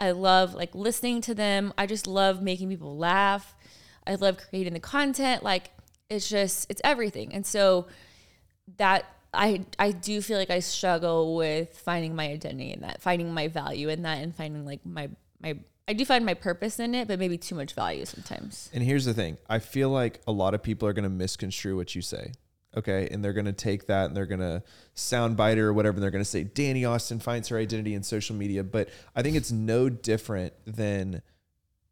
I 0.00 0.10
love 0.10 0.54
like 0.54 0.74
listening 0.74 1.20
to 1.22 1.34
them. 1.34 1.72
I 1.78 1.86
just 1.86 2.08
love 2.08 2.42
making 2.42 2.68
people 2.68 2.96
laugh. 2.96 3.54
I 4.06 4.16
love 4.16 4.38
creating 4.38 4.72
the 4.72 4.80
content. 4.80 5.44
Like 5.44 5.70
it's 6.10 6.28
just 6.28 6.66
it's 6.68 6.80
everything. 6.82 7.32
And 7.32 7.46
so 7.46 7.86
that 8.76 9.04
I 9.32 9.66
I 9.78 9.92
do 9.92 10.20
feel 10.20 10.36
like 10.36 10.50
I 10.50 10.58
struggle 10.58 11.36
with 11.36 11.78
finding 11.78 12.16
my 12.16 12.26
identity 12.28 12.72
in 12.72 12.80
that, 12.80 13.02
finding 13.02 13.32
my 13.32 13.46
value 13.46 13.88
in 13.88 14.02
that, 14.02 14.18
and 14.18 14.34
finding 14.34 14.66
like 14.66 14.84
my 14.84 15.10
my 15.40 15.58
I 15.88 15.92
do 15.92 16.04
find 16.04 16.26
my 16.26 16.34
purpose 16.34 16.80
in 16.80 16.94
it, 16.94 17.06
but 17.06 17.18
maybe 17.18 17.38
too 17.38 17.54
much 17.54 17.72
value 17.72 18.04
sometimes. 18.04 18.70
And 18.74 18.82
here's 18.82 19.04
the 19.04 19.14
thing 19.14 19.38
I 19.48 19.60
feel 19.60 19.90
like 19.90 20.20
a 20.26 20.32
lot 20.32 20.54
of 20.54 20.62
people 20.62 20.88
are 20.88 20.92
going 20.92 21.04
to 21.04 21.10
misconstrue 21.10 21.76
what 21.76 21.94
you 21.94 22.02
say. 22.02 22.32
Okay. 22.76 23.08
And 23.10 23.24
they're 23.24 23.32
going 23.32 23.46
to 23.46 23.52
take 23.52 23.86
that 23.86 24.06
and 24.06 24.16
they're 24.16 24.26
going 24.26 24.40
to 24.40 24.62
soundbite 24.94 25.52
it 25.52 25.60
or 25.60 25.72
whatever. 25.72 25.94
And 25.96 26.02
they're 26.02 26.10
going 26.10 26.24
to 26.24 26.28
say, 26.28 26.44
Dani 26.44 26.88
Austin 26.88 27.20
finds 27.20 27.48
her 27.48 27.56
identity 27.56 27.94
in 27.94 28.02
social 28.02 28.36
media. 28.36 28.64
But 28.64 28.90
I 29.14 29.22
think 29.22 29.36
it's 29.36 29.50
no 29.50 29.88
different 29.88 30.52
than 30.66 31.22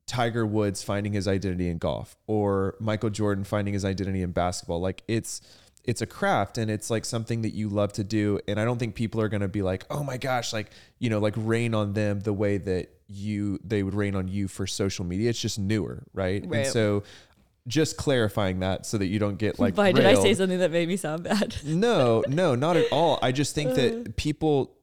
Tiger 0.07 0.45
Woods 0.45 0.83
finding 0.83 1.15
his 1.15 1.27
identity 1.27 1.71
in 1.71 1.79
golf 1.79 2.17
or 2.27 2.75
Michael 2.81 3.09
Jordan 3.09 3.45
finding 3.45 3.73
his 3.73 3.85
identity 3.85 4.21
in 4.21 4.33
basketball. 4.33 4.81
Like 4.81 5.03
it's, 5.09 5.41
it's 5.85 6.01
a 6.01 6.07
craft 6.07 6.57
and 6.59 6.71
it's 6.71 6.91
like 6.91 7.05
something 7.05 7.43
that 7.43 7.53
you 7.55 7.69
love 7.69 7.93
to 7.95 8.05
do. 8.05 8.41
And 8.49 8.59
I 8.59 8.65
don't 8.65 8.79
think 8.79 8.95
people 8.95 9.21
are 9.21 9.29
going 9.29 9.43
to 9.43 9.49
be 9.49 9.63
like, 9.63 9.85
oh 9.91 10.03
my 10.03 10.17
gosh, 10.17 10.53
like, 10.53 10.71
you 10.99 11.11
know, 11.11 11.19
like 11.19 11.35
rain 11.37 11.75
on 11.75 11.93
them 11.93 12.21
the 12.21 12.33
way 12.33 12.57
that 12.57 12.89
you, 13.07 13.59
they 13.63 13.83
would 13.83 13.95
rain 13.95 14.15
on 14.17 14.27
you 14.27 14.49
for 14.49 14.67
social 14.67 15.05
media. 15.05 15.29
It's 15.31 15.41
just 15.41 15.59
newer. 15.59 16.03
Right. 16.15 16.43
And 16.43 16.67
so 16.67 17.03
just 17.69 17.97
clarifying 17.97 18.61
that 18.61 18.87
so 18.87 18.97
that 18.99 19.07
you 19.07 19.19
don't 19.19 19.37
get 19.39 19.59
like, 19.59 19.77
Why 19.77 19.93
did 19.93 20.07
I 20.07 20.15
say 20.15 20.35
something 20.35 20.59
that 20.59 20.71
made 20.71 20.89
me 20.89 20.97
sound 20.97 21.25
bad? 21.25 21.55
No, 21.65 22.25
no, 22.29 22.55
not 22.55 22.77
at 22.77 22.91
all. 22.91 23.19
I 23.23 23.33
just 23.33 23.55
think 23.55 23.71
Uh. 23.71 23.75
that 23.75 24.17
people, 24.17 24.75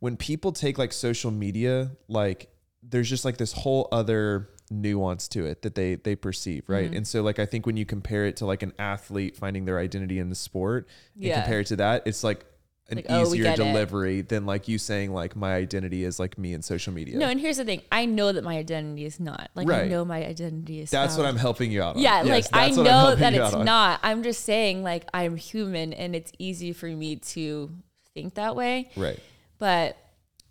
when 0.00 0.16
people 0.16 0.50
take 0.52 0.78
like 0.78 0.92
social 0.92 1.30
media, 1.30 1.92
like 2.08 2.48
there's 2.82 3.08
just 3.08 3.24
like 3.24 3.36
this 3.36 3.52
whole 3.52 3.88
other 3.92 4.48
nuance 4.80 5.28
to 5.28 5.46
it 5.46 5.62
that 5.62 5.74
they 5.74 5.94
they 5.96 6.16
perceive, 6.16 6.64
right? 6.68 6.86
Mm-hmm. 6.86 6.96
And 6.98 7.06
so 7.08 7.22
like 7.22 7.38
I 7.38 7.46
think 7.46 7.66
when 7.66 7.76
you 7.76 7.86
compare 7.86 8.26
it 8.26 8.36
to 8.38 8.46
like 8.46 8.62
an 8.62 8.72
athlete 8.78 9.36
finding 9.36 9.64
their 9.64 9.78
identity 9.78 10.18
in 10.18 10.28
the 10.28 10.34
sport 10.34 10.88
and 11.14 11.24
Yeah. 11.24 11.40
compare 11.42 11.60
it 11.60 11.66
to 11.68 11.76
that, 11.76 12.02
it's 12.06 12.22
like 12.24 12.44
an 12.90 12.96
Like, 12.96 13.06
oh, 13.08 13.22
easier 13.22 13.46
it. 13.46 13.56
delivery 13.56 14.20
than 14.20 14.44
like 14.44 14.68
you 14.68 14.76
saying 14.76 15.14
like 15.14 15.34
my 15.34 15.54
identity 15.54 16.04
is 16.04 16.18
like 16.20 16.36
me 16.36 16.52
in 16.52 16.60
social 16.60 16.92
media. 16.92 17.16
No, 17.16 17.28
and 17.30 17.40
here's 17.40 17.56
the 17.56 17.64
thing: 17.64 17.80
I 17.90 18.04
know 18.04 18.30
that 18.30 18.44
my 18.44 18.58
identity 18.58 19.06
is 19.06 19.18
not. 19.18 19.48
Like 19.54 19.70
I 19.70 19.86
know 19.88 20.04
my 20.04 20.22
identity 20.22 20.80
is. 20.80 20.90
that's 20.90 21.16
what. 21.16 21.24
I'm 21.24 21.38
helping 21.38 21.72
you 21.72 21.82
out 21.82 21.96
on. 21.96 22.02
Yeah, 22.02 22.22
Yes, 22.24 22.28
like 22.28 22.46
I 22.52 22.66
that's 22.66 22.76
what 22.76 22.86
I'm 22.86 22.92
know 22.92 23.14
that 23.16 23.32
it's 23.32 23.54
not. 23.56 24.00
I'm 24.02 24.22
just 24.22 24.44
saying, 24.44 24.82
like 24.82 25.06
I'm 25.14 25.36
human, 25.36 25.94
and 25.94 26.14
it's 26.14 26.30
easy 26.38 26.74
for 26.74 26.86
me 26.86 27.16
to 27.16 27.70
think 28.12 28.34
that 28.34 28.54
way. 28.54 28.90
Right. 28.96 29.18
But 29.58 29.96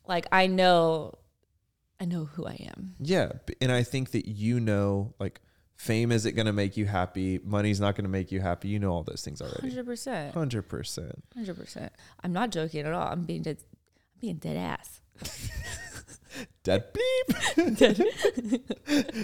like 0.07 0.25
I 0.31 0.47
know, 0.47 1.13
I 2.03 2.05
know 2.05 2.25
who 2.25 2.45
I 2.45 2.67
am. 2.75 2.95
Yeah, 2.99 3.31
and 3.61 3.71
I 3.71 3.83
think 3.83 4.11
that 4.11 4.27
you 4.27 4.59
know, 4.59 5.13
like, 5.19 5.39
fame 5.77 6.11
isn't 6.11 6.35
going 6.35 6.47
to 6.47 6.53
make 6.53 6.75
you 6.75 6.85
happy. 6.85 7.39
Money's 7.41 7.79
not 7.79 7.95
going 7.95 8.03
to 8.03 8.09
make 8.09 8.29
you 8.29 8.41
happy. 8.41 8.67
You 8.67 8.77
know 8.77 8.91
all 8.91 9.03
those 9.03 9.23
things 9.23 9.41
already. 9.41 9.69
Hundred 9.69 9.85
percent. 9.85 10.33
Hundred 10.33 10.63
percent. 10.63 11.23
Hundred 11.33 11.55
percent. 11.55 11.93
I'm 12.21 12.33
not 12.33 12.49
joking 12.51 12.85
at 12.85 12.91
all. 12.91 13.07
I'm 13.07 13.23
being 13.23 13.41
dead. 13.41 13.59
I'm 13.61 14.19
being 14.19 14.35
dead 14.35 14.57
ass. 14.57 14.99
Dead 16.63 16.85
beep. 16.93 17.37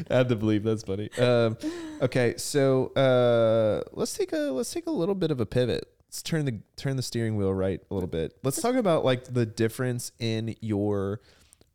I 0.09 0.13
had 0.13 0.29
to 0.29 0.35
believe 0.35 0.63
that's 0.63 0.83
funny. 0.83 1.09
Um, 1.17 1.57
okay, 2.01 2.35
so 2.37 2.93
uh, 2.93 3.81
let's 3.93 4.13
take 4.15 4.31
a 4.31 4.51
let's 4.51 4.71
take 4.71 4.85
a 4.85 4.91
little 4.91 5.15
bit 5.15 5.31
of 5.31 5.39
a 5.39 5.45
pivot. 5.47 5.85
Let's 6.05 6.21
turn 6.21 6.45
the 6.45 6.59
turn 6.75 6.97
the 6.97 7.01
steering 7.01 7.35
wheel 7.35 7.51
right 7.51 7.81
a 7.89 7.93
little 7.93 8.07
bit. 8.07 8.37
Let's 8.43 8.61
talk 8.61 8.75
about 8.75 9.03
like 9.03 9.23
the 9.23 9.47
difference 9.47 10.11
in 10.19 10.55
your 10.61 11.21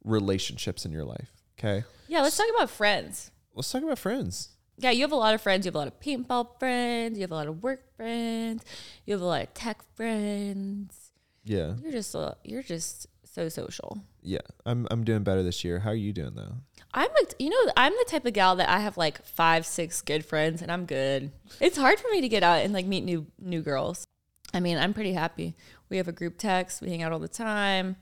relationships 0.05 0.85
in 0.85 0.93
your 0.93 1.05
life. 1.05 1.31
Okay, 1.59 1.85
Yeah, 2.09 2.21
let's 2.23 2.37
talk 2.37 2.47
about 2.55 2.71
friends. 2.71 3.31
let's 3.55 3.71
talk 3.71 3.83
about 3.83 3.99
friends. 3.99 4.51
Yeah, 4.77 4.90
you 4.90 5.03
have 5.03 5.12
a 5.12 5.17
lot 5.17 5.35
of 5.35 5.40
friends. 5.40 5.64
You 5.64 5.69
have 5.69 5.77
a 5.77 5.79
lot 5.79 5.87
of 5.88 6.01
paintball 6.01 6.59
friends. 6.59 7.17
You 7.17 7.23
have 7.23 7.31
a 7.31 7.35
lot 7.37 7.47
of 7.47 7.62
work 7.62 7.95
friends. 7.97 8.64
You 9.07 9.14
have 9.14 9.21
a 9.21 9.25
lot 9.25 9.43
of 9.43 9.55
tech 9.55 9.83
friends. 9.95 11.11
Yeah, 11.45 11.75
You're 11.83 11.93
just 11.93 12.14
a, 12.14 12.37
you're 12.43 12.62
just 12.62 13.07
so 13.25 13.49
social. 13.49 13.99
yeah. 14.23 14.40
I'm 14.67 14.87
I'm 14.90 15.05
doing 15.05 15.23
better 15.23 15.43
this 15.43 15.62
year. 15.64 15.79
How 15.81 15.90
are 15.90 15.95
you 15.95 16.12
doing 16.12 16.35
though? 16.35 16.55
I'm 16.93 17.09
like, 17.21 17.35
you 17.38 17.51
know, 17.51 17.73
I'm 17.77 17.93
the 17.93 18.07
type 18.09 18.25
of 18.25 18.33
gal 18.33 18.57
that 18.57 18.69
I 18.69 18.79
have 18.81 18.97
like 18.97 19.25
five, 19.25 19.67
six 19.67 20.01
good 20.03 20.25
friends, 20.25 20.62
and 20.62 20.71
I'm 20.73 20.87
good. 20.87 21.31
It's 21.61 21.77
hard 21.77 21.99
for 22.01 22.09
me 22.11 22.21
to 22.21 22.29
get 22.29 22.43
out 22.43 22.64
and 22.64 22.73
like 22.73 22.87
meet 22.87 23.05
new 23.05 23.27
new 23.38 23.61
girls. 23.62 24.05
I 24.53 24.61
mean, 24.61 24.79
I'm 24.79 24.95
pretty 24.95 25.12
happy. 25.12 25.55
We 25.90 25.97
have 25.99 26.09
a 26.09 26.12
group 26.12 26.38
text. 26.38 26.81
We 26.81 26.88
hang 26.90 27.03
out 27.03 27.12
all 27.12 27.19
the 27.19 27.29
time. 27.29 27.97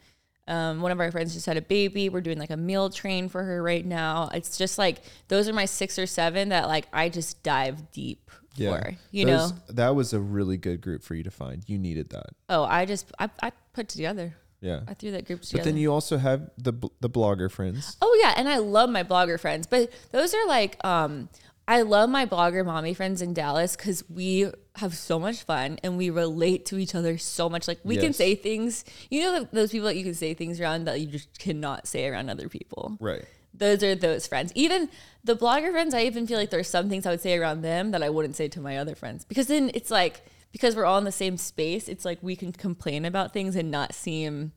Um, 0.48 0.80
one 0.80 0.90
of 0.90 0.98
our 1.00 1.10
friends 1.12 1.34
just 1.34 1.46
had 1.46 1.56
a 1.56 1.62
baby. 1.62 2.08
We're 2.08 2.20
doing 2.20 2.38
like 2.38 2.50
a 2.50 2.56
meal 2.56 2.90
train 2.90 3.28
for 3.28 3.42
her 3.44 3.62
right 3.62 3.84
now. 3.86 4.28
It's 4.34 4.58
just 4.58 4.76
like 4.78 4.98
those 5.28 5.48
are 5.48 5.52
my 5.52 5.66
six 5.66 5.98
or 5.98 6.06
seven 6.06 6.48
that 6.48 6.66
like 6.66 6.86
I 6.92 7.08
just 7.08 7.42
dive 7.42 7.92
deep 7.92 8.30
for. 8.56 8.92
You 9.12 9.26
Those- 9.26 9.52
know? 9.52 9.58
that 9.68 9.94
was 9.94 10.12
a 10.12 10.20
really 10.20 10.56
good 10.56 10.80
group 10.80 11.02
for 11.02 11.14
you 11.14 11.22
to 11.22 11.30
find. 11.30 11.62
You 11.66 11.78
needed 11.78 12.10
that. 12.10 12.30
Oh, 12.48 12.64
I 12.64 12.84
just 12.86 13.10
I, 13.18 13.30
I 13.42 13.52
put 13.72 13.88
together. 13.88 14.34
Yeah. 14.60 14.80
I 14.86 14.94
threw 14.94 15.10
that 15.12 15.26
group 15.26 15.42
together. 15.42 15.62
But 15.62 15.64
then 15.64 15.76
you 15.76 15.92
also 15.92 16.18
have 16.18 16.50
the 16.58 16.72
the 17.00 17.10
blogger 17.10 17.50
friends. 17.50 17.96
Oh 18.02 18.18
yeah, 18.22 18.34
and 18.36 18.48
I 18.48 18.58
love 18.58 18.90
my 18.90 19.02
blogger 19.04 19.38
friends, 19.38 19.66
but 19.66 19.90
those 20.10 20.34
are 20.34 20.46
like 20.46 20.76
um 20.84 21.28
I 21.68 21.82
love 21.82 22.10
my 22.10 22.26
blogger 22.26 22.64
mommy 22.66 22.92
friends 22.92 23.22
in 23.22 23.34
Dallas 23.34 23.76
cuz 23.76 24.02
we 24.10 24.50
have 24.76 24.94
so 24.96 25.18
much 25.18 25.42
fun 25.44 25.78
and 25.84 25.96
we 25.96 26.10
relate 26.10 26.66
to 26.66 26.78
each 26.78 26.94
other 26.94 27.18
so 27.18 27.48
much. 27.48 27.68
Like 27.68 27.78
we 27.84 27.96
can 27.96 28.12
say 28.12 28.34
things, 28.34 28.84
you 29.10 29.22
know 29.22 29.46
those 29.52 29.70
people 29.70 29.86
that 29.86 29.96
you 29.96 30.02
can 30.04 30.14
say 30.14 30.34
things 30.34 30.60
around 30.60 30.84
that 30.86 31.00
you 31.00 31.06
just 31.06 31.38
cannot 31.38 31.86
say 31.86 32.06
around 32.08 32.30
other 32.30 32.48
people. 32.48 32.96
Right. 33.00 33.24
Those 33.54 33.82
are 33.82 33.94
those 33.94 34.26
friends. 34.26 34.50
Even 34.54 34.88
the 35.22 35.36
blogger 35.36 35.70
friends, 35.70 35.94
I 35.94 36.02
even 36.04 36.26
feel 36.26 36.38
like 36.38 36.50
there's 36.50 36.68
some 36.68 36.88
things 36.88 37.06
I 37.06 37.10
would 37.10 37.20
say 37.20 37.36
around 37.36 37.60
them 37.62 37.90
that 37.92 38.02
I 38.02 38.10
wouldn't 38.10 38.34
say 38.34 38.48
to 38.48 38.60
my 38.60 38.78
other 38.78 38.94
friends. 38.94 39.24
Because 39.24 39.46
then 39.46 39.70
it's 39.74 39.90
like 39.90 40.22
because 40.52 40.74
we're 40.74 40.84
all 40.84 40.98
in 40.98 41.04
the 41.04 41.12
same 41.12 41.36
space, 41.36 41.88
it's 41.88 42.04
like 42.04 42.18
we 42.22 42.34
can 42.34 42.52
complain 42.52 43.04
about 43.04 43.32
things 43.32 43.54
and 43.56 43.70
not 43.70 43.94
seem 43.94 44.52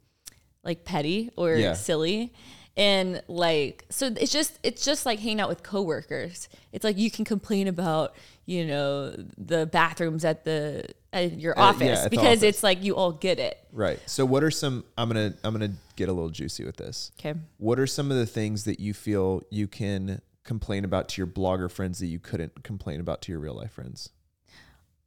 like 0.64 0.84
petty 0.86 1.30
or 1.38 1.56
Yeah. 1.56 1.74
silly. 1.74 2.34
And 2.78 3.24
like, 3.30 3.86
so 3.90 4.08
it's 4.08 4.34
just 4.34 4.60
it's 4.62 4.84
just 4.84 5.06
like 5.06 5.20
hanging 5.20 5.40
out 5.40 5.48
with 5.48 5.64
coworkers. 5.64 6.50
It's 6.74 6.84
like 6.84 6.98
you 6.98 7.10
can 7.10 7.24
complain 7.24 7.68
about 7.70 8.16
you 8.46 8.66
know 8.68 9.16
the 9.38 9.66
bathrooms 9.66 10.26
at 10.26 10.44
the 10.44 10.86
at 11.14 11.40
your 11.40 11.58
Uh, 11.58 11.62
yeah, 11.64 11.70
office 11.70 12.00
at 12.06 12.12
because 12.12 12.40
office. 12.40 12.44
it's 12.44 12.64
like 12.64 12.84
you 12.84 12.96
all 12.98 13.14
get 13.14 13.40
it. 13.40 13.58
Right. 13.72 14.00
So 14.08 14.26
what 14.26 14.44
are 14.44 14.52
some 14.52 14.84
I'm 14.98 15.10
going 15.10 15.32
to 15.32 15.38
I'm 15.46 15.58
to 15.60 15.72
get 15.96 16.10
a 16.10 16.14
little 16.14 16.30
juicy 16.30 16.66
with 16.66 16.76
this. 16.76 17.12
Okay. 17.20 17.34
What 17.58 17.80
are 17.80 17.88
some 17.88 18.12
of 18.12 18.18
the 18.18 18.26
things 18.26 18.66
that 18.66 18.82
you 18.82 18.94
feel 18.94 19.42
you 19.50 19.68
can 19.70 20.22
complain 20.44 20.84
about 20.84 21.08
to 21.10 21.22
your 21.22 21.28
blogger 21.28 21.72
friends 21.72 22.00
that 22.00 22.08
you 22.08 22.20
couldn't 22.20 22.64
complain 22.64 23.00
about 23.00 23.22
to 23.24 23.32
your 23.32 23.40
real 23.40 23.56
life 23.56 23.72
friends? 23.72 24.10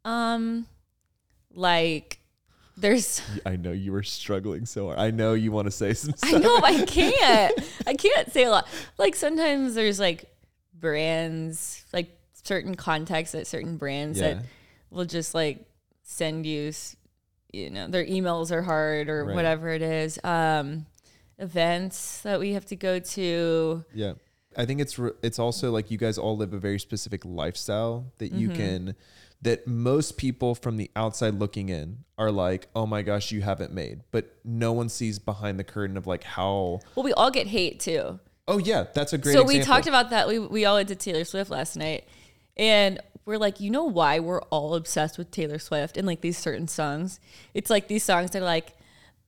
Um, 0.06 0.66
like 1.52 2.17
there's 2.80 3.20
I 3.44 3.56
know 3.56 3.72
you 3.72 3.92
were 3.92 4.02
struggling 4.02 4.66
so 4.66 4.86
hard. 4.86 4.98
I 4.98 5.10
know 5.10 5.34
you 5.34 5.52
want 5.52 5.66
to 5.66 5.70
say 5.70 5.94
some 5.94 6.14
stuff. 6.16 6.32
I 6.34 6.38
know 6.38 6.56
I 6.62 6.84
can't. 6.84 7.60
I 7.86 7.94
can't 8.06 8.32
say 8.32 8.44
a 8.44 8.50
lot. 8.50 8.66
Like 8.98 9.16
sometimes 9.16 9.74
there's 9.74 9.98
like 10.00 10.26
brands, 10.74 11.84
like 11.92 12.16
certain 12.44 12.74
contexts 12.74 13.34
at 13.34 13.46
certain 13.46 13.76
brands 13.76 14.18
Yeah. 14.18 14.34
that 14.34 14.44
will 14.90 15.04
just 15.04 15.34
like 15.34 15.66
send 16.02 16.46
you, 16.46 16.72
you 17.52 17.70
know, 17.70 17.88
their 17.88 18.06
emails 18.06 18.50
are 18.50 18.62
hard 18.62 19.08
or 19.08 19.24
Right. 19.24 19.34
whatever 19.34 19.68
it 19.70 19.82
is. 19.82 20.18
Um, 20.24 20.86
events 21.38 22.22
that 22.22 22.40
we 22.40 22.52
have 22.52 22.66
to 22.66 22.76
go 22.76 22.98
to. 22.98 23.84
Yeah. 23.94 24.14
I 24.56 24.64
think 24.64 24.80
it's 24.80 24.98
re- 24.98 25.12
it's 25.22 25.38
also 25.38 25.70
like 25.70 25.90
you 25.90 25.98
guys 25.98 26.18
all 26.18 26.36
live 26.36 26.52
a 26.52 26.58
very 26.58 26.80
specific 26.80 27.24
lifestyle 27.24 28.06
that 28.18 28.32
you 28.32 28.48
can 28.48 28.96
that 29.42 29.66
most 29.66 30.16
people 30.16 30.54
from 30.54 30.76
the 30.76 30.90
outside 30.96 31.34
looking 31.34 31.68
in 31.68 32.04
are 32.16 32.30
like, 32.32 32.68
"Oh 32.74 32.86
my 32.86 33.02
gosh, 33.02 33.30
you 33.30 33.42
haven't 33.42 33.72
made." 33.72 34.00
But 34.10 34.34
no 34.44 34.72
one 34.72 34.88
sees 34.88 35.18
behind 35.18 35.58
the 35.58 35.64
curtain 35.64 35.96
of 35.96 36.06
like 36.06 36.24
how 36.24 36.80
Well, 36.94 37.04
we 37.04 37.12
all 37.12 37.30
get 37.30 37.46
hate 37.46 37.80
too. 37.80 38.18
Oh 38.48 38.58
yeah, 38.58 38.86
that's 38.94 39.12
a 39.12 39.18
great 39.18 39.34
so 39.34 39.42
example. 39.42 39.58
we 39.60 39.64
talked 39.64 39.86
about 39.86 40.10
that. 40.10 40.26
We 40.26 40.38
we 40.38 40.64
all 40.64 40.76
went 40.76 40.88
to 40.88 40.96
Taylor 40.96 41.24
Swift 41.24 41.50
last 41.50 41.76
night, 41.76 42.08
and 42.56 42.98
we're 43.26 43.36
like, 43.38 43.60
you 43.60 43.70
know 43.70 43.84
why 43.84 44.18
we're 44.20 44.40
all 44.44 44.74
obsessed 44.74 45.18
with 45.18 45.30
Taylor 45.30 45.58
Swift 45.58 45.96
and 45.98 46.06
like 46.06 46.22
these 46.22 46.38
certain 46.38 46.66
songs? 46.66 47.20
It's 47.54 47.68
like 47.70 47.86
these 47.88 48.02
songs 48.02 48.30
that 48.30 48.40
are 48.40 48.44
like, 48.46 48.72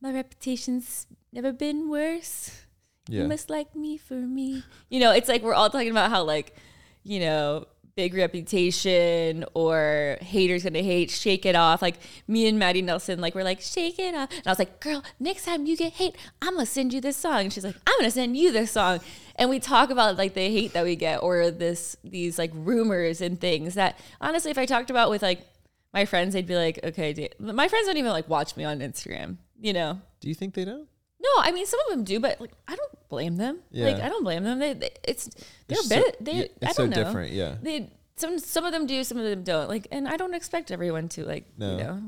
my 0.01 0.11
reputation's 0.11 1.07
never 1.33 1.53
been 1.53 1.91
worse. 1.91 2.63
yeah. 3.09 3.23
You 3.23 3.29
must 3.29 3.51
like 3.51 3.77
me 3.77 3.99
for 3.99 4.15
me. 4.15 4.65
You 4.89 5.01
know, 5.01 5.13
it's 5.13 5.29
like 5.29 5.43
we're 5.43 5.53
all 5.55 5.69
talking 5.69 5.91
about 5.91 6.11
how 6.11 6.23
like, 6.23 6.57
you 7.03 7.21
know, 7.21 7.67
big 8.01 8.15
reputation 8.15 9.45
or 9.53 10.17
haters 10.23 10.65
gonna 10.65 10.83
hate, 10.83 11.11
shake 11.11 11.45
it 11.45 11.55
off. 11.55 11.83
Like 11.83 11.97
me 12.27 12.49
and 12.49 12.59
Maddie 12.59 12.81
Nelson, 12.81 13.21
like 13.21 13.35
we're 13.35 13.45
like, 13.45 13.61
shake 13.61 13.99
it 13.99 14.15
off. 14.15 14.31
And 14.33 14.47
I 14.47 14.51
was 14.51 14.59
like, 14.59 14.81
girl, 14.81 15.05
next 15.19 15.45
time 15.45 15.67
you 15.67 15.77
get 15.77 15.93
hate, 15.93 16.17
I'm 16.41 16.55
gonna 16.55 16.65
send 16.65 16.95
you 16.95 17.03
this 17.03 17.19
song. 17.19 17.41
And 17.41 17.53
she's 17.53 17.63
like, 17.63 17.77
I'm 17.87 17.99
gonna 17.99 18.11
send 18.11 18.39
you 18.39 18.53
this 18.53 18.71
song. 18.71 19.01
And 19.37 19.51
we 19.51 19.61
talk 19.61 19.91
about 19.91 20.17
like 20.17 20.33
the 20.33 20.41
hate 20.41 20.73
that 20.73 20.83
we 20.83 20.97
get 20.97 21.23
or 21.23 21.51
this 21.51 21.95
these 22.03 22.39
like 22.39 22.53
rumors 22.55 23.21
and 23.21 23.39
things 23.39 23.75
that 23.75 23.99
honestly, 24.19 24.51
if 24.51 24.57
I 24.57 24.65
talked 24.65 24.89
about 24.89 25.11
with 25.11 25.21
like 25.21 25.47
my 25.93 26.07
friends, 26.07 26.33
they'd 26.33 26.47
be 26.47 26.57
like, 26.57 26.81
okay, 26.83 27.29
my 27.39 27.69
friends 27.69 27.87
don't 27.87 27.99
even 27.99 28.13
like 28.13 28.31
watch 28.31 28.57
me 28.57 28.65
on 28.65 28.79
Instagram, 28.79 29.37
you 29.61 29.75
know? 29.75 30.01
Do 30.21 30.29
you 30.29 30.35
think 30.35 30.55
they 30.55 30.65
don't? 30.65 30.89
No, 31.23 31.29
I 31.39 31.53
mean 31.53 31.67
some 31.67 31.79
of 31.81 31.91
them 31.97 32.05
do, 32.05 32.19
but 32.21 32.41
like 32.41 32.53
I 32.67 32.77
don't 32.77 33.09
blame 33.09 33.37
them. 33.37 33.59
Yeah. 33.71 33.87
Like 33.91 34.03
I 34.03 34.09
don't 34.09 34.25
blame 34.25 34.43
them. 34.45 34.59
They, 34.59 34.73
they 34.73 34.91
it's 35.07 35.27
they're 35.69 35.79
It's 35.79 35.89
bit. 35.89 36.05
so- 36.05 36.25
they 36.25 36.33
yeah, 36.33 36.43
I 36.63 36.67
it's 36.67 36.77
so 36.77 36.83
don't 36.87 36.91
know. 36.97 37.05
different, 37.05 37.33
yeah. 37.33 37.57
They 37.63 37.91
some 38.17 38.39
some 38.39 38.65
of 38.65 38.73
them 38.73 38.87
do, 38.87 39.03
some 39.05 39.19
of 39.19 39.25
them 39.25 39.43
don't. 39.45 39.69
Like, 39.69 39.87
and 39.93 40.09
I 40.09 40.17
don't 40.17 40.35
expect 40.35 40.71
everyone 40.71 41.09
to 41.11 41.25
like 41.25 41.45
No. 41.59 41.71
you 41.73 41.77
know. 41.85 42.03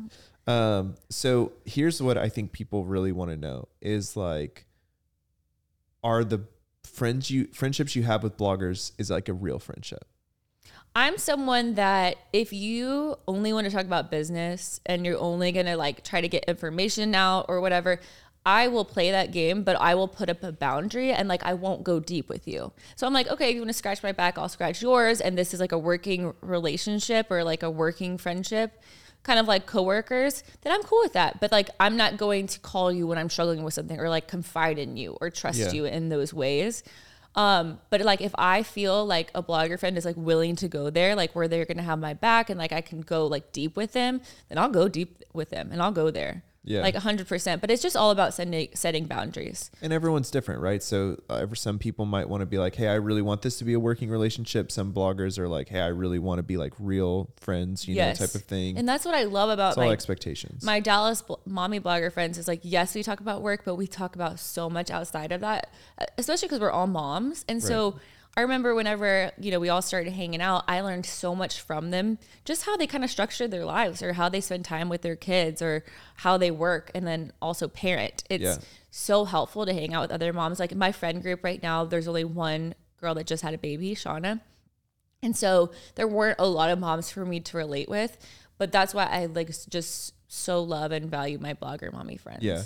Um, 0.52 0.94
so 1.08 1.52
here's 1.64 2.02
what 2.02 2.18
I 2.18 2.28
think 2.28 2.52
people 2.52 2.84
really 2.84 3.12
want 3.12 3.30
to 3.30 3.36
know 3.36 3.68
is 3.80 4.16
like, 4.16 4.66
are 6.02 6.24
the 6.24 6.40
friends 6.84 7.30
you 7.30 7.48
friendships 7.52 7.94
you 7.94 8.02
have 8.02 8.22
with 8.22 8.36
bloggers 8.36 8.92
is 8.98 9.10
like 9.10 9.28
a 9.28 9.32
real 9.32 9.58
friendship? 9.58 10.04
I'm 10.94 11.16
someone 11.16 11.74
that 11.76 12.16
if 12.34 12.52
you 12.52 13.16
only 13.26 13.54
want 13.54 13.64
to 13.66 13.70
talk 13.72 13.86
about 13.86 14.10
business 14.10 14.78
and 14.84 15.06
you're 15.06 15.18
only 15.18 15.50
going 15.50 15.64
to 15.64 15.76
like 15.76 16.04
try 16.04 16.20
to 16.20 16.28
get 16.28 16.44
information 16.44 17.14
out 17.14 17.46
or 17.48 17.62
whatever, 17.62 17.98
I 18.45 18.66
will 18.68 18.84
play 18.84 19.11
that 19.12 19.30
game, 19.30 19.62
but 19.62 19.76
I 19.80 19.95
will 19.95 20.09
put 20.09 20.28
up 20.28 20.43
a 20.43 20.51
boundary 20.51 21.12
and 21.12 21.28
like 21.28 21.45
I 21.45 21.55
won't 21.55 21.84
go 21.84 22.01
deep 22.01 22.28
with 22.28 22.49
you. 22.49 22.72
So 22.97 23.07
I'm 23.07 23.12
like, 23.12 23.28
okay, 23.28 23.51
if 23.51 23.55
you 23.55 23.61
want 23.61 23.68
to 23.70 23.74
scratch 23.74 24.03
my 24.03 24.12
back, 24.12 24.36
I'll 24.36 24.49
scratch 24.49 24.82
yours. 24.82 25.20
And 25.20 25.38
this 25.38 25.55
is 25.55 25.61
like 25.61 25.72
a 25.72 25.78
working 25.78 26.34
relationship 26.40 27.30
or 27.30 27.45
like 27.45 27.62
a 27.62 27.70
working 27.70 28.18
friendship, 28.18 28.82
kind 29.22 29.38
of 29.38 29.47
like 29.47 29.66
coworkers, 29.66 30.43
then 30.62 30.72
I'm 30.72 30.82
cool 30.82 31.01
with 31.03 31.12
that. 31.12 31.38
But 31.40 31.53
like, 31.53 31.70
I'm 31.78 31.97
not 31.97 32.16
going 32.16 32.49
to 32.49 32.59
call 32.59 32.90
you 32.90 33.07
when 33.07 33.16
I'm 33.18 33.30
struggling 33.30 33.62
with 33.62 33.74
something 33.74 34.01
or 34.01 34.09
like 34.09 34.26
confide 34.26 34.78
in 34.78 34.97
you 34.97 35.16
or 35.20 35.30
trust 35.30 35.59
Yeah. 35.61 35.70
you 35.70 35.84
in 35.84 36.09
those 36.09 36.34
ways. 36.34 36.82
Um, 37.34 37.78
but 37.90 38.01
like 38.03 38.20
if 38.20 38.34
I 38.36 38.62
feel 38.62 39.07
like 39.07 39.30
a 39.34 39.43
blogger 39.43 39.78
friend 39.78 39.97
is 39.97 40.05
like 40.05 40.16
willing 40.16 40.57
to 40.57 40.68
go 40.68 40.90
there, 40.90 41.14
like 41.14 41.34
where 41.34 41.49
they're 41.49 41.64
gonna 41.64 41.82
have 41.82 41.99
my 41.99 42.12
back 42.12 42.51
and 42.51 42.59
like 42.59 42.72
I 42.72 42.80
can 42.80 43.01
go 43.01 43.26
like 43.26 43.53
deep 43.53 43.76
with 43.76 43.93
them, 43.93 44.20
then 44.49 44.59
I'll 44.59 44.68
go 44.68 44.88
deep 44.88 45.22
with 45.32 45.51
them 45.51 45.70
and 45.72 45.80
I'll 45.80 45.93
go 45.93 46.11
there. 46.11 46.43
Yeah. 46.64 46.82
Like 46.82 46.94
hundred 46.94 47.26
percent. 47.26 47.60
But 47.60 47.70
it's 47.70 47.82
just 47.82 47.96
all 47.96 48.10
about 48.10 48.34
setting 48.34 48.68
setting 48.74 49.06
boundaries. 49.06 49.70
And 49.80 49.92
everyone's 49.92 50.30
different, 50.30 50.60
right? 50.60 50.82
So, 50.82 51.20
uh, 51.28 51.36
ever 51.36 51.56
some 51.56 51.78
people 51.78 52.04
might 52.04 52.28
want 52.28 52.42
to 52.42 52.46
be 52.46 52.58
like, 52.58 52.76
"Hey, 52.76 52.88
I 52.88 52.94
really 52.94 53.22
want 53.22 53.42
this 53.42 53.58
to 53.58 53.64
be 53.64 53.72
a 53.72 53.80
working 53.80 54.08
relationship." 54.10 54.70
Some 54.70 54.92
bloggers 54.92 55.38
are 55.38 55.48
like, 55.48 55.68
"Hey, 55.68 55.80
I 55.80 55.88
really 55.88 56.20
want 56.20 56.38
to 56.38 56.44
be 56.44 56.56
like 56.56 56.72
real 56.78 57.30
friends," 57.40 57.88
you 57.88 57.96
yes. 57.96 58.20
know, 58.20 58.26
type 58.26 58.34
of 58.34 58.42
thing. 58.44 58.78
And 58.78 58.88
that's 58.88 59.04
what 59.04 59.14
I 59.14 59.24
love 59.24 59.50
about 59.50 59.70
it's 59.70 59.78
all 59.78 59.90
expectations. 59.90 60.62
my 60.62 60.80
Dallas 60.80 61.22
bl- 61.22 61.34
mommy 61.46 61.80
blogger 61.80 62.12
friends 62.12 62.38
is 62.38 62.48
like, 62.48 62.60
yes, 62.62 62.94
we 62.94 63.02
talk 63.02 63.20
about 63.20 63.42
work, 63.42 63.62
but 63.64 63.76
we 63.76 63.86
talk 63.86 64.14
about 64.14 64.38
so 64.38 64.68
much 64.70 64.90
outside 64.90 65.32
of 65.32 65.40
that, 65.40 65.72
especially 66.18 66.48
because 66.48 66.60
we're 66.60 66.70
all 66.70 66.86
moms. 66.86 67.44
And 67.48 67.62
so 67.62 67.98
I 68.37 68.41
remember 68.41 68.74
whenever, 68.74 69.30
you 69.39 69.51
know, 69.51 69.61
we 69.61 69.68
all 69.68 69.83
started 69.83 70.14
hanging 70.14 70.41
out, 70.41 70.64
I 70.66 70.80
learned 70.80 71.05
so 71.05 71.35
much 71.35 71.61
from 71.61 71.91
them, 71.91 72.18
just 72.47 72.64
how 72.64 72.76
they 72.78 72.87
kind 72.87 73.05
of 73.05 73.11
structure 73.11 73.47
their 73.47 73.66
lives 73.66 74.03
or 74.03 74.14
how 74.14 74.30
they 74.30 74.41
spend 74.41 74.64
time 74.64 74.89
with 74.89 75.03
their 75.03 75.16
kids 75.16 75.61
or 75.61 75.85
how 76.16 76.39
they 76.39 76.51
work 76.51 76.91
and 76.95 77.07
then 77.07 77.33
also 77.43 77.68
parent. 77.68 78.24
It's 78.30 78.43
Yeah. 78.43 78.57
so 78.91 79.26
helpful 79.26 79.66
to 79.66 79.74
hang 79.74 79.93
out 79.93 80.01
with 80.03 80.12
other 80.12 80.33
moms. 80.33 80.59
Like 80.61 80.72
in 80.72 80.78
my 80.78 80.93
friend 80.93 81.22
group 81.22 81.45
right 81.45 81.62
now, 81.62 81.85
there's 81.85 82.09
only 82.09 82.24
one 82.24 82.74
girl 83.01 83.14
that 83.16 83.26
just 83.26 83.43
had 83.43 83.53
a 83.53 83.59
baby, 83.59 83.95
Shauna. 83.95 84.41
And 85.22 85.37
so 85.37 85.70
there 85.95 86.09
weren't 86.09 86.39
a 86.41 86.47
lot 86.47 86.70
of 86.70 86.78
moms 86.78 87.11
for 87.11 87.26
me 87.26 87.39
to 87.41 87.57
relate 87.59 87.89
with, 87.91 88.16
but 88.57 88.72
that's 88.72 88.95
why 88.95 89.05
I 89.05 89.26
like 89.26 89.51
just 89.68 90.14
so 90.28 90.62
love 90.62 90.91
and 90.91 91.11
value 91.11 91.39
my 91.39 91.53
blogger 91.53 91.93
mommy 91.93 92.16
friends. 92.16 92.43
Yeah. 92.43 92.62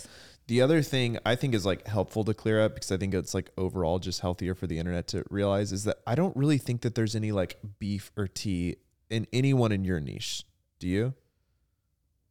The 0.48 0.62
other 0.62 0.80
thing 0.80 1.18
I 1.26 1.34
think 1.34 1.54
is 1.54 1.66
like 1.66 1.86
helpful 1.88 2.24
to 2.24 2.34
clear 2.34 2.62
up 2.62 2.74
because 2.74 2.92
I 2.92 2.96
think 2.96 3.14
it's 3.14 3.34
like 3.34 3.50
overall 3.58 3.98
just 3.98 4.20
healthier 4.20 4.54
for 4.54 4.66
the 4.66 4.78
internet 4.78 5.08
to 5.08 5.24
realize 5.28 5.72
is 5.72 5.84
that 5.84 5.98
I 6.06 6.14
don't 6.14 6.36
really 6.36 6.58
think 6.58 6.82
that 6.82 6.94
there's 6.94 7.16
any 7.16 7.32
like 7.32 7.58
beef 7.78 8.12
or 8.16 8.28
tea 8.28 8.76
in 9.10 9.26
anyone 9.32 9.72
in 9.72 9.84
your 9.84 9.98
niche. 9.98 10.44
Do 10.78 10.86
you? 10.86 11.14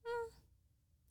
Mm. 0.06 0.30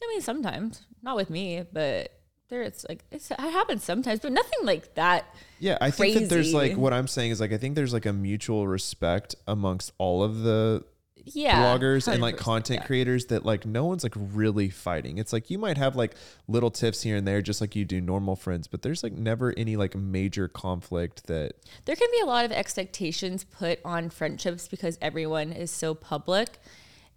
I 0.02 0.06
mean, 0.08 0.20
sometimes 0.22 0.86
not 1.02 1.16
with 1.16 1.28
me, 1.28 1.62
but 1.70 2.10
there 2.48 2.62
it's 2.62 2.86
like 2.88 3.04
it's, 3.10 3.30
it 3.30 3.38
happens 3.38 3.84
sometimes, 3.84 4.20
but 4.20 4.32
nothing 4.32 4.60
like 4.62 4.94
that. 4.94 5.26
Yeah, 5.58 5.78
I 5.80 5.90
think 5.90 6.14
that 6.14 6.28
there's 6.28 6.54
like 6.54 6.76
what 6.76 6.92
I'm 6.92 7.08
saying 7.08 7.32
is 7.32 7.40
like 7.40 7.52
I 7.52 7.58
think 7.58 7.74
there's 7.74 7.92
like 7.92 8.06
a 8.06 8.12
mutual 8.12 8.66
respect 8.66 9.34
amongst 9.46 9.92
all 9.98 10.22
of 10.22 10.40
the 10.40 10.84
Yeah, 11.26 11.62
bloggers 11.62 12.10
and 12.10 12.20
like 12.20 12.36
content 12.36 12.80
yeah. 12.80 12.86
creators 12.86 13.26
that 13.26 13.44
like 13.44 13.64
no 13.64 13.84
one's 13.86 14.02
like 14.02 14.14
really 14.16 14.68
fighting. 14.68 15.18
It's 15.18 15.32
like 15.32 15.50
you 15.50 15.58
might 15.58 15.78
have 15.78 15.96
like 15.96 16.14
little 16.48 16.70
tiffs 16.70 17.02
here 17.02 17.16
and 17.16 17.26
there 17.26 17.40
just 17.42 17.60
like 17.60 17.74
you 17.74 17.84
do 17.84 18.00
normal 18.00 18.36
friends, 18.36 18.66
but 18.66 18.82
there's 18.82 19.02
like 19.02 19.14
never 19.14 19.54
any 19.56 19.76
like 19.76 19.94
major 19.94 20.48
conflict 20.48 21.26
that 21.26 21.52
There 21.84 21.96
can 21.96 22.08
be 22.10 22.20
a 22.20 22.26
lot 22.26 22.44
of 22.44 22.52
expectations 22.52 23.44
put 23.44 23.80
on 23.84 24.10
friendships 24.10 24.68
because 24.68 24.98
everyone 25.00 25.52
is 25.52 25.70
so 25.70 25.94
public. 25.94 26.58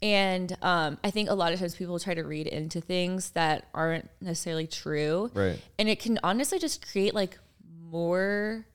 And 0.02 0.56
um, 0.62 1.00
I 1.04 1.10
think 1.10 1.30
a 1.30 1.34
lot 1.34 1.54
of 1.54 1.60
times 1.60 1.76
people 1.76 2.00
try 2.00 2.14
to 2.14 2.24
read 2.24 2.48
into 2.48 2.82
things 2.82 3.32
that 3.32 3.68
aren't 3.74 4.10
necessarily 4.22 4.68
true. 4.68 5.32
Right. 5.34 5.60
And 5.80 5.90
it 5.90 6.00
can 6.00 6.20
honestly 6.24 6.60
just 6.60 6.88
create 6.88 7.16
like 7.16 7.40
more 7.82 8.66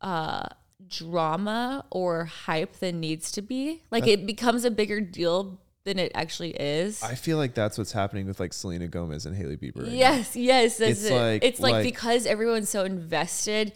uh, 0.00 0.48
drama 0.88 1.84
or 1.90 2.24
hype 2.24 2.76
than 2.78 3.00
needs 3.00 3.32
to 3.32 3.42
be. 3.42 3.82
Like 3.90 4.06
it 4.06 4.26
becomes 4.26 4.64
a 4.64 4.70
bigger 4.70 5.00
deal 5.00 5.60
than 5.84 5.98
it 5.98 6.12
actually 6.14 6.50
is. 6.50 7.02
I 7.02 7.14
feel 7.14 7.36
like 7.36 7.54
that's 7.54 7.76
what's 7.76 7.92
happening 7.92 8.26
with 8.26 8.40
like 8.40 8.52
Selena 8.52 8.88
Gomez 8.88 9.26
and 9.26 9.36
Hailey 9.36 9.56
Bieber. 9.56 9.82
right 9.82 9.88
now. 9.88 9.92
Yes, 9.92 10.34
yes. 10.34 10.80
It's 10.80 11.04
it. 11.04 11.12
like- 11.12 11.44
it's 11.44 11.60
like, 11.60 11.72
like- 11.72 11.84
because 11.84 12.26
everyone's 12.26 12.68
so 12.70 12.84
invested, 12.84 13.72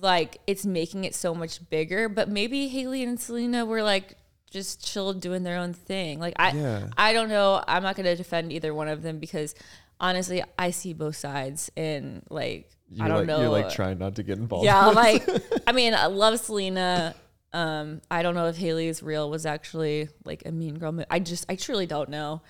like 0.00 0.38
it's 0.46 0.64
making 0.64 1.04
it 1.04 1.14
so 1.14 1.34
much 1.34 1.68
bigger. 1.68 2.08
But 2.08 2.28
maybe 2.28 2.68
Haley 2.68 3.02
and 3.02 3.18
Selena 3.20 3.64
were 3.66 3.82
like 3.82 4.16
just 4.50 4.84
chill 4.84 5.12
doing 5.12 5.42
their 5.42 5.58
own 5.58 5.72
thing. 5.72 6.20
Like 6.20 6.34
I 6.38 6.52
Yeah. 6.52 6.86
I 6.96 7.12
don't 7.12 7.28
know. 7.28 7.62
I'm 7.66 7.82
not 7.82 7.96
gonna 7.96 8.16
defend 8.16 8.52
either 8.52 8.72
one 8.74 8.88
of 8.88 9.02
them 9.02 9.18
because 9.18 9.54
honestly 10.00 10.42
I 10.58 10.70
see 10.70 10.92
both 10.92 11.16
sides 11.16 11.70
and 11.76 12.22
like 12.30 12.70
You're 12.90 13.04
I 13.04 13.08
don't 13.08 13.18
like, 13.18 13.26
know. 13.26 13.40
You're 13.40 13.48
like 13.50 13.70
trying 13.70 13.98
not 13.98 14.16
to 14.16 14.22
get 14.22 14.38
involved. 14.38 14.64
yeah, 14.64 14.86
like 14.86 15.26
I 15.66 15.72
mean, 15.72 15.94
I 15.94 16.06
love 16.06 16.38
Selena. 16.40 17.14
Um, 17.52 18.00
I 18.10 18.22
don't 18.22 18.34
know 18.34 18.46
if 18.46 18.56
Hailey's 18.56 19.02
real 19.02 19.30
was 19.30 19.46
actually 19.46 20.08
like 20.24 20.42
a 20.46 20.52
mean 20.52 20.78
girl. 20.78 21.04
I 21.10 21.18
just 21.20 21.46
I 21.48 21.56
truly 21.56 21.86
don't 21.86 22.08
know. 22.08 22.42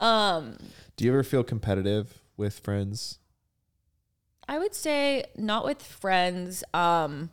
Um 0.00 0.56
Do 0.96 1.04
you 1.04 1.12
ever 1.12 1.22
feel 1.22 1.44
competitive 1.44 2.22
with 2.36 2.58
friends? 2.58 3.18
I 4.48 4.58
would 4.58 4.74
say 4.74 5.24
not 5.36 5.64
with 5.64 5.82
friends. 5.82 6.64
Um, 6.74 7.30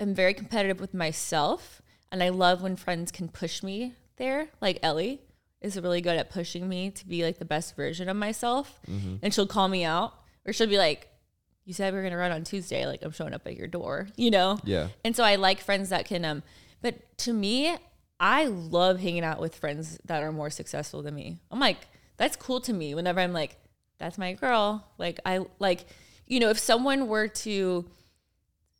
I'm 0.00 0.14
very 0.14 0.34
competitive 0.34 0.80
with 0.80 0.92
myself, 0.92 1.80
and 2.12 2.22
I 2.22 2.28
love 2.28 2.62
when 2.62 2.76
friends 2.76 3.10
can 3.10 3.28
push 3.28 3.62
me 3.62 3.94
there. 4.16 4.48
Like 4.60 4.78
Ellie 4.82 5.20
is 5.60 5.80
really 5.80 6.00
good 6.02 6.16
at 6.16 6.30
pushing 6.30 6.68
me 6.68 6.90
to 6.90 7.06
be 7.06 7.24
like 7.24 7.38
the 7.38 7.44
best 7.44 7.74
version 7.76 8.08
of 8.08 8.16
myself, 8.16 8.78
and 9.22 9.32
she'll 9.32 9.46
call 9.46 9.68
me 9.68 9.84
out, 9.84 10.12
or 10.46 10.52
she'll 10.52 10.66
be 10.68 10.76
like, 10.78 11.08
"You 11.64 11.72
said 11.74 11.92
we 11.92 12.00
are 12.00 12.02
gonna 12.02 12.16
run 12.16 12.32
on 12.32 12.44
Tuesday. 12.44 12.86
Like 12.86 13.02
I'm 13.02 13.12
showing 13.12 13.34
up 13.34 13.46
at 13.46 13.56
your 13.56 13.66
door," 13.66 14.08
you 14.16 14.30
know. 14.30 14.58
Yeah. 14.64 14.88
And 15.04 15.14
so 15.14 15.24
I 15.24 15.36
like 15.36 15.60
friends 15.60 15.88
that 15.90 16.06
can. 16.06 16.24
Um, 16.24 16.42
but 16.82 17.16
to 17.18 17.32
me, 17.32 17.76
I 18.20 18.46
love 18.46 19.00
hanging 19.00 19.24
out 19.24 19.40
with 19.40 19.54
friends 19.56 19.98
that 20.04 20.22
are 20.22 20.32
more 20.32 20.50
successful 20.50 21.02
than 21.02 21.14
me. 21.14 21.38
I'm 21.50 21.60
like, 21.60 21.78
that's 22.16 22.36
cool 22.36 22.60
to 22.62 22.72
me. 22.72 22.94
Whenever 22.94 23.20
I'm 23.20 23.32
like, 23.32 23.56
that's 23.98 24.18
my 24.18 24.32
girl. 24.34 24.86
Like 24.98 25.20
I 25.26 25.40
like, 25.58 25.86
you 26.26 26.40
know, 26.40 26.50
if 26.50 26.58
someone 26.58 27.08
were 27.08 27.28
to 27.28 27.84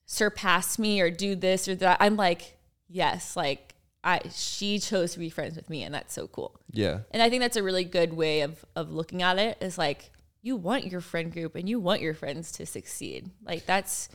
surpass 0.06 0.78
me 0.78 1.00
or 1.00 1.10
do 1.10 1.34
this 1.34 1.68
or 1.68 1.74
that, 1.76 1.98
I'm 2.00 2.16
like, 2.16 2.56
yes, 2.88 3.36
like 3.36 3.74
I 4.02 4.20
she 4.32 4.78
chose 4.78 5.12
to 5.12 5.18
be 5.18 5.30
friends 5.30 5.56
with 5.56 5.68
me 5.70 5.82
and 5.82 5.94
that's 5.94 6.14
so 6.14 6.26
cool. 6.26 6.60
Yeah. 6.70 7.00
And 7.10 7.22
I 7.22 7.30
think 7.30 7.42
that's 7.42 7.56
a 7.56 7.62
really 7.62 7.84
good 7.84 8.12
way 8.12 8.42
of 8.42 8.64
of 8.76 8.92
looking 8.92 9.22
at 9.22 9.38
it 9.38 9.58
is 9.60 9.78
like 9.78 10.10
you 10.44 10.56
want 10.56 10.86
your 10.86 11.00
friend 11.00 11.32
group 11.32 11.54
and 11.54 11.66
you 11.66 11.80
want 11.80 12.02
your 12.02 12.12
friends 12.12 12.52
to 12.52 12.66
succeed. 12.66 13.30
Like 13.42 13.64
that's 13.64 14.10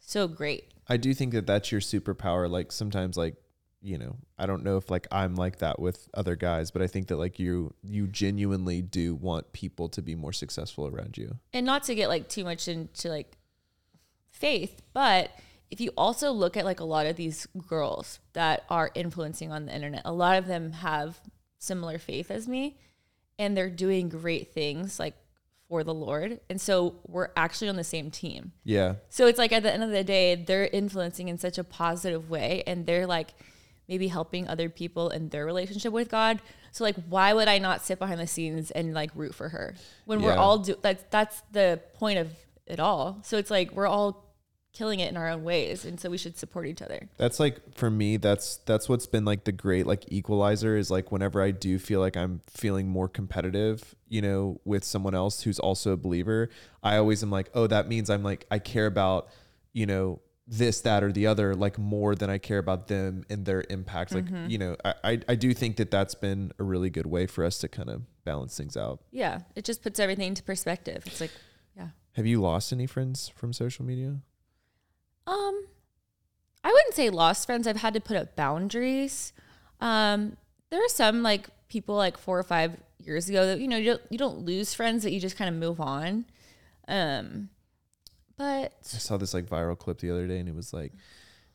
so 0.00 0.26
great. 0.26 0.72
I 0.88 0.96
do 0.96 1.12
think 1.12 1.34
that 1.34 1.46
that's 1.46 1.70
your 1.70 1.82
superpower. 1.82 2.48
Like 2.48 2.72
sometimes, 2.72 3.18
like 3.18 3.36
you 3.82 3.98
know, 3.98 4.16
I 4.38 4.46
don't 4.46 4.64
know 4.64 4.78
if 4.78 4.90
like 4.90 5.06
I'm 5.12 5.34
like 5.34 5.58
that 5.58 5.78
with 5.78 6.08
other 6.14 6.36
guys, 6.36 6.70
but 6.70 6.80
I 6.80 6.86
think 6.86 7.08
that 7.08 7.18
like 7.18 7.38
you 7.38 7.74
you 7.82 8.06
genuinely 8.06 8.80
do 8.80 9.14
want 9.14 9.52
people 9.52 9.90
to 9.90 10.00
be 10.00 10.14
more 10.14 10.32
successful 10.32 10.88
around 10.88 11.18
you. 11.18 11.36
and 11.52 11.66
not 11.66 11.84
to 11.84 11.94
get 11.94 12.08
like 12.08 12.30
too 12.30 12.44
much 12.44 12.66
into 12.66 13.10
like 13.10 13.36
faith, 14.30 14.80
but 14.94 15.32
if 15.70 15.82
you 15.82 15.90
also 15.98 16.30
look 16.32 16.56
at 16.56 16.64
like 16.64 16.80
a 16.80 16.84
lot 16.84 17.04
of 17.04 17.16
these 17.16 17.46
girls 17.68 18.20
that 18.32 18.64
are 18.70 18.90
influencing 18.94 19.52
on 19.52 19.66
the 19.66 19.74
internet, 19.74 20.02
a 20.06 20.12
lot 20.12 20.38
of 20.38 20.46
them 20.46 20.72
have 20.72 21.20
similar 21.58 21.98
faith 21.98 22.30
as 22.30 22.48
me 22.48 22.78
and 23.38 23.56
they're 23.56 23.70
doing 23.70 24.08
great 24.08 24.52
things 24.52 24.98
like 24.98 25.14
for 25.68 25.84
the 25.84 25.94
Lord. 25.94 26.40
And 26.50 26.60
so 26.60 26.96
we're 27.06 27.30
actually 27.36 27.68
on 27.68 27.76
the 27.76 27.84
same 27.84 28.10
team. 28.10 28.52
Yeah. 28.64 28.96
So 29.08 29.26
it's 29.26 29.38
like 29.38 29.52
at 29.52 29.62
the 29.62 29.72
end 29.72 29.82
of 29.82 29.90
the 29.90 30.04
day, 30.04 30.34
they're 30.34 30.66
influencing 30.66 31.28
in 31.28 31.38
such 31.38 31.58
a 31.58 31.64
positive 31.64 32.28
way 32.28 32.62
and 32.66 32.86
they're 32.86 33.06
like 33.06 33.34
maybe 33.88 34.08
helping 34.08 34.48
other 34.48 34.68
people 34.68 35.10
in 35.10 35.28
their 35.28 35.44
relationship 35.44 35.92
with 35.92 36.08
God. 36.08 36.40
So 36.72 36.84
like 36.84 36.96
why 37.08 37.32
would 37.32 37.48
I 37.48 37.58
not 37.58 37.84
sit 37.84 37.98
behind 37.98 38.20
the 38.20 38.26
scenes 38.26 38.70
and 38.70 38.94
like 38.94 39.10
root 39.14 39.34
for 39.34 39.48
her 39.50 39.74
when 40.06 40.22
we're 40.22 40.34
all 40.34 40.58
do 40.58 40.74
that's 40.80 41.04
that's 41.10 41.42
the 41.52 41.80
point 41.94 42.18
of 42.18 42.28
it 42.66 42.80
all. 42.80 43.20
So 43.22 43.36
it's 43.36 43.50
like 43.50 43.72
we're 43.72 43.86
all 43.86 44.24
killing 44.74 44.98
it 44.98 45.08
in 45.08 45.16
our 45.16 45.28
own 45.28 45.44
ways 45.44 45.84
and 45.84 46.00
so 46.00 46.10
we 46.10 46.18
should 46.18 46.36
support 46.36 46.66
each 46.66 46.82
other. 46.82 47.08
That's 47.16 47.38
like 47.38 47.74
for 47.74 47.90
me 47.90 48.16
that's 48.16 48.56
that's 48.66 48.88
what's 48.88 49.06
been 49.06 49.24
like 49.24 49.44
the 49.44 49.52
great 49.52 49.86
like 49.86 50.04
equalizer 50.08 50.76
is 50.76 50.90
like 50.90 51.12
whenever 51.12 51.40
I 51.40 51.52
do 51.52 51.78
feel 51.78 52.00
like 52.00 52.16
I'm 52.16 52.40
feeling 52.48 52.88
more 52.88 53.08
competitive, 53.08 53.94
you 54.08 54.20
know, 54.20 54.60
with 54.64 54.84
someone 54.84 55.14
else 55.14 55.42
who's 55.42 55.60
also 55.60 55.92
a 55.92 55.96
believer, 55.96 56.50
I 56.82 56.96
always 56.96 57.22
am 57.22 57.30
like, 57.30 57.50
"Oh, 57.54 57.68
that 57.68 57.88
means 57.88 58.10
I'm 58.10 58.24
like 58.24 58.46
I 58.50 58.58
care 58.58 58.86
about, 58.86 59.28
you 59.72 59.86
know, 59.86 60.20
this 60.46 60.80
that 60.82 61.02
or 61.02 61.12
the 61.12 61.28
other 61.28 61.54
like 61.54 61.78
more 61.78 62.14
than 62.16 62.28
I 62.28 62.38
care 62.38 62.58
about 62.58 62.88
them 62.88 63.24
and 63.30 63.46
their 63.46 63.64
impact." 63.70 64.12
Like, 64.12 64.24
mm-hmm. 64.24 64.50
you 64.50 64.58
know, 64.58 64.76
I 64.84 64.94
I, 65.04 65.20
I 65.28 65.34
do 65.36 65.54
think 65.54 65.76
that 65.76 65.92
that's 65.92 66.16
been 66.16 66.50
a 66.58 66.64
really 66.64 66.90
good 66.90 67.06
way 67.06 67.26
for 67.26 67.44
us 67.44 67.58
to 67.58 67.68
kind 67.68 67.90
of 67.90 68.02
balance 68.24 68.56
things 68.56 68.76
out. 68.76 69.00
Yeah, 69.12 69.42
it 69.54 69.64
just 69.64 69.82
puts 69.82 70.00
everything 70.00 70.28
into 70.28 70.42
perspective. 70.42 71.04
It's 71.06 71.20
like 71.20 71.32
yeah. 71.76 71.88
Have 72.14 72.26
you 72.26 72.40
lost 72.40 72.72
any 72.72 72.88
friends 72.88 73.28
from 73.28 73.52
social 73.52 73.84
media? 73.84 74.18
Um, 75.26 75.66
I 76.62 76.72
wouldn't 76.72 76.94
say 76.94 77.10
lost 77.10 77.46
friends. 77.46 77.66
I've 77.66 77.76
had 77.76 77.94
to 77.94 78.00
put 78.00 78.16
up 78.16 78.36
boundaries. 78.36 79.32
Um, 79.80 80.36
there 80.70 80.84
are 80.84 80.88
some 80.88 81.22
like 81.22 81.48
people 81.68 81.94
like 81.94 82.16
four 82.16 82.38
or 82.38 82.42
five 82.42 82.76
years 82.98 83.28
ago 83.28 83.46
that 83.46 83.60
you 83.60 83.68
know 83.68 83.76
you 83.76 83.92
don't, 83.92 84.02
you 84.10 84.18
don't 84.18 84.38
lose 84.38 84.74
friends 84.74 85.02
that 85.02 85.12
you 85.12 85.20
just 85.20 85.36
kind 85.36 85.48
of 85.48 85.60
move 85.60 85.80
on. 85.80 86.24
Um, 86.88 87.50
but 88.36 88.72
I 88.72 88.98
saw 88.98 89.16
this 89.16 89.34
like 89.34 89.46
viral 89.46 89.78
clip 89.78 89.98
the 89.98 90.10
other 90.10 90.26
day, 90.26 90.38
and 90.38 90.48
it 90.48 90.54
was 90.54 90.72
like, 90.72 90.92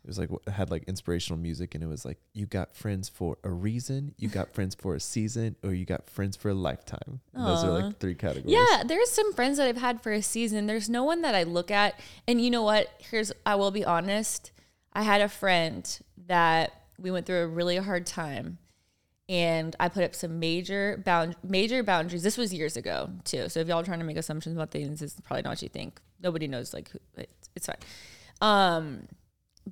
was 0.09 0.19
like 0.19 0.29
had 0.47 0.69
like 0.71 0.83
inspirational 0.83 1.39
music, 1.39 1.73
and 1.75 1.83
it 1.83 1.87
was 1.87 2.03
like, 2.05 2.17
you 2.33 2.45
got 2.45 2.75
friends 2.75 3.07
for 3.07 3.37
a 3.43 3.49
reason, 3.49 4.13
you 4.17 4.27
got 4.27 4.53
friends 4.53 4.75
for 4.75 4.95
a 4.95 4.99
season, 4.99 5.55
or 5.63 5.73
you 5.73 5.85
got 5.85 6.09
friends 6.09 6.35
for 6.35 6.49
a 6.49 6.53
lifetime. 6.53 7.21
Those 7.33 7.63
are 7.63 7.71
like 7.71 7.99
three 7.99 8.15
categories. 8.15 8.57
yeah, 8.71 8.83
there's 8.85 9.09
some 9.09 9.31
friends 9.33 9.57
that 9.57 9.67
I've 9.67 9.77
had 9.77 10.01
for 10.01 10.11
a 10.11 10.21
season. 10.21 10.65
There's 10.67 10.89
no 10.89 11.03
one 11.03 11.21
that 11.21 11.33
I 11.35 11.43
look 11.43 11.71
at, 11.71 11.99
and 12.27 12.41
you 12.41 12.49
know 12.51 12.63
what? 12.63 12.89
Here's 12.99 13.31
I 13.45 13.55
will 13.55 13.71
be 13.71 13.85
honest. 13.85 14.51
I 14.91 15.03
had 15.03 15.21
a 15.21 15.29
friend 15.29 15.87
that 16.27 16.73
we 16.99 17.11
went 17.11 17.25
through 17.25 17.43
a 17.43 17.47
really 17.47 17.77
hard 17.77 18.05
time, 18.05 18.57
and 19.29 19.75
I 19.79 19.87
put 19.89 20.03
up 20.03 20.15
some 20.15 20.39
major 20.39 21.01
bound 21.05 21.35
major 21.43 21.83
boundaries. 21.83 22.23
This 22.23 22.37
was 22.37 22.53
years 22.53 22.75
ago 22.75 23.09
too. 23.23 23.47
So 23.49 23.59
if 23.59 23.67
y'all 23.67 23.79
are 23.79 23.83
trying 23.83 23.99
to 23.99 24.05
make 24.05 24.17
assumptions 24.17 24.55
about 24.55 24.71
things, 24.71 25.01
it's 25.01 25.19
probably 25.21 25.43
not 25.43 25.51
what 25.51 25.61
you 25.61 25.69
think. 25.69 25.99
Nobody 26.21 26.47
knows. 26.47 26.73
Like 26.73 26.89
who- 26.89 26.99
it's, 27.15 27.49
it's 27.55 27.65
fine. 27.67 27.77
Um, 28.41 29.07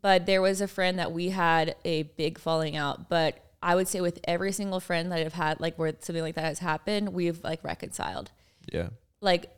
but 0.02 0.26
there 0.26 0.41
was 0.41 0.62
a 0.62 0.68
friend 0.68 1.00
that 1.00 1.12
we 1.12 1.30
had 1.30 1.76
a 1.86 2.04
big 2.04 2.38
falling 2.38 2.76
out. 2.76 3.10
But 3.10 3.43
I 3.62 3.76
would 3.76 3.88
say 3.88 4.02
with 4.02 4.20
every 4.26 4.52
single 4.52 4.80
friend 4.80 5.12
that 5.12 5.20
I've 5.20 5.34
had, 5.34 5.60
like 5.60 5.78
where 5.78 5.93
something 6.00 6.24
like 6.24 6.36
that 6.36 6.43
has 6.45 6.60
happened, 6.60 7.10
we've 7.14 7.43
like 7.43 7.64
reconciled. 7.64 8.32
yeah, 8.72 8.89
Like 9.22 9.50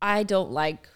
I 0.00 0.22
don't 0.24 0.50
like 0.50 0.88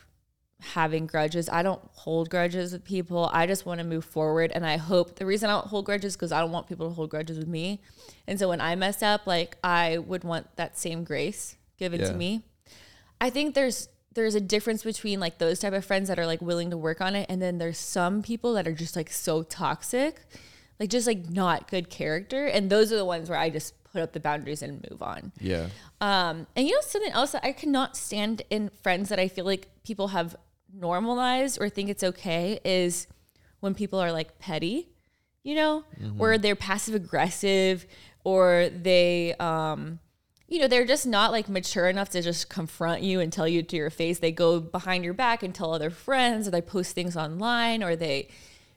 having 0.60 1.06
grudges. 1.06 1.48
I 1.50 1.62
don't 1.62 1.82
hold 1.92 2.30
grudges 2.30 2.72
with 2.72 2.82
people. 2.84 3.30
I 3.32 3.46
just 3.46 3.66
want 3.66 3.78
to 3.78 3.84
move 3.84 4.04
forward. 4.04 4.50
And 4.54 4.64
I 4.66 4.78
hope 4.78 5.16
the 5.16 5.26
reason 5.26 5.50
I 5.50 5.52
don't 5.52 5.66
hold 5.66 5.84
grudges 5.84 6.16
because 6.16 6.32
I 6.32 6.40
don't 6.40 6.50
want 6.50 6.66
people 6.66 6.88
to 6.88 6.94
hold 6.94 7.10
grudges 7.10 7.38
with 7.38 7.46
me. 7.46 7.82
And 8.26 8.38
so 8.38 8.48
when 8.48 8.60
I 8.60 8.74
mess 8.74 9.02
up, 9.02 9.26
like 9.26 9.58
I 9.62 9.98
would 9.98 10.24
want 10.24 10.46
that 10.56 10.78
same 10.78 11.04
grace 11.04 11.56
given 11.78 12.00
Yeah. 12.00 12.08
to 12.08 12.14
me. 12.14 12.42
I 13.20 13.30
think 13.30 13.54
there's 13.54 13.88
there's 14.16 14.34
a 14.34 14.40
difference 14.40 14.82
between 14.82 15.20
like 15.20 15.38
those 15.38 15.60
type 15.60 15.72
of 15.72 15.84
friends 15.84 16.08
that 16.08 16.18
are 16.18 16.26
like 16.26 16.42
willing 16.42 16.70
to 16.70 16.76
work 16.76 17.00
on 17.00 17.14
it 17.14 17.26
and 17.28 17.40
then 17.40 17.58
there's 17.58 17.78
some 17.78 18.22
people 18.22 18.54
that 18.54 18.66
are 18.66 18.74
just 18.74 18.96
like 18.96 19.10
so 19.10 19.42
toxic 19.44 20.26
like 20.80 20.90
just 20.90 21.06
like 21.06 21.30
not 21.30 21.70
good 21.70 21.88
character 21.88 22.46
and 22.46 22.68
those 22.68 22.92
are 22.92 22.96
the 22.96 23.04
ones 23.04 23.30
where 23.30 23.38
i 23.38 23.48
just 23.48 23.74
put 23.96 24.02
up 24.02 24.12
the 24.12 24.20
boundaries 24.20 24.60
and 24.60 24.86
move 24.90 25.00
on. 25.00 25.32
Yeah, 25.40 25.68
um, 26.02 26.46
and 26.54 26.66
you 26.66 26.74
know 26.74 26.80
something 26.82 27.12
else 27.12 27.32
that 27.32 27.42
I 27.44 27.52
cannot 27.52 27.96
stand 27.96 28.42
in 28.50 28.70
friends 28.82 29.08
that 29.08 29.18
I 29.18 29.26
feel 29.28 29.46
like 29.46 29.68
people 29.84 30.08
have 30.08 30.36
normalized 30.70 31.58
or 31.58 31.70
think 31.70 31.88
it's 31.88 32.04
okay 32.04 32.60
is 32.62 33.06
when 33.60 33.74
people 33.74 33.98
are 33.98 34.12
like 34.12 34.38
petty, 34.38 34.90
you 35.42 35.54
know, 35.54 35.84
or 36.18 36.36
they're 36.36 36.56
passive 36.56 36.94
aggressive 36.94 37.86
or 38.22 38.68
they 38.68 39.34
um 39.40 39.98
you 40.48 40.60
know, 40.60 40.68
they're 40.68 40.86
just 40.86 41.06
not 41.06 41.32
like 41.32 41.48
mature 41.48 41.88
enough 41.88 42.10
to 42.10 42.22
just 42.22 42.48
confront 42.48 43.02
you 43.02 43.20
and 43.20 43.32
tell 43.32 43.48
you 43.48 43.62
to 43.62 43.76
your 43.76 43.90
face. 43.90 44.18
They 44.18 44.32
go 44.32 44.60
behind 44.60 45.04
your 45.04 45.14
back 45.14 45.42
and 45.42 45.54
tell 45.54 45.74
other 45.74 45.90
friends 45.90 46.46
or 46.46 46.52
they 46.52 46.62
post 46.62 46.94
things 46.94 47.16
online 47.16 47.82
or 47.82 47.96
they 47.96 48.28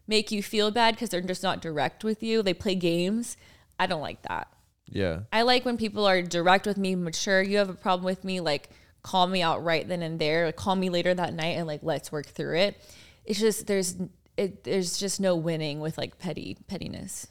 make 0.07 0.31
you 0.31 0.41
feel 0.41 0.71
bad 0.71 0.95
because 0.95 1.09
they're 1.09 1.21
just 1.21 1.43
not 1.43 1.61
direct 1.61 2.03
with 2.03 2.23
you. 2.23 2.41
They 2.41 2.55
play 2.55 2.73
games. 2.75 3.37
I 3.79 3.85
don't 3.85 4.01
like 4.01 4.23
that. 4.23 4.47
yeah, 4.87 5.21
I 5.31 5.43
like 5.43 5.63
when 5.63 5.77
people 5.77 6.07
are 6.07 6.21
direct 6.21 6.65
with 6.65 6.77
me, 6.77 6.95
mature. 6.95 7.41
You 7.43 7.57
have 7.57 7.69
a 7.69 7.75
problem 7.75 8.05
with 8.05 8.23
me, 8.23 8.39
like 8.39 8.69
call 9.03 9.27
me 9.27 9.41
out 9.41 9.63
right 9.63 9.87
then 9.87 10.01
and 10.01 10.19
there. 10.19 10.47
Like, 10.47 10.55
call 10.55 10.75
me 10.75 10.89
later 10.89 11.13
that 11.13 11.33
night 11.33 11.57
and 11.57 11.67
like 11.67 11.81
let's 11.83 12.11
work 12.11 12.25
through 12.25 12.57
it. 12.57 12.81
It's 13.25 13.39
just 13.39 13.67
there's 13.67 13.95
it 14.37 14.63
there's 14.63 14.97
just 14.97 15.21
no 15.21 15.35
winning 15.35 15.79
with 15.79 15.97
like 15.99 16.17
petty 16.17 16.57
pettiness. 16.67 17.27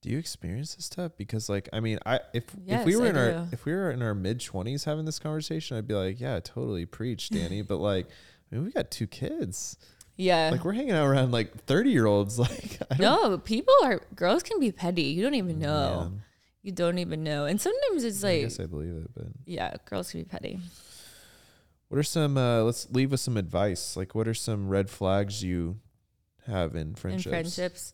Do 0.00 0.10
you 0.10 0.18
experience 0.18 0.74
this 0.76 0.84
stuff? 0.84 1.12
Because 1.16 1.48
like, 1.48 1.68
I 1.72 1.80
mean, 1.80 1.98
I 2.06 2.20
if 2.32 2.44
if 2.66 2.84
we 2.84 2.94
were 2.96 3.06
I 3.06 3.08
in 3.10 3.16
our 3.16 3.48
if 3.52 3.64
we 3.64 3.72
were 3.72 3.90
in 3.90 4.00
our 4.02 4.14
mid 4.14 4.40
twenties 4.40 4.84
having 4.84 5.04
this 5.04 5.18
conversation, 5.18 5.76
I'd 5.76 5.88
be 5.88 5.94
like, 5.94 6.20
yeah, 6.20 6.38
totally 6.40 6.86
preach, 6.86 7.28
Dani. 7.32 7.66
but 7.66 7.78
like, 7.78 8.06
I 8.50 8.54
mean, 8.54 8.64
we 8.64 8.70
got 8.70 8.90
two 8.90 9.06
kids. 9.08 9.76
Yeah. 10.16 10.50
Like 10.50 10.64
we're 10.64 10.72
hanging 10.72 10.92
out 10.92 11.06
around 11.06 11.32
like 11.32 11.64
thirty 11.64 11.90
year 11.90 12.06
olds. 12.06 12.38
Like, 12.38 12.78
I 12.90 12.94
don't, 12.96 13.30
no, 13.30 13.38
people 13.38 13.74
are 13.82 14.00
girls 14.14 14.42
can 14.44 14.60
be 14.60 14.70
petty. 14.72 15.02
You 15.02 15.22
don't 15.22 15.34
even 15.34 15.58
know. 15.58 16.00
Man, 16.10 16.22
You 16.62 16.72
don't 16.72 16.98
even 16.98 17.24
know. 17.24 17.46
And 17.46 17.60
sometimes 17.60 18.04
it's 18.04 18.22
I 18.22 18.28
like 18.34 18.40
guess 18.42 18.60
I 18.60 18.66
believe 18.66 18.94
it, 18.94 19.10
but 19.14 19.26
yeah, 19.46 19.74
girls 19.84 20.10
can 20.12 20.20
be 20.20 20.24
petty. 20.24 20.60
what 21.88 21.98
are 21.98 22.02
some? 22.04 22.36
uh 22.36 22.62
Let's 22.62 22.88
leave 22.90 23.10
with 23.10 23.20
some 23.20 23.36
advice. 23.36 23.96
Like, 23.96 24.14
what 24.14 24.28
are 24.28 24.34
some 24.34 24.68
red 24.68 24.90
flags 24.90 25.42
you 25.42 25.78
have 26.46 26.76
in 26.76 26.94
friendships? 26.94 27.26
In 27.26 27.30
friendships. 27.32 27.92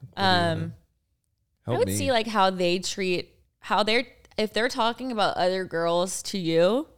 What 0.00 0.16
do 0.16 0.22
you 0.22 0.28
have? 0.28 0.58
Um 0.58 0.74
help 1.64 1.76
I 1.76 1.78
would 1.78 1.88
me. 1.88 1.94
see 1.94 2.12
like 2.12 2.26
how 2.26 2.50
they 2.50 2.78
treat 2.78 3.30
how 3.60 3.82
they're 3.82 4.04
if 4.36 4.52
they're 4.52 4.68
talking 4.68 5.12
about 5.12 5.36
other 5.36 5.64
girls 5.64 6.22
to 6.24 6.38
you 6.38 6.88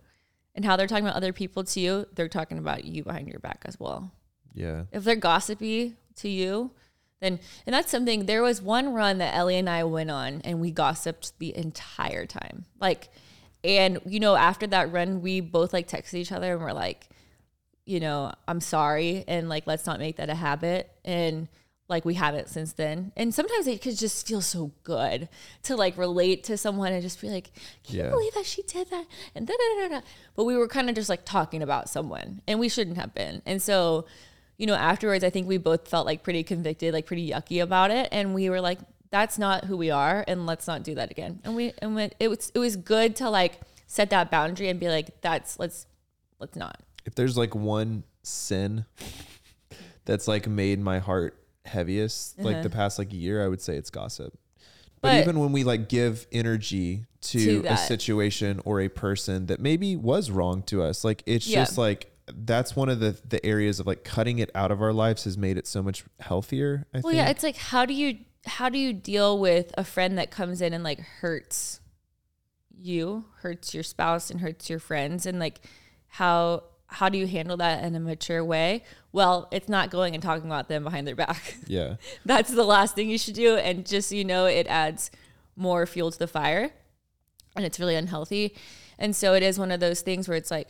and 0.54 0.64
how 0.64 0.76
they're 0.76 0.86
talking 0.86 1.04
about 1.04 1.16
other 1.16 1.32
people 1.34 1.64
to 1.64 1.80
you, 1.80 2.06
they're 2.14 2.28
talking 2.28 2.58
about 2.58 2.84
you 2.84 3.04
behind 3.04 3.28
your 3.28 3.40
back 3.40 3.62
as 3.66 3.78
well. 3.78 4.10
yeah, 4.54 4.84
If 4.90 5.04
they're 5.04 5.16
gossipy 5.16 5.96
to 6.16 6.28
you, 6.30 6.70
then 7.20 7.38
and 7.66 7.74
that's 7.74 7.90
something 7.90 8.26
there 8.26 8.42
was 8.42 8.62
one 8.62 8.92
run 8.94 9.18
that 9.18 9.34
Ellie 9.34 9.56
and 9.58 9.68
I 9.68 9.84
went 9.84 10.10
on 10.10 10.40
and 10.44 10.60
we 10.60 10.70
gossiped 10.70 11.38
the 11.38 11.54
entire 11.56 12.26
time. 12.26 12.64
Like 12.80 13.08
and 13.64 14.00
you 14.06 14.20
know 14.20 14.34
after 14.36 14.66
that 14.68 14.92
run 14.92 15.20
we 15.22 15.40
both 15.40 15.72
like 15.72 15.88
texted 15.88 16.14
each 16.14 16.32
other 16.32 16.52
and 16.54 16.62
we're 16.62 16.72
like 16.72 17.08
you 17.88 18.00
know, 18.00 18.32
I'm 18.48 18.60
sorry 18.60 19.24
and 19.28 19.48
like 19.48 19.66
let's 19.68 19.86
not 19.86 20.00
make 20.00 20.16
that 20.16 20.28
a 20.28 20.34
habit 20.34 20.90
and 21.04 21.46
like 21.88 22.04
we 22.04 22.14
haven't 22.14 22.48
since 22.48 22.72
then. 22.72 23.12
And 23.16 23.32
sometimes 23.34 23.66
it 23.66 23.80
could 23.80 23.96
just 23.96 24.26
feel 24.26 24.40
so 24.40 24.72
good 24.82 25.28
to 25.64 25.76
like 25.76 25.96
relate 25.96 26.42
to 26.44 26.56
someone 26.56 26.92
and 26.92 27.00
just 27.02 27.20
be 27.20 27.28
like, 27.30 27.52
Can 27.84 27.96
Yeah. 27.96 28.04
you 28.06 28.10
believe 28.10 28.34
that 28.34 28.46
she 28.46 28.62
did 28.62 28.90
that? 28.90 29.04
And 29.34 29.46
da 29.46 29.52
da 29.54 29.82
da 29.88 29.94
da. 29.96 30.06
But 30.34 30.44
we 30.44 30.56
were 30.56 30.66
kind 30.68 30.88
of 30.88 30.94
just 30.96 31.08
like 31.08 31.24
talking 31.24 31.62
about 31.62 31.88
someone 31.88 32.42
and 32.48 32.58
we 32.58 32.68
shouldn't 32.68 32.96
have 32.96 33.14
been. 33.14 33.40
And 33.46 33.62
so, 33.62 34.06
you 34.56 34.66
know, 34.66 34.74
afterwards 34.74 35.22
I 35.22 35.30
think 35.30 35.46
we 35.46 35.58
both 35.58 35.86
felt 35.88 36.06
like 36.06 36.22
pretty 36.24 36.42
convicted, 36.42 36.92
like 36.92 37.06
pretty 37.06 37.30
yucky 37.30 37.62
about 37.62 37.90
it. 37.92 38.08
And 38.10 38.34
we 38.34 38.50
were 38.50 38.60
like, 38.60 38.80
that's 39.10 39.38
not 39.38 39.64
who 39.66 39.76
we 39.76 39.90
are 39.92 40.24
and 40.26 40.44
let's 40.46 40.66
not 40.66 40.82
do 40.82 40.96
that 40.96 41.12
again. 41.12 41.38
And 41.44 41.54
we 41.54 41.72
and 41.78 41.94
we, 41.94 42.10
it 42.18 42.26
was 42.28 42.50
it 42.54 42.58
was 42.58 42.74
good 42.74 43.14
to 43.16 43.30
like 43.30 43.60
set 43.86 44.10
that 44.10 44.32
boundary 44.32 44.68
and 44.68 44.80
be 44.80 44.88
like, 44.88 45.20
that's 45.20 45.58
let's 45.60 45.86
let's 46.40 46.56
not. 46.56 46.82
if 47.04 47.14
there's 47.14 47.36
like 47.38 47.54
one 47.54 48.02
sin 48.24 48.84
that's 50.04 50.26
like 50.26 50.48
made 50.48 50.80
my 50.80 50.98
heart 50.98 51.38
heaviest 51.66 52.38
like 52.38 52.62
the 52.62 52.70
past 52.70 52.98
like 52.98 53.12
year 53.12 53.44
i 53.44 53.48
would 53.48 53.60
say 53.60 53.76
it's 53.76 53.90
gossip 53.90 54.32
but, 55.02 55.08
Uh-huh. 55.08 55.16
But- 55.18 55.22
even 55.22 55.40
when 55.40 55.52
we 55.52 55.62
like 55.64 55.88
give 55.88 56.26
energy 56.32 57.04
to, 57.22 57.38
To 57.44 57.58
a 57.58 57.62
that. 57.62 57.74
situation 57.88 58.60
or 58.64 58.80
a 58.80 58.88
person 58.88 59.46
that 59.46 59.60
maybe 59.60 59.94
was 59.96 60.30
wrong 60.30 60.62
to 60.64 60.82
us 60.82 61.04
like 61.04 61.22
it's 61.26 61.46
Yeah. 61.46 61.60
just 61.64 61.76
like 61.78 62.12
that's 62.34 62.74
one 62.74 62.88
of 62.88 62.98
the 63.00 63.16
the 63.28 63.44
areas 63.44 63.78
of 63.80 63.86
like 63.86 64.02
cutting 64.04 64.38
it 64.38 64.50
out 64.54 64.70
of 64.70 64.80
our 64.82 64.92
lives 64.92 65.24
has 65.24 65.36
made 65.36 65.56
it 65.58 65.66
so 65.66 65.82
much 65.82 66.04
healthier 66.20 66.86
i 66.94 66.98
Well, 66.98 67.02
think 67.12 67.14
yeah, 67.16 67.28
it's 67.28 67.42
like 67.42 67.56
how 67.56 67.84
do 67.84 67.94
you 67.94 68.18
how 68.46 68.68
do 68.68 68.78
you 68.78 68.92
deal 68.92 69.38
with 69.38 69.72
a 69.76 69.84
friend 69.84 70.18
that 70.18 70.30
comes 70.30 70.60
in 70.60 70.72
and 70.72 70.82
like 70.84 71.00
hurts 71.00 71.80
you, 72.78 73.24
hurts 73.40 73.74
your 73.74 73.82
spouse 73.82 74.30
and 74.30 74.40
hurts 74.40 74.68
your 74.70 74.78
friends 74.78 75.26
and 75.26 75.38
like 75.38 75.60
how 76.08 76.62
how 76.88 77.08
do 77.08 77.18
you 77.18 77.26
handle 77.26 77.56
that 77.56 77.82
in 77.84 77.94
a 77.94 78.00
mature 78.00 78.44
way? 78.44 78.82
Well, 79.12 79.48
it's 79.50 79.68
not 79.68 79.90
going 79.90 80.14
and 80.14 80.22
talking 80.22 80.46
about 80.46 80.68
them 80.68 80.84
behind 80.84 81.06
their 81.06 81.16
back. 81.16 81.56
yeah 81.66 81.96
That's 82.24 82.50
the 82.52 82.64
last 82.64 82.94
thing 82.94 83.10
you 83.10 83.18
should 83.18 83.34
do 83.34 83.56
and 83.56 83.84
just 83.86 84.08
so 84.10 84.14
you 84.14 84.24
know 84.24 84.46
it 84.46 84.66
adds 84.68 85.10
more 85.56 85.86
fuel 85.86 86.10
to 86.10 86.18
the 86.18 86.26
fire 86.28 86.70
and 87.56 87.64
it's 87.64 87.80
really 87.80 87.94
unhealthy. 87.96 88.54
And 88.98 89.14
so 89.16 89.34
it 89.34 89.42
is 89.42 89.58
one 89.58 89.70
of 89.70 89.80
those 89.80 90.00
things 90.00 90.28
where 90.28 90.36
it's 90.36 90.50
like 90.50 90.68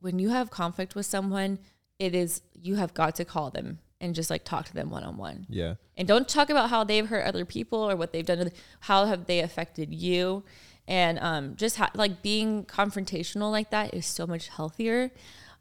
when 0.00 0.18
you 0.18 0.30
have 0.30 0.50
conflict 0.50 0.94
with 0.94 1.06
someone, 1.06 1.58
it 1.98 2.14
is 2.14 2.42
you 2.54 2.76
have 2.76 2.94
got 2.94 3.14
to 3.16 3.24
call 3.24 3.50
them 3.50 3.78
and 4.00 4.14
just 4.14 4.30
like 4.30 4.44
talk 4.44 4.64
to 4.66 4.72
them 4.74 4.88
one 4.90 5.04
on 5.04 5.18
one. 5.18 5.44
yeah 5.50 5.74
And 5.96 6.08
don't 6.08 6.26
talk 6.26 6.48
about 6.48 6.70
how 6.70 6.84
they've 6.84 7.06
hurt 7.06 7.26
other 7.26 7.44
people 7.44 7.78
or 7.78 7.96
what 7.96 8.12
they've 8.12 8.24
done. 8.24 8.38
to- 8.38 8.52
How 8.80 9.04
have 9.04 9.26
they 9.26 9.40
affected 9.40 9.92
you? 9.92 10.42
And 10.88 11.18
um, 11.18 11.54
just 11.56 11.76
ha- 11.76 11.90
like 11.94 12.22
being 12.22 12.64
confrontational 12.64 13.50
like 13.52 13.70
that 13.70 13.92
is 13.94 14.06
so 14.06 14.26
much 14.26 14.48
healthier. 14.48 15.10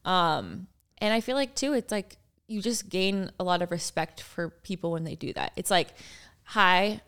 Um, 0.06 0.68
and 1.00 1.14
I 1.14 1.22
feel 1.22 1.36
like 1.36 1.56
too, 1.56 1.74
it's 1.74 1.92
like 1.92 2.18
you 2.48 2.62
just 2.62 2.90
gain 2.90 3.32
a 3.40 3.44
lot 3.44 3.62
of 3.62 3.72
respect 3.72 4.22
for 4.22 4.50
people 4.50 4.92
when 4.92 5.04
they 5.04 5.16
do 5.16 5.32
that. 5.34 5.52
It's 5.56 5.70
like, 5.72 5.90
hi, 6.44 7.02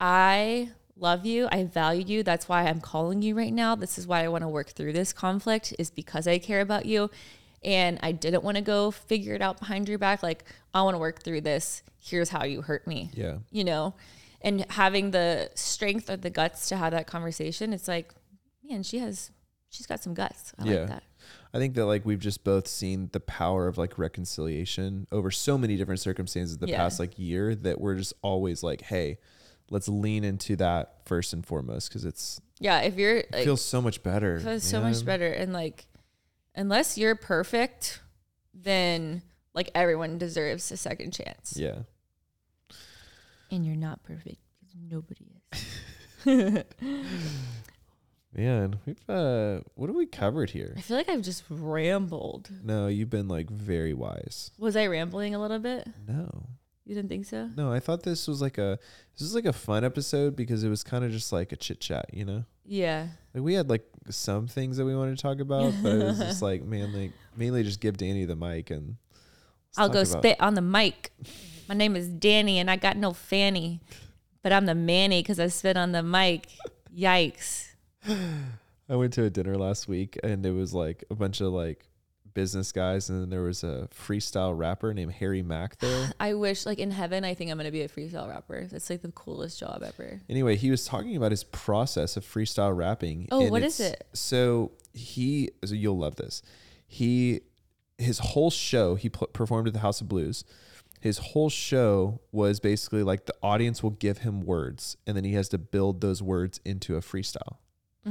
I 0.00 0.70
love 0.96 1.26
you. 1.26 1.48
I 1.50 1.64
value 1.64 2.04
you. 2.06 2.22
That's 2.22 2.48
why 2.48 2.64
I'm 2.64 2.80
calling 2.80 3.22
you 3.22 3.34
right 3.36 3.52
now. 3.52 3.74
This 3.74 3.98
is 3.98 4.06
why 4.06 4.24
I 4.24 4.28
want 4.28 4.42
to 4.42 4.48
work 4.48 4.70
through 4.70 4.92
this 4.92 5.12
conflict 5.12 5.74
is 5.78 5.90
because 5.90 6.26
I 6.26 6.38
care 6.38 6.60
about 6.60 6.86
you. 6.86 7.10
And 7.64 7.98
I 8.02 8.12
didn't 8.12 8.44
want 8.44 8.56
to 8.56 8.62
go 8.62 8.90
figure 8.92 9.34
it 9.34 9.42
out 9.42 9.58
behind 9.58 9.88
your 9.88 9.98
back. 9.98 10.22
Like, 10.22 10.44
I 10.72 10.82
want 10.82 10.94
to 10.94 10.98
work 10.98 11.22
through 11.24 11.40
this. 11.40 11.82
Here's 12.00 12.28
how 12.28 12.44
you 12.44 12.62
hurt 12.62 12.86
me. 12.86 13.10
yeah 13.12 13.38
You 13.50 13.64
know, 13.64 13.94
and 14.40 14.64
having 14.70 15.10
the 15.10 15.50
strength 15.56 16.08
or 16.08 16.16
the 16.16 16.30
guts 16.30 16.68
to 16.68 16.76
have 16.76 16.92
that 16.92 17.08
conversation, 17.08 17.72
it's 17.72 17.88
like, 17.88 18.14
man, 18.62 18.84
she 18.84 19.00
has, 19.00 19.32
she's 19.70 19.86
got 19.86 20.00
some 20.00 20.14
guts. 20.14 20.52
I 20.58 20.64
Yeah. 20.66 20.80
like 20.80 20.88
that. 20.90 21.02
I 21.54 21.58
think 21.58 21.74
that 21.74 21.86
like 21.86 22.04
we've 22.04 22.18
just 22.20 22.44
both 22.44 22.66
seen 22.68 23.08
the 23.12 23.20
power 23.20 23.68
of 23.68 23.78
like 23.78 23.98
reconciliation 23.98 25.06
over 25.10 25.30
so 25.30 25.56
many 25.58 25.76
different 25.76 26.00
circumstances 26.00 26.58
the 26.58 26.68
Yeah. 26.68 26.76
past 26.76 26.98
like 27.00 27.18
year 27.18 27.54
that 27.54 27.80
we're 27.80 27.94
just 27.96 28.12
always 28.22 28.62
like, 28.62 28.82
hey, 28.82 29.18
let's 29.70 29.88
lean 29.88 30.24
into 30.24 30.56
that 30.56 30.96
first 31.06 31.32
and 31.32 31.44
foremost 31.46 31.88
because 31.88 32.04
it's 32.04 32.40
Yeah. 32.60 32.80
If 32.80 32.96
you're 32.96 33.18
it 33.18 33.32
like, 33.32 33.44
feels 33.44 33.64
so 33.64 33.80
much 33.80 34.02
better. 34.02 34.36
It 34.36 34.42
feels 34.42 34.64
so 34.64 34.80
man. 34.80 34.90
much 34.92 35.04
better. 35.04 35.28
And 35.32 35.52
like, 35.52 35.86
unless 36.54 36.98
you're 36.98 37.14
perfect, 37.16 38.00
then 38.52 39.22
like 39.54 39.70
everyone 39.74 40.18
deserves 40.18 40.70
a 40.70 40.76
second 40.76 41.12
chance. 41.12 41.54
Yeah. 41.56 41.80
And 43.50 43.64
you're 43.64 43.76
not 43.76 44.02
perfect 44.02 44.36
because 44.60 44.74
nobody 44.90 45.26
is. 45.52 45.64
Man, 48.34 48.78
we've 48.84 49.08
uh 49.08 49.60
what 49.74 49.88
have 49.88 49.96
we 49.96 50.06
covered 50.06 50.50
here? 50.50 50.74
I 50.76 50.80
feel 50.80 50.96
like 50.96 51.08
I've 51.08 51.22
just 51.22 51.44
rambled. 51.48 52.50
No, 52.62 52.86
you've 52.86 53.10
been 53.10 53.28
like 53.28 53.48
very 53.50 53.94
wise. 53.94 54.50
Was 54.58 54.76
I 54.76 54.86
rambling 54.86 55.34
a 55.34 55.40
little 55.40 55.58
bit? 55.58 55.86
No. 56.06 56.46
You 56.84 56.94
didn't 56.94 57.08
think 57.08 57.26
so? 57.26 57.50
No, 57.56 57.72
I 57.72 57.80
thought 57.80 58.02
this 58.02 58.28
was 58.28 58.40
like 58.40 58.58
a 58.58 58.78
this 59.14 59.22
was 59.22 59.34
like 59.34 59.46
a 59.46 59.52
fun 59.52 59.84
episode 59.84 60.36
because 60.36 60.62
it 60.62 60.68
was 60.68 60.82
kind 60.82 61.04
of 61.04 61.10
just 61.10 61.32
like 61.32 61.52
a 61.52 61.56
chit 61.56 61.80
chat, 61.80 62.06
you 62.12 62.24
know? 62.24 62.44
Yeah. 62.64 63.08
Like 63.34 63.44
we 63.44 63.54
had 63.54 63.68
like 63.70 63.84
some 64.10 64.46
things 64.46 64.76
that 64.76 64.84
we 64.84 64.94
wanted 64.94 65.16
to 65.16 65.22
talk 65.22 65.40
about, 65.40 65.72
but 65.82 65.92
it 65.92 66.04
was 66.04 66.18
just 66.18 66.42
like 66.42 66.62
man, 66.62 66.92
like 66.92 67.12
mainly 67.36 67.62
just 67.62 67.80
give 67.80 67.96
Dani 67.96 68.26
the 68.26 68.36
mic 68.36 68.70
and 68.70 68.96
I'll 69.76 69.88
go 69.88 70.04
spit 70.04 70.40
on 70.40 70.54
the 70.54 70.62
mic. 70.62 71.12
My 71.68 71.74
name 71.74 71.96
is 71.96 72.08
Dani 72.08 72.56
and 72.56 72.70
I 72.70 72.76
got 72.76 72.96
no 72.96 73.12
fanny, 73.12 73.80
but 74.42 74.52
I'm 74.52 74.66
the 74.66 74.74
manny 74.74 75.22
because 75.22 75.40
I 75.40 75.48
spit 75.48 75.76
on 75.76 75.92
the 75.92 76.02
mic. 76.02 76.48
Yikes. 76.96 77.67
I 78.06 78.96
went 78.96 79.12
to 79.14 79.24
a 79.24 79.30
dinner 79.30 79.56
last 79.56 79.88
week 79.88 80.18
and 80.22 80.44
it 80.44 80.52
was 80.52 80.72
like 80.72 81.04
a 81.10 81.14
bunch 81.14 81.40
of 81.40 81.52
like 81.52 81.88
business 82.34 82.70
guys 82.72 83.08
and 83.08 83.20
then 83.20 83.30
there 83.30 83.42
was 83.42 83.64
a 83.64 83.88
freestyle 83.92 84.56
rapper 84.56 84.94
named 84.94 85.12
Harry 85.14 85.42
Mack 85.42 85.78
there. 85.78 86.12
I 86.20 86.34
wish, 86.34 86.66
like 86.66 86.78
in 86.78 86.90
heaven, 86.90 87.24
I 87.24 87.34
think 87.34 87.50
I'm 87.50 87.56
gonna 87.56 87.70
be 87.70 87.82
a 87.82 87.88
freestyle 87.88 88.28
rapper. 88.28 88.66
That's 88.70 88.88
like 88.88 89.02
the 89.02 89.12
coolest 89.12 89.58
job 89.58 89.82
ever. 89.82 90.20
Anyway, 90.28 90.56
he 90.56 90.70
was 90.70 90.84
talking 90.84 91.16
about 91.16 91.32
his 91.32 91.44
process 91.44 92.16
of 92.16 92.24
freestyle 92.24 92.76
rapping. 92.76 93.28
Oh, 93.32 93.42
and 93.42 93.50
what 93.50 93.62
is 93.62 93.80
it? 93.80 94.06
So 94.12 94.72
he, 94.92 95.50
so 95.64 95.74
you'll 95.74 95.98
love 95.98 96.16
this. 96.16 96.42
He, 96.86 97.40
his 97.98 98.18
whole 98.20 98.50
show, 98.50 98.94
he 98.94 99.08
pl- 99.08 99.26
performed 99.28 99.66
at 99.66 99.74
the 99.74 99.80
House 99.80 100.00
of 100.00 100.08
Blues. 100.08 100.44
His 101.00 101.18
whole 101.18 101.50
show 101.50 102.20
was 102.32 102.58
basically 102.58 103.02
like 103.02 103.26
the 103.26 103.34
audience 103.42 103.82
will 103.82 103.90
give 103.90 104.18
him 104.18 104.40
words, 104.40 104.96
and 105.06 105.16
then 105.16 105.24
he 105.24 105.34
has 105.34 105.48
to 105.50 105.58
build 105.58 106.00
those 106.00 106.22
words 106.22 106.60
into 106.64 106.96
a 106.96 107.00
freestyle. 107.00 107.56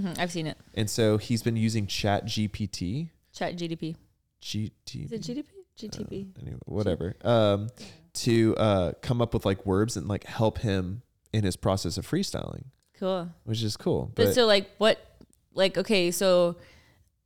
Hmm 0.02 0.14
I've 0.18 0.32
seen 0.32 0.48
it. 0.48 0.58
And 0.74 0.90
so 0.90 1.18
he's 1.18 1.42
been 1.44 1.56
using 1.56 1.88
Chat 1.88 2.26
GPT, 2.26 3.10
Chat 3.34 3.56
GDP. 3.58 3.96
GT, 4.42 5.06
Is 5.06 5.12
it 5.12 5.22
GDP? 5.22 5.46
GTP. 5.80 6.28
anyway, 6.42 6.58
whatever, 6.66 7.16
um, 7.24 7.70
to 8.14 8.56
uh, 8.58 8.92
come 9.02 9.22
up 9.22 9.34
with 9.34 9.46
like 9.46 9.66
words 9.66 9.96
and 9.98 10.08
like 10.08 10.24
help 10.26 10.60
him 10.60 11.02
in 11.34 11.44
his 11.44 11.56
process 11.56 11.98
of 11.98 12.08
freestyling, 12.08 12.66
Cool. 12.98 13.30
which 13.44 13.62
is 13.62 13.78
cool. 13.78 14.12
But, 14.16 14.28
But 14.28 14.36
so 14.36 14.46
like 14.46 14.70
what 14.80 15.00
like 15.54 15.78
okay, 15.78 16.10
so 16.12 16.56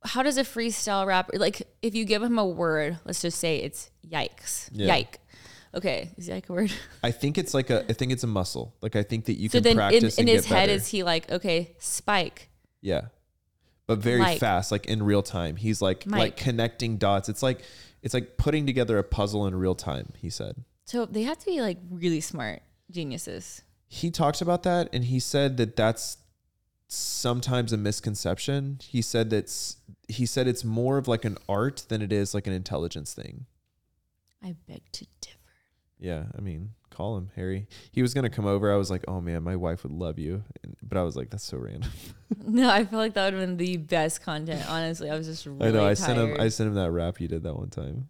how 0.03 0.23
does 0.23 0.37
a 0.37 0.43
freestyle 0.43 1.05
rapper 1.05 1.37
like 1.37 1.61
if 1.81 1.95
you 1.95 2.03
give 2.05 2.21
him 2.23 2.37
a 2.37 2.45
word, 2.45 2.97
let's 3.05 3.21
just 3.21 3.39
say 3.39 3.57
it's 3.57 3.89
yikes. 4.05 4.69
Yeah. 4.73 4.87
Yike. 4.87 5.19
Okay, 5.73 6.11
is 6.17 6.27
yike 6.27 6.49
a 6.49 6.53
word? 6.53 6.73
I 7.03 7.11
think 7.11 7.37
it's 7.37 7.53
like 7.53 7.69
a 7.69 7.85
I 7.89 7.93
think 7.93 8.11
it's 8.11 8.23
a 8.23 8.27
muscle. 8.27 8.75
Like 8.81 8.97
I 8.97 9.03
think 9.03 9.25
that 9.25 9.35
you 9.35 9.47
so 9.47 9.59
can 9.59 9.63
then 9.63 9.71
in, 9.71 9.77
practice 9.77 10.17
in 10.17 10.23
and 10.23 10.29
his 10.29 10.45
get 10.45 10.49
head 10.55 10.61
better. 10.67 10.73
is 10.73 10.87
he 10.87 11.03
like, 11.03 11.31
okay, 11.31 11.73
spike. 11.79 12.49
Yeah. 12.81 13.07
But 13.87 13.99
very 13.99 14.19
Like- 14.19 14.39
fast, 14.39 14.71
like 14.71 14.85
in 14.85 15.03
real 15.03 15.21
time. 15.23 15.55
He's 15.57 15.81
like 15.81 16.05
like 16.05 16.37
connecting 16.37 16.97
dots. 16.97 17.27
It's 17.29 17.43
like 17.43 17.61
it's 18.01 18.13
like 18.13 18.37
putting 18.37 18.65
together 18.65 18.97
a 18.97 19.03
puzzle 19.03 19.45
in 19.47 19.55
real 19.55 19.75
time, 19.75 20.13
he 20.17 20.29
said. 20.29 20.63
So 20.85 21.05
they 21.05 21.23
have 21.23 21.37
to 21.39 21.45
be 21.45 21.61
like 21.61 21.77
really 21.89 22.21
smart 22.21 22.61
geniuses. 22.89 23.61
He 23.87 24.09
talked 24.11 24.41
about 24.41 24.63
that 24.63 24.89
and 24.93 25.03
he 25.05 25.19
said 25.19 25.57
that 25.57 25.75
that's 25.75 26.17
sometimes 26.87 27.73
a 27.73 27.77
misconception. 27.77 28.79
He 28.81 29.01
said 29.01 29.29
that's 29.29 29.77
he 30.07 30.25
said 30.25 30.47
it's 30.47 30.63
more 30.63 30.97
of 30.97 31.07
like 31.07 31.25
an 31.25 31.37
art 31.49 31.85
than 31.89 32.01
it 32.01 32.11
is 32.13 32.33
like 32.33 32.47
an 32.47 32.53
intelligence 32.53 33.13
thing. 33.13 33.45
I 34.43 34.55
beg 34.67 34.81
to 34.93 35.05
differ. 35.21 35.37
Yeah, 36.01 36.23
I 36.37 36.41
mean, 36.41 36.71
call 36.89 37.15
him 37.15 37.29
Harry. 37.35 37.67
He 37.91 38.01
was 38.01 38.13
gonna 38.13 38.29
come 38.29 38.45
over. 38.47 38.73
I 38.73 38.75
was 38.75 38.89
like, 38.89 39.05
oh 39.07 39.21
man, 39.21 39.43
my 39.43 39.55
wife 39.55 39.83
would 39.83 39.93
love 39.93 40.17
you, 40.19 40.43
and, 40.63 40.75
but 40.81 40.97
I 40.97 41.03
was 41.03 41.15
like, 41.15 41.29
that's 41.29 41.43
so 41.45 41.57
random. 41.57 41.89
No, 42.45 42.69
I 42.69 42.85
feel 42.85 42.97
like 42.97 43.13
that 43.13 43.25
would 43.25 43.39
have 43.39 43.41
been 43.41 43.57
the 43.57 43.77
best 43.77 44.23
content. 44.23 44.63
Honestly, 44.69 45.09
I 45.09 45.15
was 45.17 45.27
just 45.27 45.45
really 45.45 45.67
I 45.67 45.71
know. 45.71 45.81
I 45.83 45.93
tired. 45.93 45.97
sent 45.97 46.17
him. 46.19 46.37
I 46.39 46.47
sent 46.49 46.67
him 46.69 46.75
that 46.75 46.91
rap 46.91 47.21
you 47.21 47.27
did 47.27 47.43
that 47.43 47.55
one 47.55 47.69
time. 47.69 48.09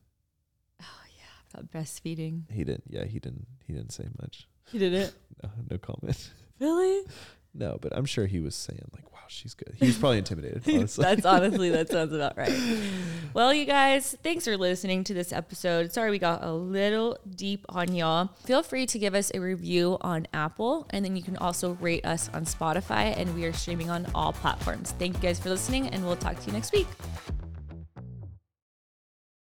Oh 0.81 0.85
yeah, 1.17 1.59
about 1.59 1.69
breastfeeding. 1.71 2.43
He 2.51 2.63
didn't. 2.63 2.85
Yeah, 2.87 3.03
he 3.05 3.19
didn't. 3.19 3.47
He 3.67 3.73
didn't 3.73 3.91
say 3.91 4.05
much. 4.21 4.47
He 4.71 4.77
did 4.79 4.93
it. 4.93 5.13
No, 5.43 5.49
no 5.71 5.77
comment. 5.79 6.29
Really? 6.59 7.03
No, 7.53 7.77
but 7.81 7.91
I'm 7.95 8.05
sure 8.05 8.25
he 8.27 8.39
was 8.39 8.55
saying 8.55 8.89
like, 8.93 9.11
"Wow, 9.11 9.19
she's 9.27 9.53
good." 9.53 9.73
He 9.77 9.87
was 9.87 9.97
probably 9.97 10.19
intimidated. 10.19 10.63
Honestly, 10.67 11.03
That's 11.03 11.25
honestly, 11.25 11.69
that 11.71 11.89
sounds 11.91 12.13
about 12.13 12.37
right. 12.37 12.53
Well, 13.33 13.53
you 13.53 13.65
guys, 13.65 14.15
thanks 14.23 14.45
for 14.45 14.55
listening 14.57 15.03
to 15.05 15.13
this 15.13 15.33
episode. 15.33 15.91
Sorry 15.91 16.11
we 16.11 16.19
got 16.19 16.43
a 16.43 16.51
little 16.53 17.17
deep 17.35 17.65
on 17.69 17.93
y'all. 17.93 18.29
Feel 18.45 18.63
free 18.63 18.85
to 18.85 18.99
give 18.99 19.13
us 19.15 19.31
a 19.33 19.39
review 19.39 19.97
on 20.01 20.27
Apple, 20.33 20.87
and 20.91 21.03
then 21.03 21.15
you 21.15 21.23
can 21.23 21.37
also 21.37 21.73
rate 21.81 22.05
us 22.05 22.29
on 22.33 22.45
Spotify, 22.45 23.17
and 23.17 23.35
we 23.35 23.45
are 23.45 23.53
streaming 23.53 23.89
on 23.89 24.07
all 24.15 24.31
platforms. 24.33 24.93
Thank 24.97 25.17
you 25.17 25.21
guys 25.21 25.39
for 25.39 25.49
listening, 25.49 25.87
and 25.89 26.05
we'll 26.05 26.15
talk 26.15 26.39
to 26.39 26.47
you 26.47 26.53
next 26.53 26.71
week. 26.71 26.87